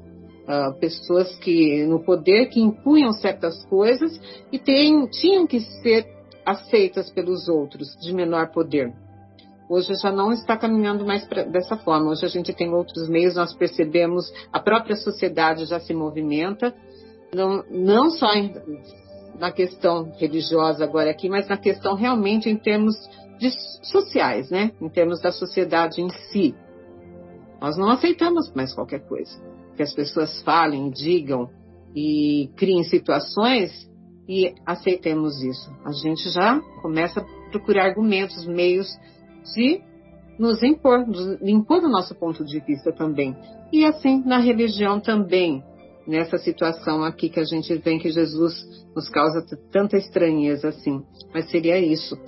ah, 0.47 0.73
pessoas 0.79 1.35
que 1.37 1.85
no 1.87 2.05
poder 2.05 2.47
que 2.47 2.61
impunham 2.61 3.13
certas 3.13 3.65
coisas 3.67 4.21
e 4.51 4.59
tem, 4.59 5.07
tinham 5.07 5.47
que 5.47 5.61
ser 5.61 6.07
aceitas 6.45 7.11
pelos 7.11 7.49
outros 7.49 7.97
de 8.03 8.13
menor 8.15 8.51
poder. 8.51 8.93
Hoje 9.69 9.95
já 9.95 10.11
não 10.13 10.33
está 10.33 10.57
caminhando 10.57 11.05
mais 11.07 11.25
pra, 11.25 11.45
dessa 11.45 11.77
forma. 11.77 12.11
Hoje 12.11 12.27
a 12.27 12.29
gente 12.29 12.53
tem 12.53 12.73
outros 12.73 13.09
meios, 13.09 13.35
nós 13.35 13.55
percebemos, 13.55 14.33
a 14.53 14.61
própria 14.61 14.97
sociedade 14.97 15.65
já 15.67 15.81
se 15.81 15.95
movimenta, 15.95 16.75
não, 17.35 17.65
não 17.71 18.11
só 18.11 18.33
em, 18.35 18.55
na 19.39 19.51
questão 19.51 20.13
religiosa 20.19 20.85
agora 20.85 21.11
aqui, 21.11 21.29
mas 21.29 21.49
na 21.49 21.57
questão 21.57 21.95
realmente 21.95 22.49
em 22.49 22.57
termos 22.57 22.95
de, 23.39 23.51
sociais, 23.85 24.51
né? 24.51 24.73
Em 24.81 24.89
termos 24.89 25.21
da 25.21 25.33
sociedade 25.33 26.01
em 26.01 26.11
si. 26.11 26.55
Nós 27.61 27.77
não 27.77 27.89
aceitamos 27.91 28.53
mais 28.55 28.75
qualquer 28.75 29.07
coisa. 29.07 29.41
Que 29.77 29.83
as 29.83 29.95
pessoas 29.95 30.43
falem, 30.43 30.91
digam 30.91 31.49
e 31.95 32.51
criem 32.57 32.85
situações 32.85 33.89
e 34.29 34.55
aceitemos 34.67 35.43
isso. 35.43 35.71
A 35.85 35.93
gente 35.93 36.29
já 36.31 36.61
começa 36.81 37.21
a 37.21 37.51
procurar 37.51 37.87
argumentos, 37.87 38.47
meios 38.47 38.89
de 39.55 39.81
nos 40.39 40.63
impor, 40.63 41.05
de 41.05 41.51
impor 41.51 41.83
o 41.85 41.89
nosso 41.89 42.15
ponto 42.15 42.45
de 42.45 42.61
vista 42.61 42.93
também. 42.93 43.37
E 43.73 43.85
assim 43.85 44.23
na 44.25 44.39
religião 44.39 45.01
também, 45.01 45.63
nessa 46.07 46.39
situação 46.39 47.05
aqui 47.05 47.29
que 47.29 47.41
a 47.41 47.45
gente 47.45 47.75
vê 47.77 47.99
que 47.99 48.11
Jesus 48.11 48.55
nos 48.95 49.09
causa 49.09 49.45
tanta 49.71 49.97
estranheza 49.97 50.69
assim. 50.69 51.03
Mas 51.33 51.51
seria 51.51 51.79
isso. 51.79 52.19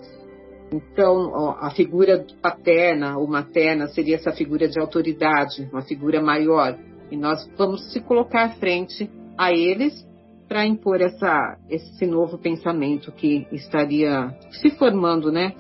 Então, 0.72 1.56
a 1.60 1.70
figura 1.70 2.26
paterna 2.42 3.16
ou 3.16 3.28
materna 3.28 3.86
seria 3.88 4.16
essa 4.16 4.32
figura 4.32 4.66
de 4.68 4.80
autoridade, 4.80 5.68
uma 5.72 5.82
figura 5.82 6.22
maior. 6.22 6.76
E 7.10 7.16
nós 7.16 7.48
vamos 7.56 7.92
se 7.92 8.00
colocar 8.00 8.56
frente 8.56 9.10
a 9.36 9.52
eles 9.52 10.06
para 10.48 10.66
impor 10.66 11.00
essa, 11.00 11.58
esse 11.68 12.06
novo 12.06 12.38
pensamento 12.38 13.12
que 13.12 13.46
estaria 13.52 14.34
se 14.50 14.70
formando, 14.70 15.30
né? 15.30 15.54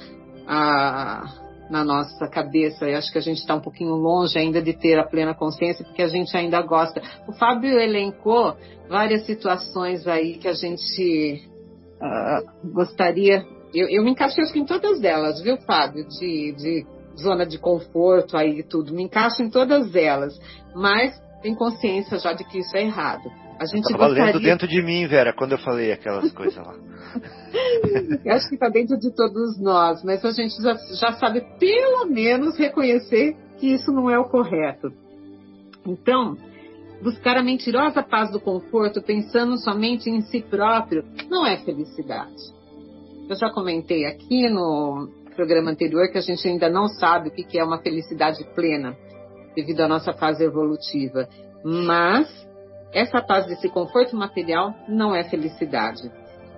A, 0.46 1.43
na 1.74 1.82
nossa 1.82 2.28
cabeça. 2.28 2.88
Eu 2.88 2.98
acho 2.98 3.10
que 3.10 3.18
a 3.18 3.20
gente 3.20 3.38
está 3.38 3.56
um 3.56 3.60
pouquinho 3.60 3.96
longe 3.96 4.38
ainda 4.38 4.62
de 4.62 4.72
ter 4.72 4.96
a 4.96 5.04
plena 5.04 5.34
consciência, 5.34 5.84
porque 5.84 6.02
a 6.02 6.06
gente 6.06 6.34
ainda 6.36 6.62
gosta. 6.62 7.02
O 7.26 7.32
Fábio 7.32 7.80
elencou 7.80 8.56
várias 8.88 9.26
situações 9.26 10.06
aí 10.06 10.38
que 10.38 10.46
a 10.46 10.52
gente 10.52 11.42
uh, 12.00 12.72
gostaria. 12.72 13.44
Eu, 13.74 13.88
eu 13.88 14.04
me 14.04 14.12
encaixei 14.12 14.44
em 14.54 14.64
todas 14.64 15.02
elas, 15.02 15.42
viu, 15.42 15.56
Fábio? 15.62 16.06
De, 16.06 16.52
de 16.52 16.86
zona 17.20 17.44
de 17.44 17.58
conforto 17.58 18.36
aí 18.36 18.60
e 18.60 18.62
tudo. 18.62 18.94
Me 18.94 19.02
encaixo 19.02 19.42
em 19.42 19.50
todas 19.50 19.96
elas. 19.96 20.38
Mas 20.76 21.20
tem 21.42 21.56
consciência 21.56 22.18
já 22.20 22.32
de 22.32 22.44
que 22.44 22.60
isso 22.60 22.76
é 22.76 22.82
errado. 22.82 23.28
A 23.58 23.66
gente 23.66 23.84
Tava 23.84 24.08
gostaria... 24.08 24.32
lendo 24.32 24.40
dentro 24.40 24.66
de 24.66 24.82
mim, 24.82 25.06
Vera, 25.06 25.32
quando 25.32 25.52
eu 25.52 25.58
falei 25.58 25.92
aquelas 25.92 26.32
coisas 26.32 26.56
lá. 26.56 26.74
eu 28.24 28.32
acho 28.32 28.48
que 28.48 28.54
está 28.54 28.68
dentro 28.68 28.98
de 28.98 29.14
todos 29.14 29.60
nós, 29.60 30.02
mas 30.02 30.24
a 30.24 30.32
gente 30.32 30.60
já, 30.60 30.74
já 30.74 31.12
sabe 31.12 31.40
pelo 31.58 32.06
menos 32.06 32.58
reconhecer 32.58 33.36
que 33.58 33.72
isso 33.72 33.92
não 33.92 34.10
é 34.10 34.18
o 34.18 34.24
correto. 34.24 34.92
Então, 35.86 36.36
buscar 37.02 37.36
a 37.36 37.42
mentirosa 37.42 38.02
paz 38.02 38.30
do 38.30 38.40
conforto 38.40 39.02
pensando 39.02 39.56
somente 39.58 40.10
em 40.10 40.20
si 40.22 40.40
próprio 40.40 41.04
não 41.30 41.46
é 41.46 41.56
felicidade. 41.58 42.54
Eu 43.28 43.36
já 43.36 43.50
comentei 43.50 44.04
aqui 44.04 44.48
no 44.48 45.08
programa 45.34 45.70
anterior 45.70 46.10
que 46.10 46.18
a 46.18 46.22
gente 46.22 46.46
ainda 46.46 46.68
não 46.68 46.88
sabe 46.88 47.28
o 47.28 47.32
que 47.32 47.58
é 47.58 47.64
uma 47.64 47.78
felicidade 47.78 48.44
plena 48.54 48.96
devido 49.54 49.80
à 49.80 49.88
nossa 49.88 50.12
fase 50.12 50.44
evolutiva. 50.44 51.28
Mas 51.64 52.28
essa 52.94 53.20
paz 53.20 53.46
desse 53.46 53.68
conforto 53.68 54.16
material 54.16 54.72
não 54.88 55.14
é 55.14 55.24
felicidade. 55.24 56.10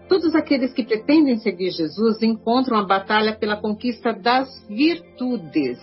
Todos 0.06 0.34
aqueles 0.34 0.72
que 0.72 0.84
pretendem 0.84 1.38
seguir 1.38 1.70
Jesus 1.70 2.22
encontram 2.22 2.78
a 2.78 2.84
batalha 2.84 3.34
pela 3.34 3.56
conquista 3.56 4.12
das 4.12 4.48
virtudes. 4.68 5.80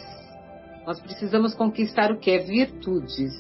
Nós 0.86 0.99
precisamos 1.01 1.54
conquistar 1.56 2.12
o 2.12 2.20
que 2.20 2.32
é 2.32 2.38
virtudes. 2.38 3.34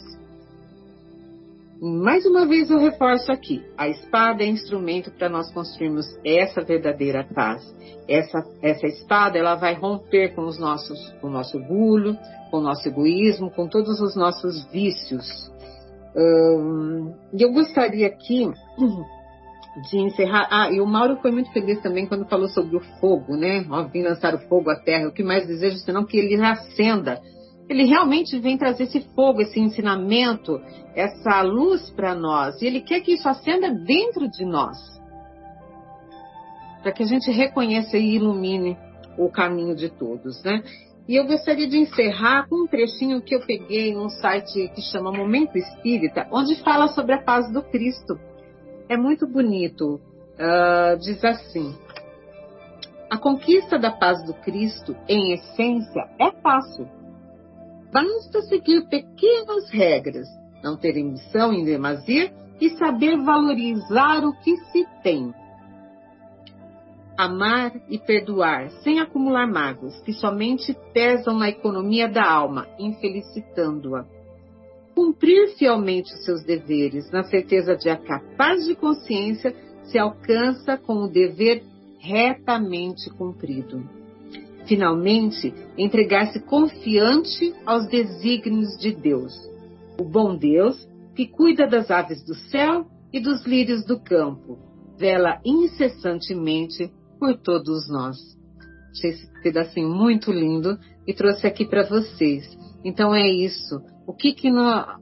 mais 1.79 2.25
uma 2.25 2.45
vez 2.45 2.69
eu 2.69 2.79
reforço 2.79 3.31
aqui: 3.31 3.63
a 3.77 3.87
espada 3.87 4.43
é 4.43 4.47
instrumento 4.47 5.11
para 5.11 5.29
nós 5.29 5.51
construirmos 5.53 6.05
essa 6.25 6.61
verdadeira 6.61 7.23
paz. 7.33 7.63
Essa, 8.07 8.43
essa 8.61 8.87
espada 8.87 9.37
ela 9.37 9.55
vai 9.55 9.75
romper 9.75 10.33
com 10.33 10.45
os 10.45 10.57
nossos, 10.57 10.99
com 11.21 11.27
o 11.27 11.31
nosso 11.31 11.57
orgulho, 11.57 12.17
com 12.49 12.57
o 12.57 12.61
nosso 12.61 12.87
egoísmo, 12.87 13.51
com 13.51 13.67
todos 13.67 14.01
os 14.01 14.15
nossos 14.15 14.65
vícios. 14.71 15.52
E 16.15 17.41
eu 17.41 17.51
gostaria 17.51 18.07
aqui 18.07 18.51
de 19.89 19.97
encerrar. 19.97 20.47
Ah, 20.51 20.71
e 20.71 20.79
o 20.79 20.85
Mauro 20.85 21.17
foi 21.21 21.31
muito 21.31 21.51
feliz 21.51 21.81
também 21.81 22.05
quando 22.05 22.27
falou 22.27 22.47
sobre 22.47 22.77
o 22.77 22.81
fogo, 22.99 23.35
né? 23.35 23.65
Ó, 23.69 23.83
vim 23.83 24.03
lançar 24.03 24.35
o 24.35 24.47
fogo 24.47 24.69
à 24.69 24.75
terra. 24.75 25.07
O 25.07 25.13
que 25.13 25.23
mais 25.23 25.47
desejo 25.47 25.77
senão 25.77 26.05
que 26.05 26.17
ele 26.17 26.35
acenda 26.43 27.21
ele 27.69 27.85
realmente 27.85 28.37
vem 28.39 28.57
trazer 28.57 28.83
esse 28.83 29.01
fogo, 29.15 29.41
esse 29.41 29.59
ensinamento, 29.59 30.61
essa 30.95 31.41
luz 31.41 31.89
para 31.91 32.13
nós. 32.13 32.61
E 32.61 32.65
ele 32.65 32.81
quer 32.81 33.01
que 33.01 33.13
isso 33.13 33.27
acenda 33.27 33.73
dentro 33.73 34.29
de 34.29 34.45
nós. 34.45 34.77
Para 36.81 36.91
que 36.91 37.03
a 37.03 37.05
gente 37.05 37.31
reconheça 37.31 37.97
e 37.97 38.15
ilumine 38.15 38.77
o 39.17 39.29
caminho 39.29 39.75
de 39.75 39.89
todos, 39.89 40.43
né? 40.43 40.61
E 41.07 41.15
eu 41.15 41.25
gostaria 41.25 41.67
de 41.67 41.77
encerrar 41.77 42.47
com 42.47 42.63
um 42.63 42.67
trechinho 42.67 43.21
que 43.21 43.35
eu 43.35 43.45
peguei 43.45 43.93
num 43.93 44.09
site 44.09 44.69
que 44.73 44.81
chama 44.81 45.11
Momento 45.11 45.57
Espírita, 45.57 46.27
onde 46.31 46.55
fala 46.63 46.87
sobre 46.87 47.13
a 47.13 47.21
paz 47.21 47.51
do 47.51 47.61
Cristo. 47.61 48.17
É 48.87 48.95
muito 48.95 49.27
bonito. 49.27 49.99
Uh, 50.35 50.97
diz 50.99 51.23
assim: 51.23 51.75
A 53.09 53.17
conquista 53.17 53.77
da 53.77 53.91
paz 53.91 54.23
do 54.25 54.33
Cristo, 54.33 54.95
em 55.07 55.33
essência, 55.33 56.09
é 56.19 56.31
fácil 56.41 56.87
Basta 57.93 58.41
seguir 58.49 58.87
pequenas 58.87 59.69
regras, 59.69 60.27
não 60.63 60.75
ter 60.75 60.97
ambição 60.99 61.53
em 61.53 61.63
demasia 61.63 62.33
e 62.59 62.71
saber 62.71 63.21
valorizar 63.23 64.25
o 64.25 64.33
que 64.39 64.57
se 64.71 64.83
tem. 65.03 65.31
Amar 67.23 67.73
e 67.89 67.97
perdoar 67.97 68.69
sem 68.83 68.99
acumular 68.99 69.47
mágoas 69.47 69.99
que 70.01 70.13
somente 70.13 70.75
pesam 70.93 71.37
na 71.37 71.49
economia 71.49 72.07
da 72.07 72.23
alma, 72.23 72.67
infelicitando-a. 72.77 74.05
Cumprir 74.95 75.55
fielmente 75.57 76.13
os 76.13 76.25
seus 76.25 76.43
deveres, 76.43 77.09
na 77.11 77.23
certeza 77.23 77.75
de 77.75 77.89
a 77.89 77.97
capaz 77.97 78.65
de 78.65 78.75
consciência 78.75 79.55
se 79.83 79.97
alcança 79.97 80.77
com 80.77 81.03
o 81.03 81.07
dever 81.07 81.63
retamente 81.99 83.09
cumprido 83.09 83.83
finalmente, 84.65 85.53
entregar-se 85.77 86.39
confiante 86.39 87.53
aos 87.65 87.87
desígnios 87.87 88.77
de 88.77 88.93
Deus. 88.93 89.33
O 89.99 90.03
bom 90.03 90.35
Deus, 90.35 90.87
que 91.15 91.27
cuida 91.27 91.67
das 91.67 91.91
aves 91.91 92.23
do 92.23 92.33
céu 92.33 92.85
e 93.11 93.19
dos 93.19 93.45
lírios 93.45 93.85
do 93.85 93.99
campo, 93.99 94.57
vela 94.97 95.39
incessantemente 95.45 96.91
por 97.23 97.37
todos 97.37 97.87
nós. 97.87 98.17
Achei 98.91 99.11
esse 99.11 99.41
pedacinho 99.41 99.87
muito 99.87 100.29
lindo 100.29 100.77
e 101.07 101.13
trouxe 101.13 101.47
aqui 101.47 101.65
para 101.65 101.87
vocês. 101.87 102.45
Então 102.83 103.15
é 103.15 103.25
isso. 103.25 103.81
O 104.05 104.13
que 104.13 104.33
que 104.33 104.51
no, 104.51 104.61
a, 104.61 104.97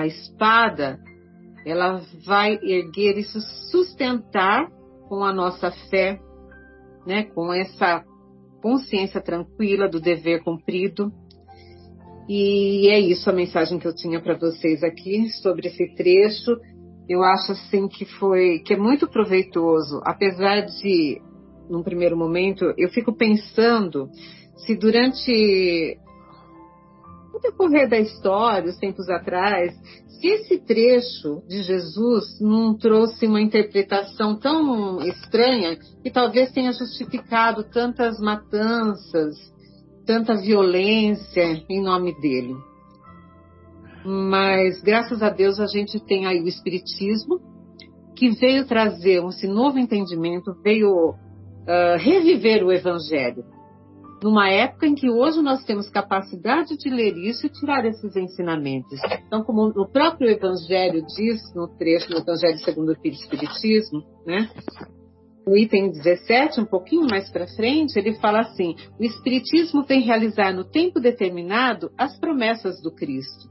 a 0.00 0.04
espada 0.04 0.98
ela 1.64 2.02
vai 2.26 2.58
erguer 2.60 3.18
isso, 3.18 3.40
sustentar 3.70 4.68
com 5.08 5.22
a 5.22 5.32
nossa 5.32 5.70
fé, 5.88 6.18
né? 7.06 7.22
Com 7.22 7.54
essa 7.54 8.04
consciência 8.60 9.20
tranquila 9.20 9.88
do 9.88 10.00
dever 10.00 10.42
cumprido. 10.42 11.12
E 12.28 12.88
é 12.90 12.98
isso 12.98 13.30
a 13.30 13.32
mensagem 13.32 13.78
que 13.78 13.86
eu 13.86 13.94
tinha 13.94 14.20
para 14.20 14.36
vocês 14.36 14.82
aqui 14.82 15.28
sobre 15.40 15.68
esse 15.68 15.94
trecho. 15.94 16.56
Eu 17.08 17.22
acho 17.22 17.52
assim 17.52 17.86
que 17.86 18.04
foi 18.04 18.58
que 18.58 18.74
é 18.74 18.76
muito 18.76 19.08
proveitoso, 19.08 20.00
apesar 20.04 20.62
de 20.62 21.29
num 21.70 21.82
primeiro 21.82 22.16
momento 22.16 22.74
eu 22.76 22.88
fico 22.90 23.12
pensando 23.12 24.10
se 24.66 24.74
durante 24.76 25.96
o 27.32 27.38
decorrer 27.38 27.88
da 27.88 27.98
história, 27.98 28.68
os 28.68 28.76
tempos 28.76 29.08
atrás, 29.08 29.72
se 30.20 30.26
esse 30.26 30.58
trecho 30.58 31.42
de 31.48 31.62
Jesus 31.62 32.40
não 32.40 32.76
trouxe 32.76 33.26
uma 33.26 33.40
interpretação 33.40 34.38
tão 34.38 35.00
estranha 35.06 35.78
que 36.02 36.10
talvez 36.10 36.52
tenha 36.52 36.72
justificado 36.72 37.64
tantas 37.64 38.18
matanças, 38.20 39.36
tanta 40.04 40.34
violência 40.34 41.64
em 41.70 41.80
nome 41.80 42.20
dele. 42.20 42.54
Mas 44.04 44.82
graças 44.82 45.22
a 45.22 45.30
Deus 45.30 45.60
a 45.60 45.66
gente 45.66 45.98
tem 46.04 46.26
aí 46.26 46.42
o 46.42 46.48
Espiritismo, 46.48 47.40
que 48.16 48.30
veio 48.30 48.66
trazer 48.66 49.24
esse 49.24 49.46
novo 49.46 49.78
entendimento, 49.78 50.52
veio 50.62 51.14
uh, 51.62 51.98
reviver 51.98 52.64
o 52.64 52.72
Evangelho 52.72 53.44
numa 54.22 54.50
época 54.50 54.86
em 54.86 54.94
que 54.94 55.10
hoje 55.10 55.40
nós 55.40 55.64
temos 55.64 55.88
capacidade 55.88 56.76
de 56.76 56.90
ler 56.90 57.16
isso 57.16 57.46
e 57.46 57.50
tirar 57.50 57.84
esses 57.84 58.14
ensinamentos. 58.16 59.00
Então, 59.26 59.42
como 59.42 59.68
o 59.68 59.88
próprio 59.88 60.28
Evangelho 60.28 61.04
diz 61.16 61.40
no 61.54 61.68
trecho, 61.68 62.10
no 62.10 62.18
Evangelho 62.18 62.58
segundo 62.58 62.90
o 62.90 63.08
Espiritismo, 63.08 64.02
né? 64.26 64.50
No 65.46 65.56
item 65.56 65.90
17, 65.90 66.60
um 66.60 66.66
pouquinho 66.66 67.06
mais 67.06 67.30
para 67.30 67.46
frente, 67.48 67.98
ele 67.98 68.14
fala 68.20 68.40
assim: 68.40 68.76
o 68.98 69.02
Espiritismo 69.02 69.84
vem 69.84 70.02
realizar 70.02 70.52
no 70.52 70.64
tempo 70.64 71.00
determinado 71.00 71.90
as 71.96 72.18
promessas 72.18 72.80
do 72.82 72.92
Cristo. 72.94 73.48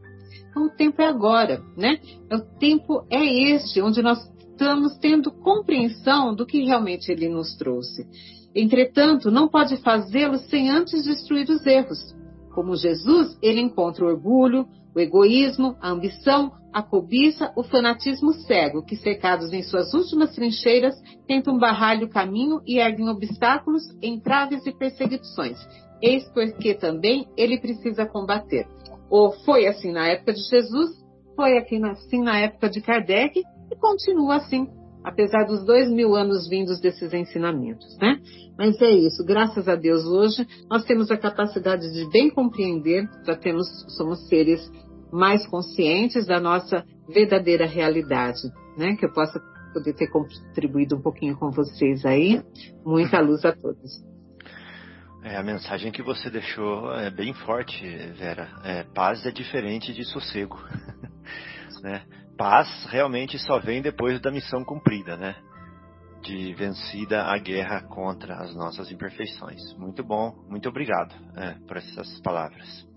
Então, 0.50 0.66
o 0.66 0.70
tempo 0.70 1.02
é 1.02 1.08
agora, 1.08 1.62
né? 1.76 2.00
O 2.32 2.60
tempo 2.60 3.06
é 3.10 3.24
este, 3.54 3.82
onde 3.82 4.02
nós 4.02 4.20
estamos 4.60 4.98
tendo 4.98 5.32
compreensão 5.32 6.36
do 6.36 6.46
que 6.46 6.66
realmente 6.66 7.10
ele 7.10 7.30
nos 7.30 7.56
trouxe. 7.56 8.06
Entretanto, 8.54 9.32
não 9.32 9.48
pode 9.48 9.78
fazê-lo 9.78 10.38
sem 10.38 10.70
antes 10.70 11.06
destruir 11.06 11.50
os 11.50 11.66
erros. 11.66 12.14
Como 12.54 12.76
Jesus, 12.76 13.38
ele 13.42 13.62
encontra 13.62 14.04
o 14.04 14.10
orgulho, 14.10 14.68
o 14.94 15.00
egoísmo, 15.00 15.78
a 15.80 15.90
ambição, 15.90 16.52
a 16.74 16.84
cobiça, 16.84 17.54
o 17.56 17.64
fanatismo 17.64 18.34
cego, 18.34 18.84
que 18.84 18.98
cercados 18.98 19.54
em 19.54 19.64
suas 19.64 19.94
últimas 19.94 20.36
trincheiras, 20.36 20.96
tentam 21.26 21.58
barrar-lhe 21.58 22.04
o 22.04 22.10
caminho 22.10 22.60
e 22.68 22.80
erguem 22.80 23.08
obstáculos, 23.08 23.84
entraves 24.02 24.66
e 24.66 24.74
perseguições. 24.74 25.58
Eis 26.02 26.28
porque 26.34 26.74
também 26.74 27.30
ele 27.38 27.60
precisa 27.60 28.06
combater. 28.06 28.68
Ou 29.10 29.32
foi 29.46 29.68
assim 29.68 29.94
na 29.94 30.08
época 30.08 30.34
de 30.34 30.42
Jesus, 30.42 30.92
foi 31.34 31.58
assim 31.58 32.22
na 32.22 32.40
época 32.40 32.70
de 32.70 32.82
Kardec 32.82 33.42
e 33.72 33.76
continua 33.76 34.38
assim 34.38 34.68
apesar 35.04 35.46
dos 35.46 35.66
dois 35.66 35.90
mil 35.90 36.16
anos 36.16 36.48
vindos 36.50 36.80
desses 36.80 37.14
ensinamentos, 37.14 37.98
né? 38.00 38.20
Mas 38.58 38.80
é 38.82 38.90
isso, 38.90 39.24
graças 39.26 39.68
a 39.68 39.76
Deus 39.76 40.06
hoje 40.06 40.46
nós 40.70 40.84
temos 40.84 41.10
a 41.10 41.18
capacidade 41.18 41.92
de 41.92 42.10
bem 42.10 42.30
compreender, 42.30 43.10
já 43.26 43.36
temos, 43.36 43.68
somos 43.96 44.28
seres 44.28 44.60
mais 45.12 45.48
conscientes 45.48 46.26
da 46.28 46.40
nossa 46.40 46.86
verdadeira 47.08 47.66
realidade, 47.66 48.42
né? 48.78 48.96
Que 48.96 49.06
eu 49.06 49.14
possa 49.14 49.42
poder 49.74 49.94
ter 49.94 50.08
contribuído 50.08 50.96
um 50.96 51.02
pouquinho 51.02 51.38
com 51.38 51.52
vocês 51.52 52.06
aí. 52.06 52.42
Muita 52.86 53.20
luz 53.22 53.44
a 53.46 53.52
todos. 53.52 54.08
É, 55.24 55.36
a 55.36 55.44
mensagem 55.44 55.92
que 55.92 56.02
você 56.02 56.30
deixou 56.30 56.94
é 56.94 57.10
bem 57.10 57.34
forte, 57.34 57.84
Vera. 58.18 58.50
É, 58.64 58.84
paz 58.84 59.26
é 59.26 59.32
diferente 59.32 59.94
de 59.94 60.04
sossego. 60.06 60.58
né? 61.84 62.04
Paz 62.40 62.86
realmente 62.90 63.38
só 63.38 63.60
vem 63.60 63.82
depois 63.82 64.22
da 64.22 64.32
missão 64.32 64.64
cumprida, 64.64 65.18
né? 65.18 65.36
De 66.22 66.54
vencida 66.54 67.24
a 67.24 67.38
guerra 67.38 67.82
contra 67.82 68.34
as 68.36 68.56
nossas 68.56 68.90
imperfeições. 68.90 69.62
Muito 69.78 70.02
bom, 70.06 70.34
muito 70.48 70.70
obrigado 70.70 71.14
é, 71.36 71.56
por 71.68 71.76
essas 71.76 72.22
palavras. 72.22 72.88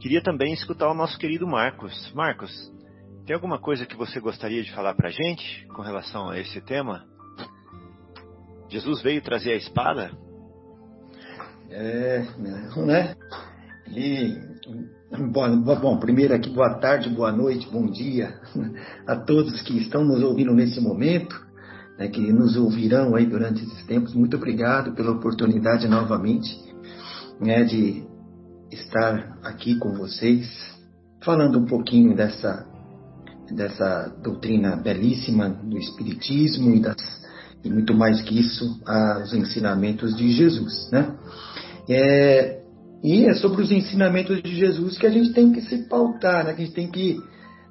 Queria 0.00 0.22
também 0.22 0.54
escutar 0.54 0.90
o 0.90 0.94
nosso 0.94 1.18
querido 1.18 1.46
Marcos. 1.46 2.10
Marcos, 2.14 2.50
tem 3.26 3.34
alguma 3.34 3.60
coisa 3.60 3.84
que 3.84 3.94
você 3.96 4.18
gostaria 4.20 4.62
de 4.62 4.72
falar 4.72 4.94
para 4.94 5.08
a 5.08 5.12
gente 5.12 5.66
com 5.74 5.82
relação 5.82 6.30
a 6.30 6.38
esse 6.38 6.58
tema? 6.62 7.04
Jesus 8.70 9.02
veio 9.02 9.20
trazer 9.20 9.52
a 9.52 9.56
espada? 9.56 10.16
É, 11.68 12.20
né? 12.78 13.14
E 13.88 14.55
Bom, 15.32 15.62
bom, 15.62 15.96
primeiro 15.98 16.34
aqui, 16.34 16.50
boa 16.50 16.74
tarde, 16.80 17.08
boa 17.08 17.30
noite, 17.30 17.68
bom 17.70 17.86
dia 17.86 18.34
a 19.06 19.14
todos 19.14 19.62
que 19.62 19.78
estão 19.78 20.04
nos 20.04 20.20
ouvindo 20.24 20.52
nesse 20.52 20.80
momento, 20.80 21.40
né, 21.96 22.08
que 22.08 22.20
nos 22.32 22.56
ouvirão 22.56 23.14
aí 23.14 23.26
durante 23.26 23.62
esses 23.62 23.86
tempos. 23.86 24.12
Muito 24.12 24.36
obrigado 24.36 24.92
pela 24.96 25.12
oportunidade 25.12 25.86
novamente 25.86 26.48
né, 27.40 27.62
de 27.62 28.04
estar 28.72 29.38
aqui 29.44 29.78
com 29.78 29.94
vocês, 29.94 30.48
falando 31.22 31.60
um 31.60 31.66
pouquinho 31.66 32.16
dessa, 32.16 32.66
dessa 33.54 34.12
doutrina 34.20 34.74
belíssima 34.74 35.48
do 35.48 35.78
Espiritismo 35.78 36.74
e, 36.74 36.80
das, 36.80 36.96
e 37.62 37.70
muito 37.70 37.94
mais 37.94 38.20
que 38.20 38.40
isso, 38.40 38.64
os 39.22 39.32
ensinamentos 39.32 40.16
de 40.16 40.28
Jesus. 40.32 40.90
Né? 40.90 41.16
É, 41.88 42.65
e 43.06 43.24
é 43.24 43.34
sobre 43.34 43.62
os 43.62 43.70
ensinamentos 43.70 44.42
de 44.42 44.56
Jesus 44.56 44.98
que 44.98 45.06
a 45.06 45.10
gente 45.10 45.32
tem 45.32 45.52
que 45.52 45.60
se 45.60 45.88
pautar, 45.88 46.44
né? 46.44 46.54
que 46.54 46.62
a 46.62 46.64
gente 46.64 46.74
tem 46.74 46.90
que 46.90 47.16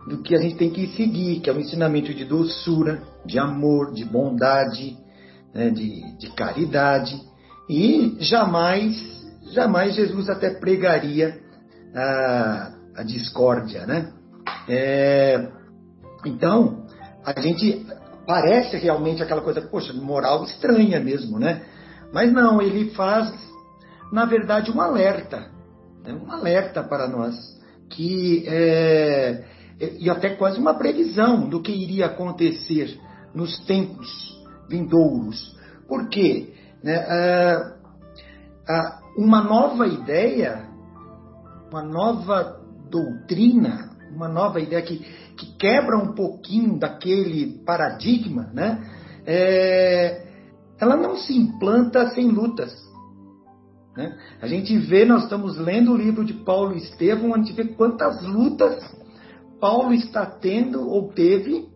do 0.07 0.21
que 0.21 0.33
a 0.33 0.39
gente 0.39 0.55
tem 0.55 0.69
que 0.69 0.87
seguir, 0.95 1.41
que 1.41 1.49
é 1.49 1.53
o 1.53 1.59
ensinamento 1.59 2.13
de 2.13 2.23
doçura, 2.23 3.01
de 3.25 3.37
amor, 3.37 3.91
de 3.91 4.05
bondade, 4.05 4.95
né, 5.53 5.71
de, 5.71 6.17
de 6.19 6.29
caridade. 6.35 7.19
E 7.67 8.15
jamais, 8.19 8.95
jamais 9.51 9.95
Jesus 9.95 10.29
até 10.29 10.51
pregaria 10.51 11.37
a, 11.93 12.71
a 12.97 13.03
discórdia, 13.03 13.85
né? 13.85 14.13
É, 14.69 15.49
então, 16.25 16.85
a 17.25 17.41
gente 17.41 17.85
parece 18.25 18.77
realmente 18.77 19.21
aquela 19.21 19.41
coisa, 19.41 19.61
poxa, 19.61 19.91
moral 19.91 20.43
estranha 20.43 20.99
mesmo, 20.99 21.39
né? 21.39 21.63
Mas 22.13 22.31
não, 22.31 22.61
ele 22.61 22.91
faz, 22.91 23.33
na 24.15 24.23
verdade, 24.23 24.71
um 24.71 24.79
alerta, 24.79 25.51
né? 26.01 26.13
um 26.13 26.31
alerta 26.31 26.81
para 26.81 27.05
nós, 27.05 27.35
que 27.89 28.45
é, 28.47 29.43
e 29.99 30.09
até 30.09 30.29
quase 30.37 30.57
uma 30.57 30.73
previsão 30.73 31.49
do 31.49 31.61
que 31.61 31.73
iria 31.73 32.05
acontecer 32.05 32.97
nos 33.33 33.59
tempos 33.65 34.07
vindouros. 34.69 35.53
Por 35.85 36.07
quê? 36.07 36.53
Né? 36.81 36.93
É, 36.95 37.75
uma 39.17 39.43
nova 39.43 39.85
ideia, 39.85 40.65
uma 41.69 41.83
nova 41.83 42.61
doutrina, 42.89 43.97
uma 44.15 44.29
nova 44.29 44.61
ideia 44.61 44.81
que, 44.81 44.99
que 45.35 45.57
quebra 45.57 45.97
um 45.97 46.15
pouquinho 46.15 46.79
daquele 46.79 47.61
paradigma, 47.65 48.49
né? 48.53 48.81
É, 49.25 50.25
ela 50.79 50.95
não 50.95 51.17
se 51.17 51.37
implanta 51.37 52.11
sem 52.11 52.29
lutas. 52.29 52.84
Né? 53.95 54.17
A 54.41 54.47
gente 54.47 54.77
vê, 54.77 55.05
nós 55.05 55.23
estamos 55.23 55.57
lendo 55.57 55.93
o 55.93 55.97
livro 55.97 56.25
de 56.25 56.33
Paulo 56.33 56.73
e 56.73 56.77
Estevão, 56.77 57.33
a 57.33 57.37
gente 57.37 57.53
vê 57.53 57.65
quantas 57.65 58.21
lutas 58.23 58.75
Paulo 59.59 59.93
está 59.93 60.25
tendo 60.25 60.87
ou 60.87 61.09
teve 61.13 61.67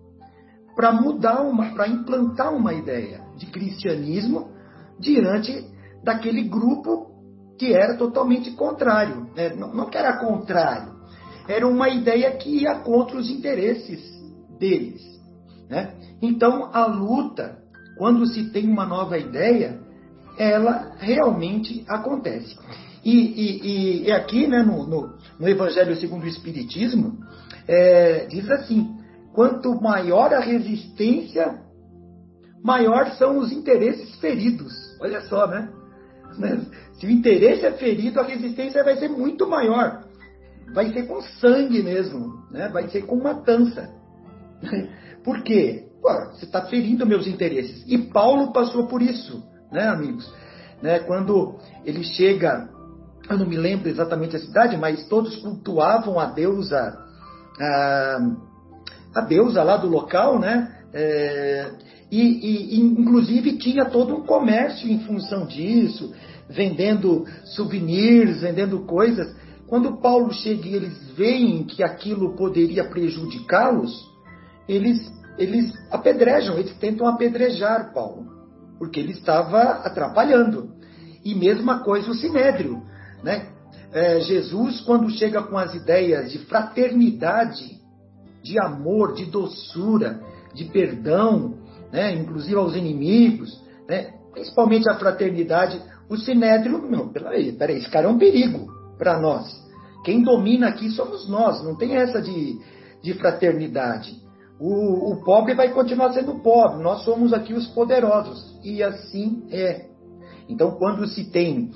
para 0.75 0.91
mudar 0.91 1.41
uma, 1.41 1.73
para 1.73 1.87
implantar 1.87 2.53
uma 2.53 2.73
ideia 2.73 3.21
de 3.37 3.45
cristianismo 3.47 4.49
diante 4.99 5.65
daquele 6.03 6.43
grupo 6.43 7.09
que 7.57 7.73
era 7.73 7.97
totalmente 7.97 8.51
contrário. 8.51 9.29
Né? 9.35 9.55
Não, 9.55 9.73
não 9.73 9.89
que 9.89 9.97
era 9.97 10.17
contrário, 10.17 10.93
era 11.47 11.67
uma 11.67 11.89
ideia 11.89 12.31
que 12.37 12.61
ia 12.61 12.75
contra 12.79 13.17
os 13.17 13.29
interesses 13.29 14.01
deles. 14.59 15.01
Né? 15.69 15.95
Então, 16.21 16.69
a 16.73 16.85
luta, 16.85 17.57
quando 17.97 18.25
se 18.27 18.51
tem 18.51 18.69
uma 18.69 18.85
nova 18.85 19.17
ideia, 19.17 19.81
ela 20.39 20.95
realmente 20.97 21.83
acontece. 21.87 22.55
E, 23.03 23.11
e, 23.11 24.07
e 24.07 24.11
aqui, 24.11 24.47
né, 24.47 24.63
no, 24.63 24.87
no, 24.87 25.17
no, 25.37 25.47
Evangelho 25.47 25.95
segundo 25.97 26.23
o 26.23 26.27
Espiritismo, 26.27 27.19
é, 27.67 28.25
diz 28.25 28.49
assim: 28.49 28.89
quanto 29.33 29.79
maior 29.81 30.33
a 30.33 30.39
resistência, 30.39 31.59
maior 32.63 33.11
são 33.11 33.37
os 33.37 33.51
interesses 33.51 34.15
feridos. 34.19 34.73
Olha 35.01 35.21
só, 35.21 35.45
né? 35.45 35.69
Se 36.99 37.05
o 37.05 37.09
interesse 37.09 37.65
é 37.65 37.71
ferido, 37.73 38.19
a 38.19 38.23
resistência 38.23 38.83
vai 38.83 38.95
ser 38.97 39.09
muito 39.09 39.47
maior. 39.47 40.05
Vai 40.73 40.93
ser 40.93 41.03
com 41.03 41.21
sangue 41.21 41.81
mesmo, 41.81 42.43
né? 42.51 42.69
vai 42.69 42.87
ser 42.89 43.01
com 43.01 43.15
matança. 43.15 43.89
Por 45.23 45.41
quê? 45.43 45.85
Você 46.01 46.45
está 46.45 46.65
ferindo 46.65 47.05
meus 47.05 47.27
interesses. 47.27 47.83
E 47.87 47.97
Paulo 47.97 48.53
passou 48.53 48.87
por 48.87 49.01
isso, 49.01 49.43
né, 49.71 49.87
amigos? 49.87 50.31
Né, 50.81 50.99
quando 50.99 51.55
ele 51.85 52.03
chega, 52.03 52.69
eu 53.29 53.37
não 53.37 53.45
me 53.45 53.57
lembro 53.57 53.89
exatamente 53.89 54.35
a 54.35 54.39
cidade, 54.39 54.77
mas 54.77 55.07
todos 55.07 55.35
cultuavam 55.37 56.19
a 56.19 56.25
deusa, 56.25 56.97
a, 57.59 58.17
a 59.15 59.21
deusa 59.21 59.61
lá 59.63 59.77
do 59.77 59.87
local, 59.87 60.39
né? 60.39 60.75
É, 60.93 61.71
e, 62.11 62.75
e, 62.75 62.79
inclusive 62.79 63.57
tinha 63.57 63.85
todo 63.85 64.15
um 64.15 64.25
comércio 64.25 64.89
em 64.89 64.99
função 65.01 65.45
disso, 65.45 66.11
vendendo 66.49 67.25
souvenirs, 67.43 68.41
vendendo 68.41 68.79
coisas. 68.79 69.35
Quando 69.67 69.97
Paulo 69.97 70.33
chega 70.33 70.67
e 70.67 70.75
eles 70.75 71.11
veem 71.11 71.63
que 71.63 71.83
aquilo 71.83 72.35
poderia 72.35 72.89
prejudicá-los, 72.89 74.09
eles, 74.67 74.99
eles 75.37 75.71
apedrejam, 75.91 76.57
eles 76.57 76.75
tentam 76.77 77.05
apedrejar 77.05 77.93
Paulo, 77.93 78.25
porque 78.79 78.99
ele 78.99 79.11
estava 79.11 79.61
atrapalhando. 79.61 80.71
E 81.23 81.35
mesma 81.35 81.83
coisa 81.83 82.09
o 82.09 82.15
Sinédrio. 82.15 82.81
Né? 83.21 83.49
É, 83.91 84.21
Jesus, 84.21 84.81
quando 84.81 85.09
chega 85.11 85.43
com 85.43 85.57
as 85.57 85.75
ideias 85.75 86.31
de 86.31 86.39
fraternidade, 86.39 87.77
de 88.41 88.59
amor, 88.59 89.13
de 89.13 89.25
doçura, 89.25 90.21
de 90.53 90.65
perdão, 90.65 91.55
né, 91.91 92.13
inclusive 92.13 92.55
aos 92.55 92.75
inimigos, 92.75 93.61
né, 93.87 94.13
principalmente 94.31 94.89
a 94.89 94.97
fraternidade, 94.97 95.81
o 96.09 96.17
sinédrio, 96.17 96.81
meu, 96.81 97.09
peraí, 97.09 97.51
peraí, 97.51 97.77
esse 97.77 97.89
cara 97.89 98.07
é 98.07 98.09
um 98.09 98.17
perigo 98.17 98.67
para 98.97 99.19
nós. 99.19 99.45
Quem 100.03 100.23
domina 100.23 100.69
aqui 100.69 100.89
somos 100.91 101.27
nós, 101.27 101.63
não 101.63 101.75
tem 101.75 101.95
essa 101.95 102.21
de, 102.21 102.57
de 103.03 103.13
fraternidade. 103.15 104.15
O, 104.59 105.13
o 105.13 105.23
pobre 105.23 105.53
vai 105.53 105.69
continuar 105.69 106.13
sendo 106.13 106.35
pobre, 106.35 106.81
nós 106.81 107.03
somos 107.03 107.33
aqui 107.33 107.53
os 107.53 107.67
poderosos. 107.67 108.48
E 108.63 108.83
assim 108.83 109.43
é. 109.51 109.85
Então, 110.47 110.71
quando 110.71 111.07
se 111.07 111.25
tem, 111.25 111.71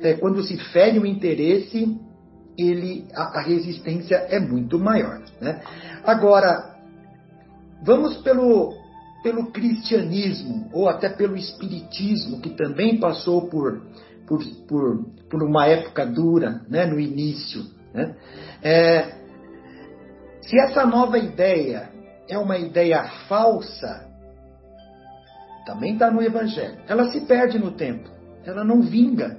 é, 0.00 0.14
quando 0.14 0.42
se 0.42 0.56
fere 0.72 0.98
o 0.98 1.06
interesse, 1.06 1.96
ele, 2.58 3.06
a, 3.14 3.38
a 3.38 3.42
resistência 3.42 4.16
é 4.16 4.38
muito 4.40 4.78
maior. 4.78 5.22
Né? 5.40 5.62
Agora, 6.04 6.76
vamos 7.84 8.16
pelo, 8.18 8.74
pelo 9.22 9.52
cristianismo 9.52 10.68
ou 10.72 10.88
até 10.88 11.08
pelo 11.08 11.36
espiritismo, 11.36 12.40
que 12.40 12.50
também 12.50 12.98
passou 12.98 13.48
por, 13.48 13.82
por, 14.26 14.44
por, 14.66 15.04
por 15.30 15.42
uma 15.42 15.66
época 15.66 16.04
dura 16.04 16.62
né, 16.68 16.84
no 16.84 16.98
início. 16.98 17.64
Né? 17.94 18.16
É, 18.62 19.22
se 20.42 20.58
essa 20.58 20.84
nova 20.84 21.18
ideia 21.18 21.90
é 22.28 22.36
uma 22.36 22.58
ideia 22.58 23.04
falsa, 23.28 24.11
também 25.64 25.94
está 25.94 26.10
no 26.10 26.22
Evangelho. 26.22 26.78
Ela 26.88 27.10
se 27.10 27.20
perde 27.22 27.58
no 27.58 27.72
tempo, 27.72 28.08
ela 28.44 28.64
não 28.64 28.82
vinga. 28.82 29.38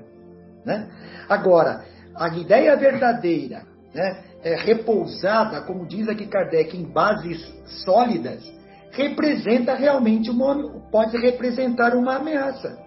Né? 0.66 0.88
Agora, 1.28 1.84
a 2.16 2.28
ideia 2.30 2.76
verdadeira, 2.76 3.64
né, 3.94 4.24
é 4.44 4.56
repousada, 4.56 5.62
como 5.62 5.88
diz 5.88 6.08
aqui 6.08 6.28
Kardec, 6.28 6.76
em 6.76 6.84
bases 6.84 7.42
sólidas, 7.84 8.44
representa 8.92 9.74
realmente 9.74 10.30
uma, 10.30 10.82
pode 10.92 11.18
representar 11.18 11.96
uma 11.96 12.18
ameaça. 12.18 12.78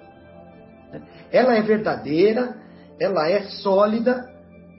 Ela 1.32 1.57
é 1.57 1.62
verdadeira, 1.62 2.57
ela 3.01 3.28
é 3.28 3.43
sólida 3.43 4.24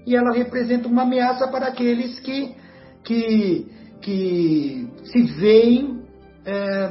e 0.06 0.16
ela 0.16 0.32
representa 0.32 0.88
uma 0.88 1.04
ameaça 1.04 1.48
para 1.50 1.68
aqueles 1.68 2.20
que, 2.20 2.56
que, 3.04 3.68
que 4.02 4.90
se 5.04 5.24
veem 5.34 6.02
é, 6.46 6.90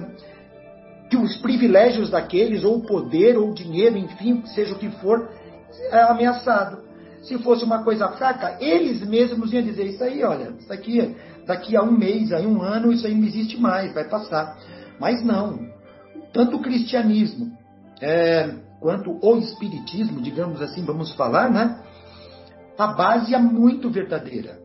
que 1.11 1.17
os 1.17 1.37
privilégios 1.37 2.11
daqueles, 2.11 2.65
ou 2.65 2.79
o 2.79 2.87
poder, 2.87 3.39
ou 3.39 3.51
o 3.51 3.55
dinheiro, 3.55 3.97
enfim, 3.97 4.43
seja 4.47 4.75
o 4.75 4.79
que 4.79 4.91
for, 5.01 5.29
é 5.91 6.01
ameaçado. 6.03 6.85
Se 7.23 7.39
fosse 7.39 7.65
uma 7.65 7.83
coisa 7.83 8.09
fraca, 8.11 8.57
eles 8.61 9.07
mesmos 9.07 9.53
iam 9.53 9.63
dizer 9.63 9.87
isso 9.87 10.03
aí, 10.03 10.23
olha, 10.23 10.53
isso 10.59 10.73
aqui 10.73 11.17
daqui 11.47 11.77
a 11.77 11.83
um 11.83 11.93
mês, 11.93 12.33
aí 12.33 12.47
um 12.47 12.61
ano, 12.63 12.93
isso 12.93 13.07
aí 13.07 13.15
não 13.15 13.27
existe 13.27 13.59
mais, 13.59 13.93
vai 13.95 14.09
passar. 14.09 14.59
Mas 15.01 15.25
não. 15.25 15.59
Tanto 16.33 16.57
o 16.57 16.63
cristianismo 16.63 17.53
é, 18.01 18.51
quanto 18.81 19.19
o 19.23 19.39
espiritismo, 19.39 20.21
digamos 20.21 20.61
assim, 20.61 20.85
vamos 20.85 21.13
falar, 21.15 21.51
né? 21.51 21.83
A 22.79 22.89
base 22.89 23.35
é 23.35 23.39
muito 23.39 23.91
verdadeira. 23.91 24.59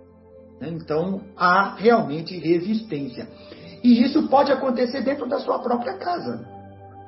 Né? 0.59 0.69
Então 0.69 1.21
há 1.37 1.75
realmente 1.75 2.37
resistência. 2.37 3.27
E 3.83 4.03
isso 4.03 4.27
pode 4.27 4.51
acontecer 4.51 5.01
dentro 5.01 5.27
da 5.27 5.39
sua 5.39 5.59
própria 5.59 5.97
casa. 5.97 6.45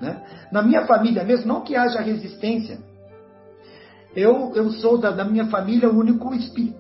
Né? 0.01 0.21
Na 0.51 0.61
minha 0.61 0.85
família 0.85 1.23
mesmo, 1.23 1.47
não 1.47 1.61
que 1.61 1.75
haja 1.75 2.01
resistência, 2.01 2.79
eu, 4.15 4.51
eu 4.55 4.69
sou 4.71 4.97
da, 4.97 5.09
da, 5.11 5.25
minha 5.25 5.47
família 5.47 5.89
o 5.89 5.97
único 5.97 6.33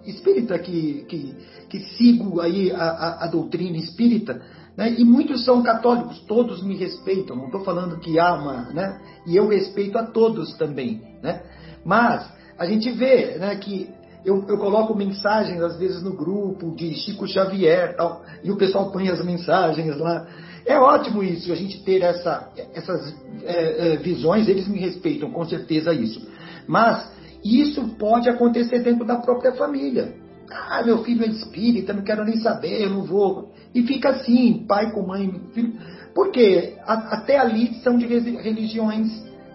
espírita 0.05 0.57
que, 0.59 1.05
que, 1.09 1.35
que 1.67 1.79
sigo 1.95 2.39
aí 2.39 2.71
a, 2.71 2.83
a, 2.83 3.23
a 3.23 3.27
doutrina 3.27 3.77
espírita, 3.77 4.39
né? 4.77 4.93
e 4.97 5.03
muitos 5.03 5.43
são 5.43 5.63
católicos, 5.63 6.19
todos 6.27 6.61
me 6.61 6.75
respeitam, 6.75 7.35
não 7.35 7.45
estou 7.45 7.63
falando 7.63 7.99
que 7.99 8.19
há 8.19 8.35
uma, 8.35 8.69
né? 8.71 9.01
e 9.25 9.35
eu 9.35 9.47
respeito 9.47 9.97
a 9.97 10.03
todos 10.03 10.55
também, 10.57 11.01
né? 11.23 11.41
mas 11.83 12.31
a 12.57 12.67
gente 12.67 12.91
vê 12.91 13.37
né, 13.39 13.55
que 13.55 13.89
eu, 14.25 14.45
eu, 14.47 14.57
coloco 14.57 14.95
mensagens 14.95 15.61
às 15.61 15.77
vezes 15.77 16.01
no 16.01 16.15
grupo 16.15 16.73
de 16.75 16.93
Chico 16.95 17.27
Xavier 17.27 17.95
tal, 17.95 18.23
e 18.43 18.51
o 18.51 18.57
pessoal 18.57 18.91
põe 18.91 19.09
as 19.09 19.23
mensagens 19.23 19.97
lá. 19.97 20.25
É 20.65 20.79
ótimo 20.79 21.21
isso, 21.21 21.51
a 21.51 21.55
gente 21.55 21.83
ter 21.83 22.01
essa, 22.01 22.49
essas 22.73 23.13
é, 23.43 23.93
é, 23.93 23.97
visões, 23.97 24.47
eles 24.47 24.67
me 24.67 24.79
respeitam, 24.79 25.29
com 25.29 25.43
certeza 25.43 25.93
isso. 25.93 26.25
Mas 26.65 27.11
isso 27.43 27.85
pode 27.99 28.29
acontecer 28.29 28.79
dentro 28.79 29.05
da 29.05 29.17
própria 29.17 29.51
família. 29.53 30.15
Ah, 30.49 30.81
meu 30.83 31.03
filho 31.03 31.23
é 31.25 31.27
espírita, 31.27 31.93
não 31.93 32.03
quero 32.03 32.23
nem 32.23 32.37
saber, 32.37 32.83
eu 32.83 32.89
não 32.89 33.03
vou. 33.03 33.51
E 33.75 33.83
fica 33.83 34.09
assim, 34.09 34.65
pai 34.67 34.91
com 34.91 35.05
mãe, 35.05 35.41
filho. 35.53 35.73
Porque 36.13 36.75
até 36.85 37.37
ali 37.39 37.73
são 37.81 37.97
de 37.97 38.05
religiões 38.05 39.09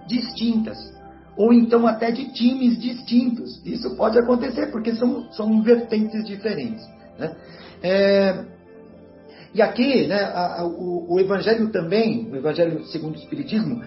distintas. 0.06 0.76
Ou 1.38 1.52
então 1.52 1.86
até 1.86 2.10
de 2.10 2.32
times 2.32 2.78
distintos. 2.78 3.64
Isso 3.64 3.96
pode 3.96 4.18
acontecer, 4.18 4.66
porque 4.72 4.94
são, 4.94 5.32
são 5.32 5.62
vertentes 5.62 6.24
diferentes. 6.26 6.84
Né? 7.18 7.34
É, 7.82 8.44
e 9.54 9.62
aqui, 9.62 10.06
né, 10.06 10.20
a, 10.20 10.60
a, 10.60 10.66
o, 10.66 11.14
o, 11.14 11.20
Evangelho 11.20 11.70
também, 11.70 12.28
o 12.30 12.36
Evangelho 12.36 12.84
segundo 12.86 13.14
o 13.14 13.18
Espiritismo, 13.18 13.82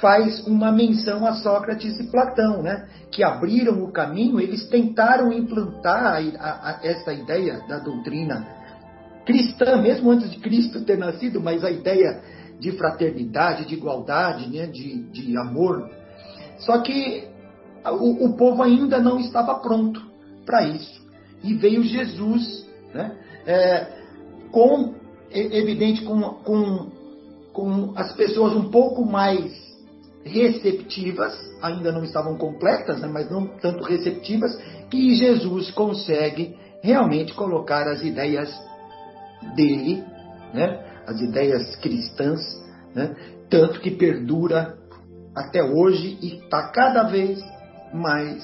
faz 0.00 0.46
uma 0.46 0.72
menção 0.72 1.24
a 1.24 1.34
Sócrates 1.34 1.98
e 1.98 2.10
Platão, 2.10 2.62
né, 2.62 2.88
que 3.10 3.22
abriram 3.22 3.82
o 3.82 3.92
caminho, 3.92 4.40
eles 4.40 4.68
tentaram 4.68 5.32
implantar 5.32 6.20
a, 6.38 6.80
essa 6.82 7.12
ideia 7.12 7.60
da 7.68 7.78
doutrina 7.78 8.46
cristã, 9.24 9.80
mesmo 9.80 10.10
antes 10.10 10.30
de 10.30 10.38
Cristo 10.38 10.84
ter 10.84 10.98
nascido, 10.98 11.40
mas 11.40 11.64
a 11.64 11.70
ideia 11.70 12.20
de 12.58 12.72
fraternidade, 12.72 13.66
de 13.66 13.74
igualdade, 13.74 14.48
né, 14.48 14.66
de, 14.66 15.02
de 15.10 15.36
amor. 15.38 15.88
Só 16.58 16.78
que 16.78 17.28
o, 17.84 18.26
o 18.26 18.36
povo 18.36 18.62
ainda 18.62 18.98
não 18.98 19.18
estava 19.18 19.54
pronto 19.60 20.02
para 20.44 20.62
isso. 20.64 21.04
E 21.42 21.54
veio 21.54 21.82
Jesus, 21.82 22.66
né, 22.92 23.16
é, 23.46 23.86
com 24.50 24.94
evidente 25.30 26.02
com, 26.02 26.20
com, 26.20 26.90
com 27.52 27.92
as 27.96 28.12
pessoas 28.14 28.54
um 28.54 28.70
pouco 28.70 29.04
mais 29.04 29.66
receptivas, 30.24 31.32
ainda 31.62 31.92
não 31.92 32.02
estavam 32.02 32.36
completas, 32.36 33.00
né, 33.00 33.08
mas 33.08 33.30
não 33.30 33.46
tanto 33.46 33.84
receptivas, 33.84 34.56
que 34.90 35.14
Jesus 35.14 35.70
consegue 35.70 36.56
realmente 36.82 37.32
colocar 37.34 37.86
as 37.88 38.02
ideias 38.02 38.52
dele, 39.54 40.02
né, 40.52 40.84
as 41.06 41.20
ideias 41.20 41.76
cristãs, 41.76 42.40
né, 42.94 43.14
tanto 43.48 43.80
que 43.80 43.90
perdura 43.92 44.76
até 45.36 45.62
hoje 45.62 46.18
e 46.22 46.38
está 46.38 46.70
cada 46.72 47.02
vez 47.04 47.38
mais, 47.92 48.42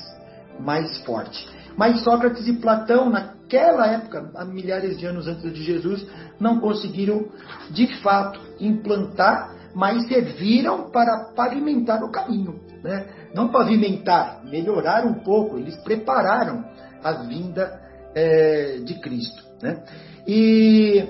mais 0.61 0.99
forte. 1.05 1.49
Mas 1.77 2.03
Sócrates 2.03 2.47
e 2.47 2.53
Platão, 2.53 3.09
naquela 3.09 3.87
época, 3.87 4.31
há 4.37 4.45
milhares 4.45 4.99
de 4.99 5.07
anos 5.07 5.27
antes 5.27 5.53
de 5.53 5.63
Jesus, 5.63 6.07
não 6.39 6.61
conseguiram 6.61 7.27
de 7.71 7.87
fato 8.03 8.39
implantar, 8.61 9.55
mas 9.75 10.07
serviram 10.07 10.91
para 10.91 11.33
pavimentar 11.35 12.03
o 12.05 12.11
caminho. 12.11 12.61
Né? 12.85 13.07
Não 13.35 13.49
pavimentar, 13.49 14.45
melhorar 14.45 15.07
um 15.07 15.15
pouco, 15.15 15.59
eles 15.59 15.77
prepararam 15.83 16.63
a 17.03 17.13
vinda 17.13 17.81
é, 18.15 18.81
de 18.85 19.01
Cristo. 19.01 19.43
Né? 19.63 19.83
E 20.27 21.09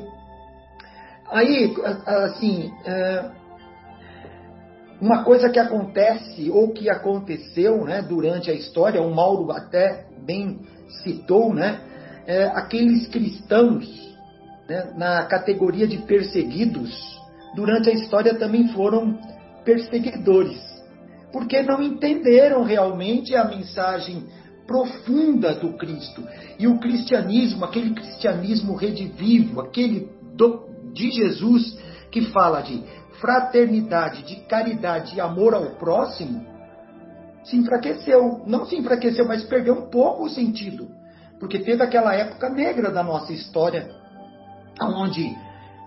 aí, 1.29 1.75
assim, 2.07 2.71
é, 2.85 3.42
uma 5.03 5.25
coisa 5.25 5.51
que 5.51 5.59
acontece 5.59 6.49
ou 6.49 6.73
que 6.73 6.89
aconteceu 6.89 7.85
né, 7.85 8.01
durante 8.01 8.53
a 8.53 8.55
história, 8.55 9.03
o 9.03 9.13
Mauro 9.13 9.51
até 9.51 10.07
bem 10.25 10.61
citou, 11.03 11.53
né, 11.53 11.81
é, 12.25 12.45
aqueles 12.45 13.09
cristãos 13.09 13.85
né, 14.69 14.93
na 14.97 15.27
categoria 15.27 15.89
de 15.89 15.99
perseguidos, 15.99 17.21
durante 17.57 17.91
a 17.91 17.93
história 17.93 18.39
também 18.39 18.69
foram 18.69 19.19
perseguidores, 19.65 20.63
porque 21.33 21.63
não 21.63 21.83
entenderam 21.83 22.63
realmente 22.63 23.35
a 23.35 23.45
mensagem 23.45 24.25
profunda 24.69 25.53
do 25.53 25.73
Cristo. 25.73 26.23
E 26.61 26.69
o 26.69 26.79
cristianismo, 26.79 27.65
aquele 27.65 27.91
cristianismo 27.91 28.77
redivivo, 28.77 29.63
aquele 29.63 30.09
do, 30.37 30.65
de 30.93 31.11
Jesus 31.11 31.77
que 32.09 32.27
fala 32.27 32.61
de 32.61 32.85
fraternidade, 33.23 34.25
de 34.25 34.37
caridade 34.47 35.15
e 35.15 35.21
amor 35.21 35.55
ao 35.55 35.77
próximo, 35.77 36.45
se 37.45 37.57
enfraqueceu. 37.57 38.43
Não 38.47 38.67
se 38.67 38.77
enfraqueceu, 38.77 39.27
mas 39.27 39.45
perdeu 39.45 39.75
um 39.75 39.91
pouco 39.91 40.25
o 40.25 40.29
sentido. 40.29 40.89
Porque 41.39 41.61
teve 41.61 41.83
aquela 41.83 42.15
época 42.15 42.51
negra 42.51 42.91
da 42.91 43.03
nossa 43.03 43.33
história, 43.33 43.89
onde 44.81 45.35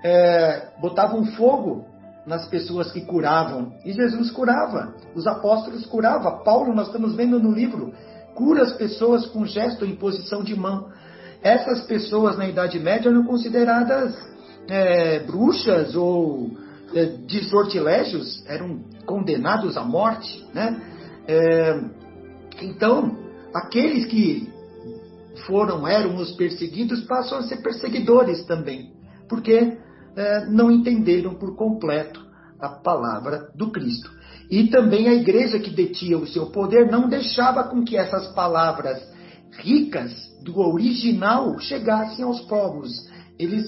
é, 0.04 0.70
botavam 0.80 1.26
fogo 1.26 1.86
nas 2.26 2.48
pessoas 2.48 2.92
que 2.92 3.02
curavam. 3.02 3.74
E 3.86 3.92
Jesus 3.92 4.32
curava, 4.32 4.96
os 5.14 5.28
apóstolos 5.28 5.86
curavam. 5.86 6.42
Paulo, 6.44 6.74
nós 6.74 6.88
estamos 6.88 7.16
vendo 7.16 7.38
no 7.40 7.52
livro, 7.52 7.94
cura 8.34 8.64
as 8.64 8.74
pessoas 8.74 9.26
com 9.28 9.46
gesto 9.46 9.86
em 9.86 9.96
posição 9.96 10.42
de 10.42 10.56
mão. 10.56 10.90
Essas 11.44 11.86
pessoas 11.86 12.38
na 12.38 12.48
Idade 12.48 12.80
Média 12.80 13.10
eram 13.10 13.26
consideradas 13.26 14.16
é, 14.68 15.20
bruxas 15.20 15.96
ou 15.96 16.64
de 17.04 17.43
sortilégios, 17.50 18.43
eram 18.48 18.80
condenados 19.06 19.76
à 19.76 19.84
morte. 19.84 20.46
Né? 20.54 20.82
É, 21.28 21.82
então, 22.62 23.18
aqueles 23.54 24.06
que 24.06 24.50
foram, 25.46 25.86
eram 25.86 26.16
os 26.16 26.32
perseguidos, 26.32 27.02
passam 27.02 27.39
a 27.39 27.43
ser 27.43 27.58
perseguidores 27.58 28.46
também, 28.46 28.93
porque 29.28 29.78
é, 30.16 30.46
não 30.46 30.72
entenderam 30.72 31.36
por 31.36 31.56
completo 31.58 32.24
a 32.60 32.70
palavra 32.70 33.50
do 33.54 33.72
Cristo. 33.72 34.10
E 34.50 34.68
também 34.68 35.08
a 35.10 35.14
igreja 35.14 35.60
que 35.60 35.72
detinha 35.72 36.18
o 36.18 36.28
seu 36.28 36.48
poder 36.48 36.89
não 36.89 37.10
deixava 37.10 37.64
com 37.66 37.84
que 37.84 37.98
essas 37.98 38.28
palavras 38.34 39.02
ricas 39.58 40.14
do 40.43 40.60
original 40.60 41.60
chegassem 41.60 42.24
aos 42.24 42.41
povos. 42.41 42.91
Eles 43.38 43.66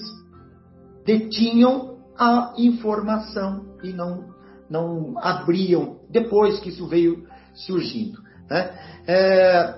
detinham 1.04 1.97
a 2.18 2.54
informação 2.58 3.64
e 3.82 3.92
não, 3.92 4.28
não 4.68 5.14
abriam 5.18 6.00
depois 6.10 6.58
que 6.60 6.70
isso 6.70 6.86
veio 6.86 7.26
surgindo. 7.54 8.20
Né? 8.50 8.74
É, 9.06 9.74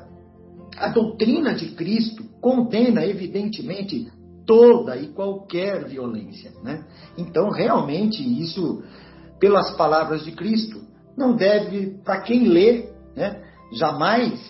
a 0.76 0.88
doutrina 0.88 1.54
de 1.54 1.70
Cristo 1.72 2.24
condena, 2.40 3.04
evidentemente, 3.04 4.10
toda 4.46 4.96
e 4.96 5.08
qualquer 5.08 5.84
violência. 5.86 6.52
Né? 6.62 6.84
Então, 7.18 7.50
realmente, 7.50 8.22
isso, 8.42 8.82
pelas 9.38 9.76
palavras 9.76 10.24
de 10.24 10.32
Cristo, 10.32 10.80
não 11.16 11.36
deve, 11.36 11.98
para 12.02 12.22
quem 12.22 12.48
lê, 12.48 12.88
né, 13.14 13.42
jamais 13.72 14.40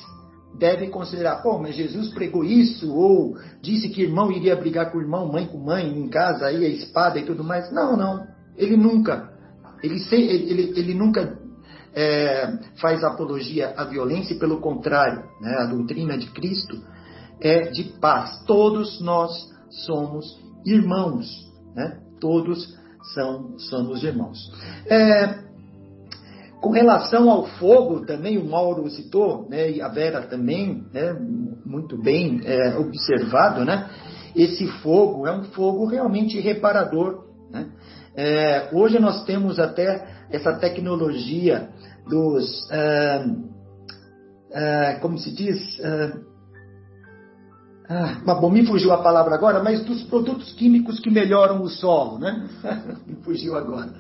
deve 0.59 0.89
considerar, 0.89 1.43
pô, 1.43 1.59
mas 1.59 1.75
Jesus 1.75 2.13
pregou 2.13 2.45
isso, 2.45 2.93
ou 2.95 3.37
disse 3.63 3.89
que 3.89 4.03
irmão 4.03 4.31
iria 4.31 4.57
brigar 4.57 4.91
com 4.91 5.01
irmão, 5.01 5.31
mãe 5.31 5.47
com 5.47 5.59
mãe, 5.59 5.87
em 5.87 6.09
casa, 6.09 6.47
aí 6.47 6.65
a 6.65 6.69
espada 6.69 7.19
e 7.19 7.25
tudo 7.25 7.43
mais. 7.43 7.73
Não, 7.73 7.97
não. 7.97 8.27
Ele 8.57 8.77
nunca, 8.77 9.33
ele, 9.83 9.97
ele, 10.13 10.73
ele 10.77 10.95
nunca 10.95 11.39
é, 11.95 12.59
faz 12.81 13.03
apologia 13.03 13.75
à 13.77 13.85
violência, 13.85 14.39
pelo 14.39 14.61
contrário, 14.61 15.23
né, 15.41 15.55
a 15.61 15.67
doutrina 15.67 16.19
de 16.19 16.27
Cristo 16.31 16.79
é 17.41 17.71
de 17.71 17.85
paz. 18.01 18.45
Todos 18.47 19.01
nós 19.01 19.33
somos 19.87 20.39
irmãos, 20.65 21.27
né? 21.75 22.01
todos 22.21 22.77
são, 23.15 23.59
somos 23.59 24.05
irmãos. 24.05 24.39
É, 24.87 25.50
com 26.61 26.71
relação 26.71 27.31
ao 27.31 27.47
fogo, 27.47 28.05
também 28.05 28.39
o 28.39 28.45
Mauro 28.45 28.89
citou, 28.91 29.49
né, 29.49 29.71
e 29.71 29.81
a 29.81 29.89
Vera 29.89 30.23
também, 30.23 30.85
né, 30.93 31.17
muito 31.65 31.97
bem 32.01 32.41
é, 32.45 32.77
observado, 32.77 33.65
né, 33.65 33.89
esse 34.35 34.67
fogo 34.83 35.27
é 35.27 35.33
um 35.33 35.45
fogo 35.45 35.87
realmente 35.87 36.39
reparador. 36.39 37.25
Né? 37.51 37.67
É, 38.15 38.69
hoje 38.73 38.99
nós 38.99 39.25
temos 39.25 39.59
até 39.59 40.07
essa 40.31 40.53
tecnologia 40.55 41.71
dos, 42.09 42.71
ah, 42.71 43.27
ah, 44.55 44.99
como 45.01 45.19
se 45.19 45.33
diz, 45.35 45.81
ah, 45.81 46.19
ah, 47.89 48.35
bom, 48.35 48.51
me 48.51 48.65
fugiu 48.65 48.93
a 48.93 49.03
palavra 49.03 49.35
agora, 49.35 49.63
mas 49.63 49.85
dos 49.85 50.03
produtos 50.05 50.53
químicos 50.53 51.01
que 51.01 51.11
melhoram 51.11 51.61
o 51.63 51.69
solo, 51.69 52.19
né? 52.19 52.49
me 53.07 53.17
fugiu 53.17 53.57
agora. 53.57 53.93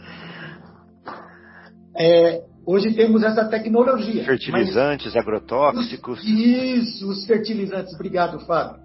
É, 1.96 2.44
hoje 2.66 2.92
temos 2.94 3.22
essa 3.22 3.44
tecnologia. 3.44 4.24
Fertilizantes, 4.24 5.16
agrotóxicos. 5.16 6.20
Os, 6.20 6.28
isso, 6.28 7.08
os 7.08 7.26
fertilizantes. 7.26 7.94
Obrigado, 7.94 8.40
Fábio. 8.46 8.80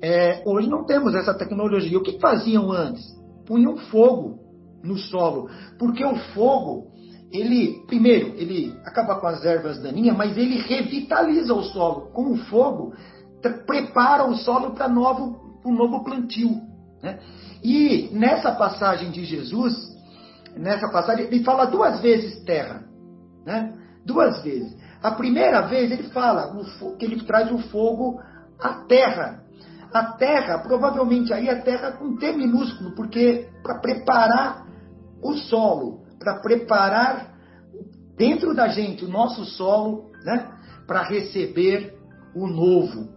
É, 0.00 0.42
hoje 0.46 0.68
não 0.68 0.84
temos 0.84 1.14
essa 1.14 1.34
tecnologia. 1.34 1.98
O 1.98 2.02
que 2.02 2.18
faziam 2.18 2.70
antes? 2.72 3.04
Punham 3.46 3.76
fogo 3.76 4.38
no 4.82 4.96
solo, 4.96 5.50
porque 5.78 6.04
o 6.04 6.16
fogo 6.32 6.90
ele, 7.32 7.84
primeiro, 7.86 8.34
ele 8.36 8.74
acaba 8.84 9.20
com 9.20 9.26
as 9.26 9.44
ervas 9.44 9.80
daninhas, 9.80 10.16
mas 10.16 10.36
ele 10.36 10.56
revitaliza 10.62 11.54
o 11.54 11.62
solo. 11.62 12.10
Com 12.12 12.32
o 12.32 12.36
fogo, 12.36 12.92
prepara 13.66 14.24
o 14.24 14.34
solo 14.34 14.72
para 14.72 14.88
novo, 14.88 15.60
um 15.64 15.72
novo 15.72 16.02
plantio. 16.02 16.60
Né? 17.00 17.20
E 17.62 18.08
nessa 18.12 18.52
passagem 18.52 19.10
de 19.12 19.24
Jesus, 19.24 19.74
nessa 20.56 20.88
passagem, 20.90 21.26
ele 21.26 21.44
fala 21.44 21.66
duas 21.66 22.00
vezes 22.00 22.42
terra. 22.44 22.84
Né? 23.44 23.74
Duas 24.04 24.42
vezes. 24.42 24.76
A 25.02 25.12
primeira 25.12 25.62
vez 25.62 25.90
ele 25.90 26.04
fala 26.10 26.54
que 26.98 27.04
ele 27.04 27.24
traz 27.24 27.50
o 27.50 27.58
fogo 27.58 28.20
à 28.58 28.84
terra. 28.86 29.42
a 29.92 30.12
terra, 30.12 30.58
provavelmente 30.58 31.32
aí 31.32 31.48
a 31.48 31.62
terra 31.62 31.92
com 31.92 32.16
T 32.16 32.32
minúsculo, 32.32 32.94
porque 32.94 33.48
para 33.62 33.80
preparar 33.80 34.66
o 35.20 35.34
solo, 35.34 36.02
para 36.18 36.40
preparar 36.40 37.34
dentro 38.16 38.54
da 38.54 38.68
gente 38.68 39.04
o 39.04 39.08
nosso 39.08 39.44
solo, 39.44 40.10
né, 40.24 40.48
para 40.86 41.02
receber 41.02 41.98
o 42.34 42.46
novo, 42.46 43.08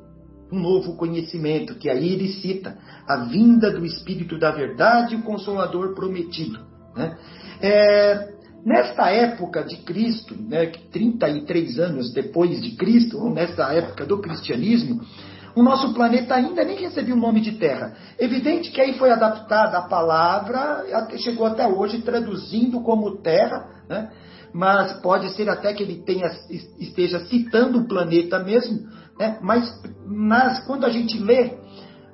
um 0.51 0.59
novo 0.59 0.95
conhecimento, 0.95 1.76
que 1.76 1.89
aí 1.89 2.13
ele 2.13 2.30
cita 2.30 2.78
a 3.07 3.17
vinda 3.26 3.71
do 3.71 3.86
Espírito 3.86 4.39
da 4.39 4.51
Verdade, 4.51 5.15
o 5.15 5.24
Consolador 5.24 5.93
prometido. 5.93 6.59
Né? 6.95 7.17
É, 7.61 8.33
nesta 8.66 9.09
época 9.09 9.64
de 9.64 9.78
Cristo, 9.78 10.36
né, 10.36 10.72
33 10.91 11.80
anos 11.80 12.14
depois 12.14 12.61
de 12.61 12.72
Cristo, 12.76 13.18
ou 13.18 13.34
nesta 13.34 13.74
época 13.74 14.05
do 14.05 14.20
cristianismo, 14.20 15.01
o 15.55 15.61
nosso 15.61 15.93
planeta 15.93 16.36
ainda 16.36 16.64
nem 16.64 16.78
recebia 16.78 17.14
o 17.14 17.20
nome 17.20 17.39
de 17.39 17.53
Terra. 17.53 17.93
Evidente 18.18 18.72
que 18.72 18.82
aí 18.82 18.97
foi 18.97 19.11
adaptada 19.11 19.78
a 19.78 19.88
palavra, 19.88 20.84
chegou 21.18 21.45
até 21.45 21.68
hoje 21.68 22.01
traduzindo 22.01 22.82
como 22.82 23.18
Terra, 23.18 23.84
né? 23.88 24.09
mas 24.53 24.93
pode 25.01 25.30
ser 25.36 25.49
até 25.49 25.74
que 25.74 25.84
ele 25.84 26.03
tenha, 26.03 26.28
esteja 26.80 27.26
citando 27.26 27.80
o 27.80 27.88
planeta 27.88 28.39
mesmo, 28.39 28.88
né? 29.20 29.38
mas 29.41 29.72
nas, 30.07 30.66
quando 30.66 30.86
a 30.86 30.89
gente 30.89 31.20
lê 31.20 31.57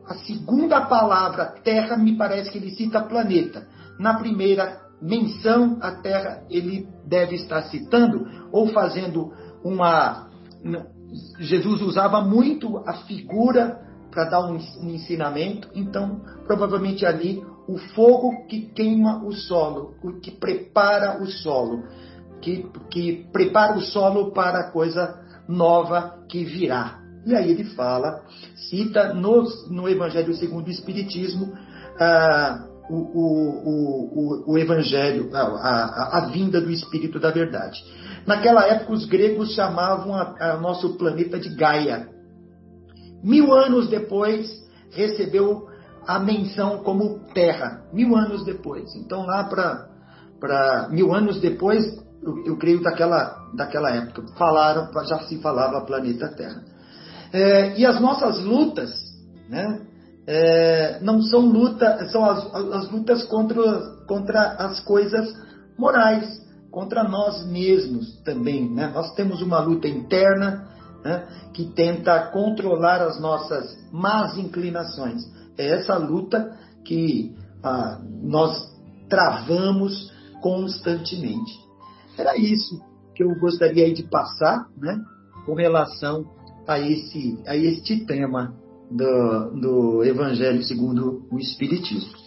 a 0.06 0.16
segunda 0.16 0.82
palavra 0.82 1.54
Terra, 1.64 1.96
me 1.96 2.18
parece 2.18 2.52
que 2.52 2.58
ele 2.58 2.72
cita 2.72 3.02
planeta. 3.02 3.68
Na 4.00 4.16
primeira 4.16 4.89
menção 5.02 5.78
à 5.82 5.92
Terra, 5.92 6.44
ele 6.50 6.88
deve 7.06 7.36
estar 7.36 7.64
citando 7.64 8.26
ou 8.52 8.68
fazendo 8.68 9.32
uma 9.64 10.30
Jesus 11.40 11.82
usava 11.82 12.22
muito 12.22 12.78
a 12.86 12.94
figura 13.06 13.82
para 14.12 14.26
dar 14.26 14.50
um, 14.50 14.58
ensinamento, 14.84 15.70
então 15.74 16.22
provavelmente 16.46 17.06
ali 17.06 17.44
o 17.68 17.78
fogo 17.78 18.46
que 18.48 18.62
queima 18.62 19.24
o 19.24 19.32
solo, 19.32 19.96
o 20.04 20.20
que 20.20 20.32
prepara 20.32 21.22
o 21.22 21.28
solo, 21.28 21.84
que, 22.42 22.68
que 22.90 23.28
prepara 23.32 23.78
o 23.78 23.82
solo 23.82 24.32
para 24.32 24.60
a 24.60 24.72
coisa 24.72 25.20
nova 25.48 26.20
que 26.28 26.44
virá. 26.44 27.00
E 27.26 27.36
aí 27.36 27.52
ele 27.52 27.66
fala, 27.76 28.24
cita 28.70 29.14
no, 29.14 29.44
no 29.70 29.88
Evangelho 29.88 30.34
segundo 30.34 30.68
o 30.68 30.72
Espiritismo, 30.72 31.54
ah, 32.00 32.69
o, 32.90 32.96
o, 32.96 34.50
o, 34.50 34.54
o, 34.54 34.58
Evangelho, 34.58 35.30
a, 35.34 35.42
a, 35.42 36.18
a 36.18 36.26
vinda 36.32 36.60
do 36.60 36.72
Espírito 36.72 37.20
da 37.20 37.32
Verdade. 37.32 37.80
Naquela 38.26 38.66
época, 38.66 38.94
os 38.94 39.06
gregos 39.06 39.54
chamavam 39.54 40.16
a, 40.16 40.36
a 40.40 40.58
nosso 40.58 40.98
planeta 40.98 41.40
de 41.40 41.56
Gaia. 41.56 42.10
Mil 43.24 43.54
anos 43.54 43.90
depois, 43.90 44.50
recebeu 44.92 45.68
a 46.08 46.20
menção 46.20 46.80
como 46.84 47.20
Terra. 47.34 47.84
Mil 47.94 48.16
anos 48.16 48.44
depois. 48.44 48.94
Então, 48.96 49.26
lá 49.26 49.44
para 49.44 50.90
mil 50.90 51.14
anos 51.14 51.40
depois, 51.40 51.86
eu, 52.24 52.46
eu, 52.46 52.58
creio 52.58 52.82
daquela, 52.82 53.36
daquela 53.56 53.92
época, 53.92 54.26
falaram, 54.38 54.90
já 55.06 55.20
se 55.20 55.38
falava 55.42 55.86
planeta 55.86 56.28
Terra. 56.30 56.64
É, 57.32 57.78
e 57.80 57.86
as 57.86 58.02
nossas 58.02 58.44
lutas, 58.44 58.92
né? 59.48 59.89
É, 60.32 61.00
não 61.02 61.24
são 61.24 61.42
lutas, 61.42 62.12
são 62.12 62.24
as, 62.24 62.54
as 62.54 62.92
lutas 62.92 63.24
contra, 63.24 63.64
contra 64.06 64.42
as 64.60 64.80
coisas 64.82 65.34
morais 65.76 66.40
contra 66.70 67.04
nós 67.04 67.46
mesmos 67.48 68.22
também. 68.24 68.70
Né? 68.70 68.92
Nós 68.94 69.14
temos 69.16 69.42
uma 69.42 69.60
luta 69.60 69.88
interna 69.88 70.68
né, 71.04 71.28
que 71.54 71.66
tenta 71.66 72.28
controlar 72.32 73.02
as 73.02 73.20
nossas 73.20 73.76
más 73.92 74.38
inclinações. 74.38 75.24
É 75.58 75.68
essa 75.72 75.98
luta 75.98 76.56
que 76.86 77.36
ah, 77.64 78.00
nós 78.22 78.72
travamos 79.10 80.12
constantemente. 80.42 81.52
Era 82.18 82.38
isso 82.38 82.80
que 83.16 83.24
eu 83.24 83.34
gostaria 83.40 83.92
de 83.94 84.04
passar 84.04 84.68
né, 84.78 84.98
com 85.46 85.56
relação 85.56 86.26
a, 86.68 86.80
esse, 86.80 87.42
a 87.48 87.56
este 87.56 88.06
tema 88.06 88.54
do, 88.90 89.60
do 89.60 90.04
Evangelho 90.04 90.62
segundo 90.64 91.28
o 91.32 91.38
Espiritismo. 91.38 92.18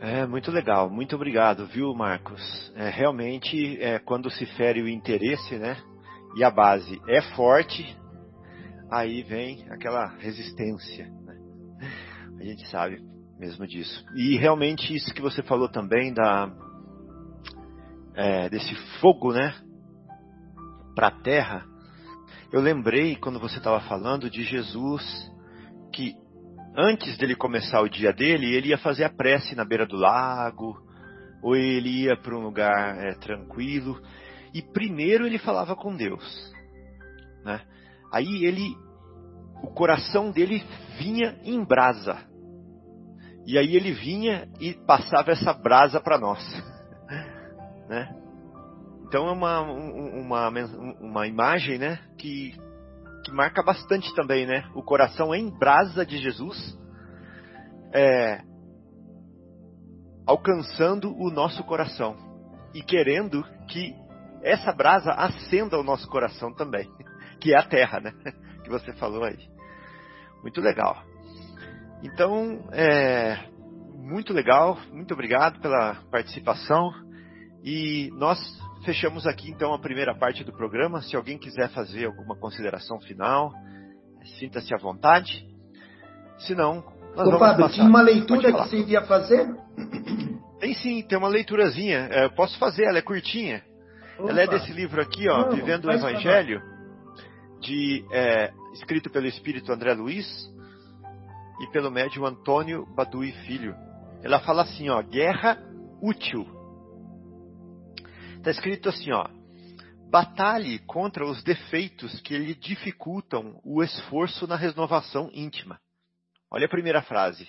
É 0.00 0.26
muito 0.26 0.50
legal, 0.50 0.90
muito 0.90 1.14
obrigado, 1.14 1.64
viu, 1.66 1.94
Marcos? 1.94 2.72
É, 2.74 2.90
realmente, 2.90 3.80
é, 3.80 4.00
quando 4.00 4.28
se 4.30 4.44
fere 4.56 4.82
o 4.82 4.88
interesse, 4.88 5.56
né, 5.56 5.76
e 6.36 6.42
a 6.42 6.50
base 6.50 7.00
é 7.08 7.22
forte, 7.36 7.96
aí 8.90 9.22
vem 9.22 9.64
aquela 9.70 10.06
resistência. 10.18 11.06
Né? 11.24 11.38
A 12.40 12.44
gente 12.44 12.68
sabe 12.68 13.00
mesmo 13.38 13.66
disso. 13.66 14.04
E 14.16 14.36
realmente 14.36 14.94
isso 14.94 15.14
que 15.14 15.22
você 15.22 15.42
falou 15.42 15.68
também 15.68 16.12
da 16.12 16.50
é, 18.14 18.48
desse 18.48 18.74
fogo, 19.00 19.32
né, 19.32 19.54
para 20.94 21.08
a 21.08 21.22
terra. 21.22 21.71
Eu 22.52 22.60
lembrei 22.60 23.16
quando 23.16 23.40
você 23.40 23.56
estava 23.56 23.80
falando 23.80 24.28
de 24.28 24.42
Jesus 24.42 25.02
que 25.90 26.14
antes 26.76 27.16
dele 27.16 27.34
começar 27.34 27.80
o 27.80 27.88
dia 27.88 28.12
dele, 28.12 28.54
ele 28.54 28.68
ia 28.68 28.78
fazer 28.78 29.04
a 29.04 29.10
prece 29.10 29.54
na 29.54 29.64
beira 29.64 29.86
do 29.86 29.96
lago, 29.96 30.76
ou 31.42 31.56
ele 31.56 32.02
ia 32.02 32.14
para 32.14 32.36
um 32.36 32.42
lugar 32.42 32.98
é, 32.98 33.14
tranquilo, 33.14 33.98
e 34.52 34.60
primeiro 34.60 35.24
ele 35.26 35.38
falava 35.38 35.74
com 35.74 35.96
Deus. 35.96 36.52
Né? 37.42 37.58
Aí 38.12 38.44
ele, 38.44 38.76
o 39.62 39.68
coração 39.68 40.30
dele 40.30 40.62
vinha 40.98 41.38
em 41.44 41.64
brasa. 41.64 42.18
E 43.46 43.56
aí 43.56 43.74
ele 43.74 43.92
vinha 43.92 44.46
e 44.60 44.74
passava 44.74 45.30
essa 45.30 45.54
brasa 45.54 46.00
para 46.00 46.18
nós. 46.18 46.38
né? 47.88 48.21
Então 49.12 49.28
é 49.28 49.32
uma, 49.32 49.60
uma, 49.60 50.48
uma 50.98 51.26
imagem 51.26 51.76
né, 51.76 51.98
que 52.16 52.58
que 53.22 53.30
marca 53.30 53.62
bastante 53.62 54.12
também, 54.14 54.46
né? 54.46 54.66
O 54.74 54.82
coração 54.82 55.34
em 55.34 55.50
brasa 55.50 56.04
de 56.04 56.16
Jesus, 56.16 56.56
é, 57.92 58.40
alcançando 60.26 61.14
o 61.14 61.30
nosso 61.30 61.62
coração 61.64 62.16
e 62.72 62.82
querendo 62.82 63.44
que 63.68 63.94
essa 64.42 64.72
brasa 64.72 65.10
acenda 65.12 65.78
o 65.78 65.84
nosso 65.84 66.08
coração 66.08 66.50
também, 66.54 66.90
que 67.38 67.52
é 67.52 67.58
a 67.58 67.68
terra, 67.68 68.00
né? 68.00 68.12
Que 68.64 68.70
você 68.70 68.94
falou 68.94 69.24
aí. 69.24 69.38
Muito 70.40 70.62
legal. 70.62 71.02
Então, 72.02 72.66
é, 72.72 73.36
muito 73.94 74.32
legal, 74.32 74.78
muito 74.90 75.12
obrigado 75.12 75.60
pela 75.60 75.96
participação 76.10 76.90
e 77.62 78.08
nós 78.14 78.40
fechamos 78.84 79.26
aqui 79.26 79.50
então 79.50 79.72
a 79.72 79.78
primeira 79.78 80.14
parte 80.14 80.44
do 80.44 80.52
programa. 80.52 81.02
Se 81.02 81.16
alguém 81.16 81.38
quiser 81.38 81.68
fazer 81.70 82.06
alguma 82.06 82.36
consideração 82.36 83.00
final, 83.00 83.52
sinta-se 84.38 84.74
à 84.74 84.78
vontade. 84.78 85.46
Se 86.38 86.54
não, 86.54 86.84
nós 87.16 87.26
Ô, 87.26 87.30
vamos 87.30 87.38
Fábio, 87.38 87.64
passar. 87.64 87.74
tinha 87.74 87.86
uma 87.86 88.02
leitura 88.02 88.52
que 88.52 88.58
você 88.58 88.76
iria 88.78 89.02
fazer? 89.02 89.54
Tem 90.58 90.74
sim, 90.74 91.02
tem 91.02 91.18
uma 91.18 91.28
leiturazinha. 91.28 92.08
É, 92.10 92.24
eu 92.24 92.30
posso 92.30 92.58
fazer, 92.58 92.84
ela 92.84 92.98
é 92.98 93.02
curtinha. 93.02 93.62
Opa. 94.18 94.30
Ela 94.30 94.42
é 94.42 94.46
desse 94.46 94.72
livro 94.72 95.00
aqui, 95.00 95.28
ó, 95.28 95.46
não, 95.46 95.56
Vivendo 95.56 95.86
o 95.86 95.92
Evangelho, 95.92 96.62
de, 97.60 98.04
é, 98.12 98.52
escrito 98.74 99.10
pelo 99.10 99.26
Espírito 99.26 99.72
André 99.72 99.92
Luiz 99.94 100.26
e 101.60 101.66
pelo 101.72 101.90
médium 101.90 102.26
Antônio 102.26 102.86
Badui 102.94 103.32
Filho. 103.46 103.74
Ela 104.22 104.40
fala 104.40 104.62
assim, 104.62 104.88
ó, 104.88 105.02
guerra 105.02 105.58
útil 106.00 106.46
Está 108.42 108.50
escrito 108.50 108.88
assim, 108.88 109.12
ó. 109.12 109.24
Batalhe 110.10 110.80
contra 110.80 111.24
os 111.24 111.44
defeitos 111.44 112.20
que 112.22 112.36
lhe 112.36 112.56
dificultam 112.56 113.60
o 113.64 113.84
esforço 113.84 114.48
na 114.48 114.56
renovação 114.56 115.30
íntima. 115.32 115.78
Olha 116.50 116.66
a 116.66 116.68
primeira 116.68 117.00
frase. 117.02 117.48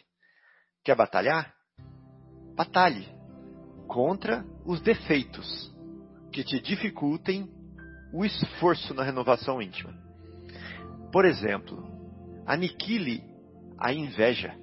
Quer 0.84 0.96
batalhar? 0.96 1.52
Batalhe 2.56 3.08
contra 3.88 4.46
os 4.64 4.82
defeitos 4.82 5.74
que 6.32 6.44
te 6.44 6.60
dificultem 6.62 7.50
o 8.14 8.24
esforço 8.24 8.94
na 8.94 9.02
renovação 9.02 9.60
íntima. 9.60 9.96
Por 11.12 11.26
exemplo, 11.26 11.84
aniquile 12.46 13.24
a 13.80 13.91
inveja. 13.91 14.56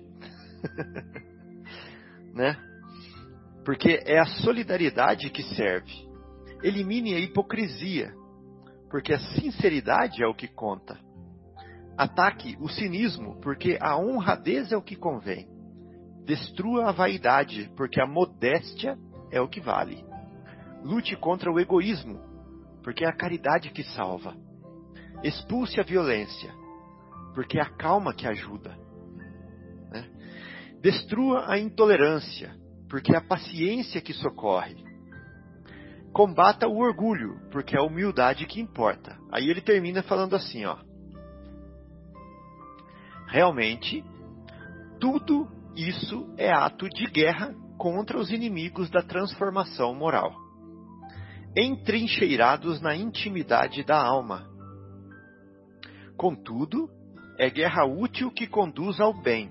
né? 2.32 2.56
Porque 3.64 4.00
é 4.06 4.20
a 4.20 4.26
solidariedade 4.26 5.28
que 5.30 5.42
serve 5.56 6.08
Elimine 6.62 7.14
a 7.14 7.18
hipocrisia, 7.18 8.14
porque 8.90 9.14
a 9.14 9.18
sinceridade 9.18 10.22
é 10.22 10.26
o 10.26 10.34
que 10.34 10.48
conta. 10.48 10.98
Ataque 11.96 12.56
o 12.60 12.68
cinismo, 12.68 13.40
porque 13.40 13.78
a 13.80 13.96
honradez 13.96 14.72
é 14.72 14.76
o 14.76 14.82
que 14.82 14.96
convém. 14.96 15.48
Destrua 16.24 16.88
a 16.88 16.92
vaidade, 16.92 17.70
porque 17.76 18.00
a 18.00 18.06
modéstia 18.06 18.98
é 19.30 19.40
o 19.40 19.48
que 19.48 19.60
vale. 19.60 20.04
Lute 20.82 21.16
contra 21.16 21.50
o 21.50 21.58
egoísmo, 21.58 22.20
porque 22.82 23.04
é 23.04 23.08
a 23.08 23.16
caridade 23.16 23.70
que 23.70 23.82
salva. 23.82 24.36
Expulse 25.22 25.80
a 25.80 25.84
violência, 25.84 26.52
porque 27.34 27.58
é 27.58 27.62
a 27.62 27.70
calma 27.70 28.14
que 28.14 28.26
ajuda. 28.26 28.76
Né? 29.90 30.08
Destrua 30.80 31.50
a 31.50 31.58
intolerância, 31.58 32.54
porque 32.88 33.14
é 33.14 33.18
a 33.18 33.24
paciência 33.24 34.00
que 34.00 34.12
socorre. 34.12 34.89
Combata 36.12 36.66
o 36.66 36.78
orgulho, 36.78 37.40
porque 37.50 37.76
é 37.76 37.78
a 37.78 37.84
humildade 37.84 38.46
que 38.46 38.60
importa. 38.60 39.16
Aí 39.30 39.48
ele 39.48 39.60
termina 39.60 40.02
falando 40.02 40.34
assim, 40.34 40.64
ó. 40.64 40.76
Realmente, 43.28 44.04
tudo 44.98 45.48
isso 45.76 46.34
é 46.36 46.52
ato 46.52 46.88
de 46.88 47.06
guerra 47.06 47.54
contra 47.78 48.18
os 48.18 48.30
inimigos 48.30 48.90
da 48.90 49.02
transformação 49.02 49.94
moral, 49.94 50.34
entrincheirados 51.56 52.80
na 52.80 52.94
intimidade 52.94 53.84
da 53.84 53.96
alma. 53.96 54.50
Contudo, 56.16 56.90
é 57.38 57.48
guerra 57.48 57.86
útil 57.86 58.30
que 58.30 58.46
conduz 58.46 59.00
ao 59.00 59.14
bem, 59.14 59.50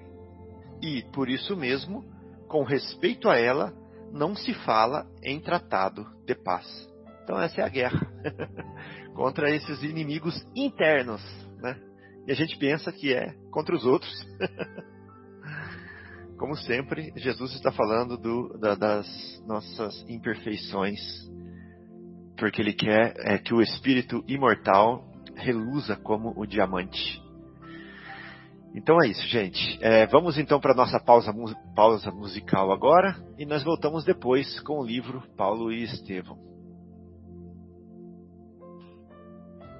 e, 0.81 1.01
por 1.11 1.29
isso 1.29 1.55
mesmo, 1.55 2.03
com 2.47 2.63
respeito 2.63 3.29
a 3.29 3.37
ela, 3.37 3.73
não 4.11 4.35
se 4.35 4.53
fala 4.53 5.07
em 5.23 5.39
tratado 5.39 6.05
de 6.25 6.35
paz. 6.35 6.65
Então 7.23 7.39
essa 7.39 7.61
é 7.61 7.63
a 7.63 7.69
guerra 7.69 8.07
contra 9.13 9.53
esses 9.53 9.83
inimigos 9.83 10.35
internos, 10.55 11.21
né? 11.57 11.79
E 12.27 12.31
a 12.31 12.35
gente 12.35 12.57
pensa 12.57 12.91
que 12.91 13.13
é 13.13 13.33
contra 13.51 13.75
os 13.75 13.85
outros. 13.85 14.11
Como 16.37 16.55
sempre, 16.55 17.11
Jesus 17.17 17.53
está 17.53 17.71
falando 17.71 18.17
do, 18.17 18.57
da, 18.57 18.73
das 18.73 19.43
nossas 19.45 20.05
imperfeições, 20.07 20.99
porque 22.37 22.61
Ele 22.61 22.71
quer 22.71 23.13
é, 23.17 23.37
que 23.37 23.53
o 23.53 23.61
espírito 23.61 24.23
imortal 24.25 25.03
reluza 25.35 25.97
como 25.97 26.33
o 26.39 26.45
diamante. 26.45 27.21
Então 28.73 29.01
é 29.03 29.07
isso, 29.07 29.25
gente. 29.27 29.79
É, 29.81 30.05
vamos 30.07 30.37
então 30.37 30.59
para 30.59 30.75
nossa 30.75 30.99
pausa, 30.99 31.33
pausa 31.75 32.11
musical 32.11 32.71
agora 32.71 33.15
e 33.37 33.45
nós 33.45 33.63
voltamos 33.63 34.03
depois 34.03 34.59
com 34.61 34.79
o 34.79 34.85
livro 34.85 35.23
Paulo 35.35 35.71
e 35.71 35.83
Estevão. 35.83 36.37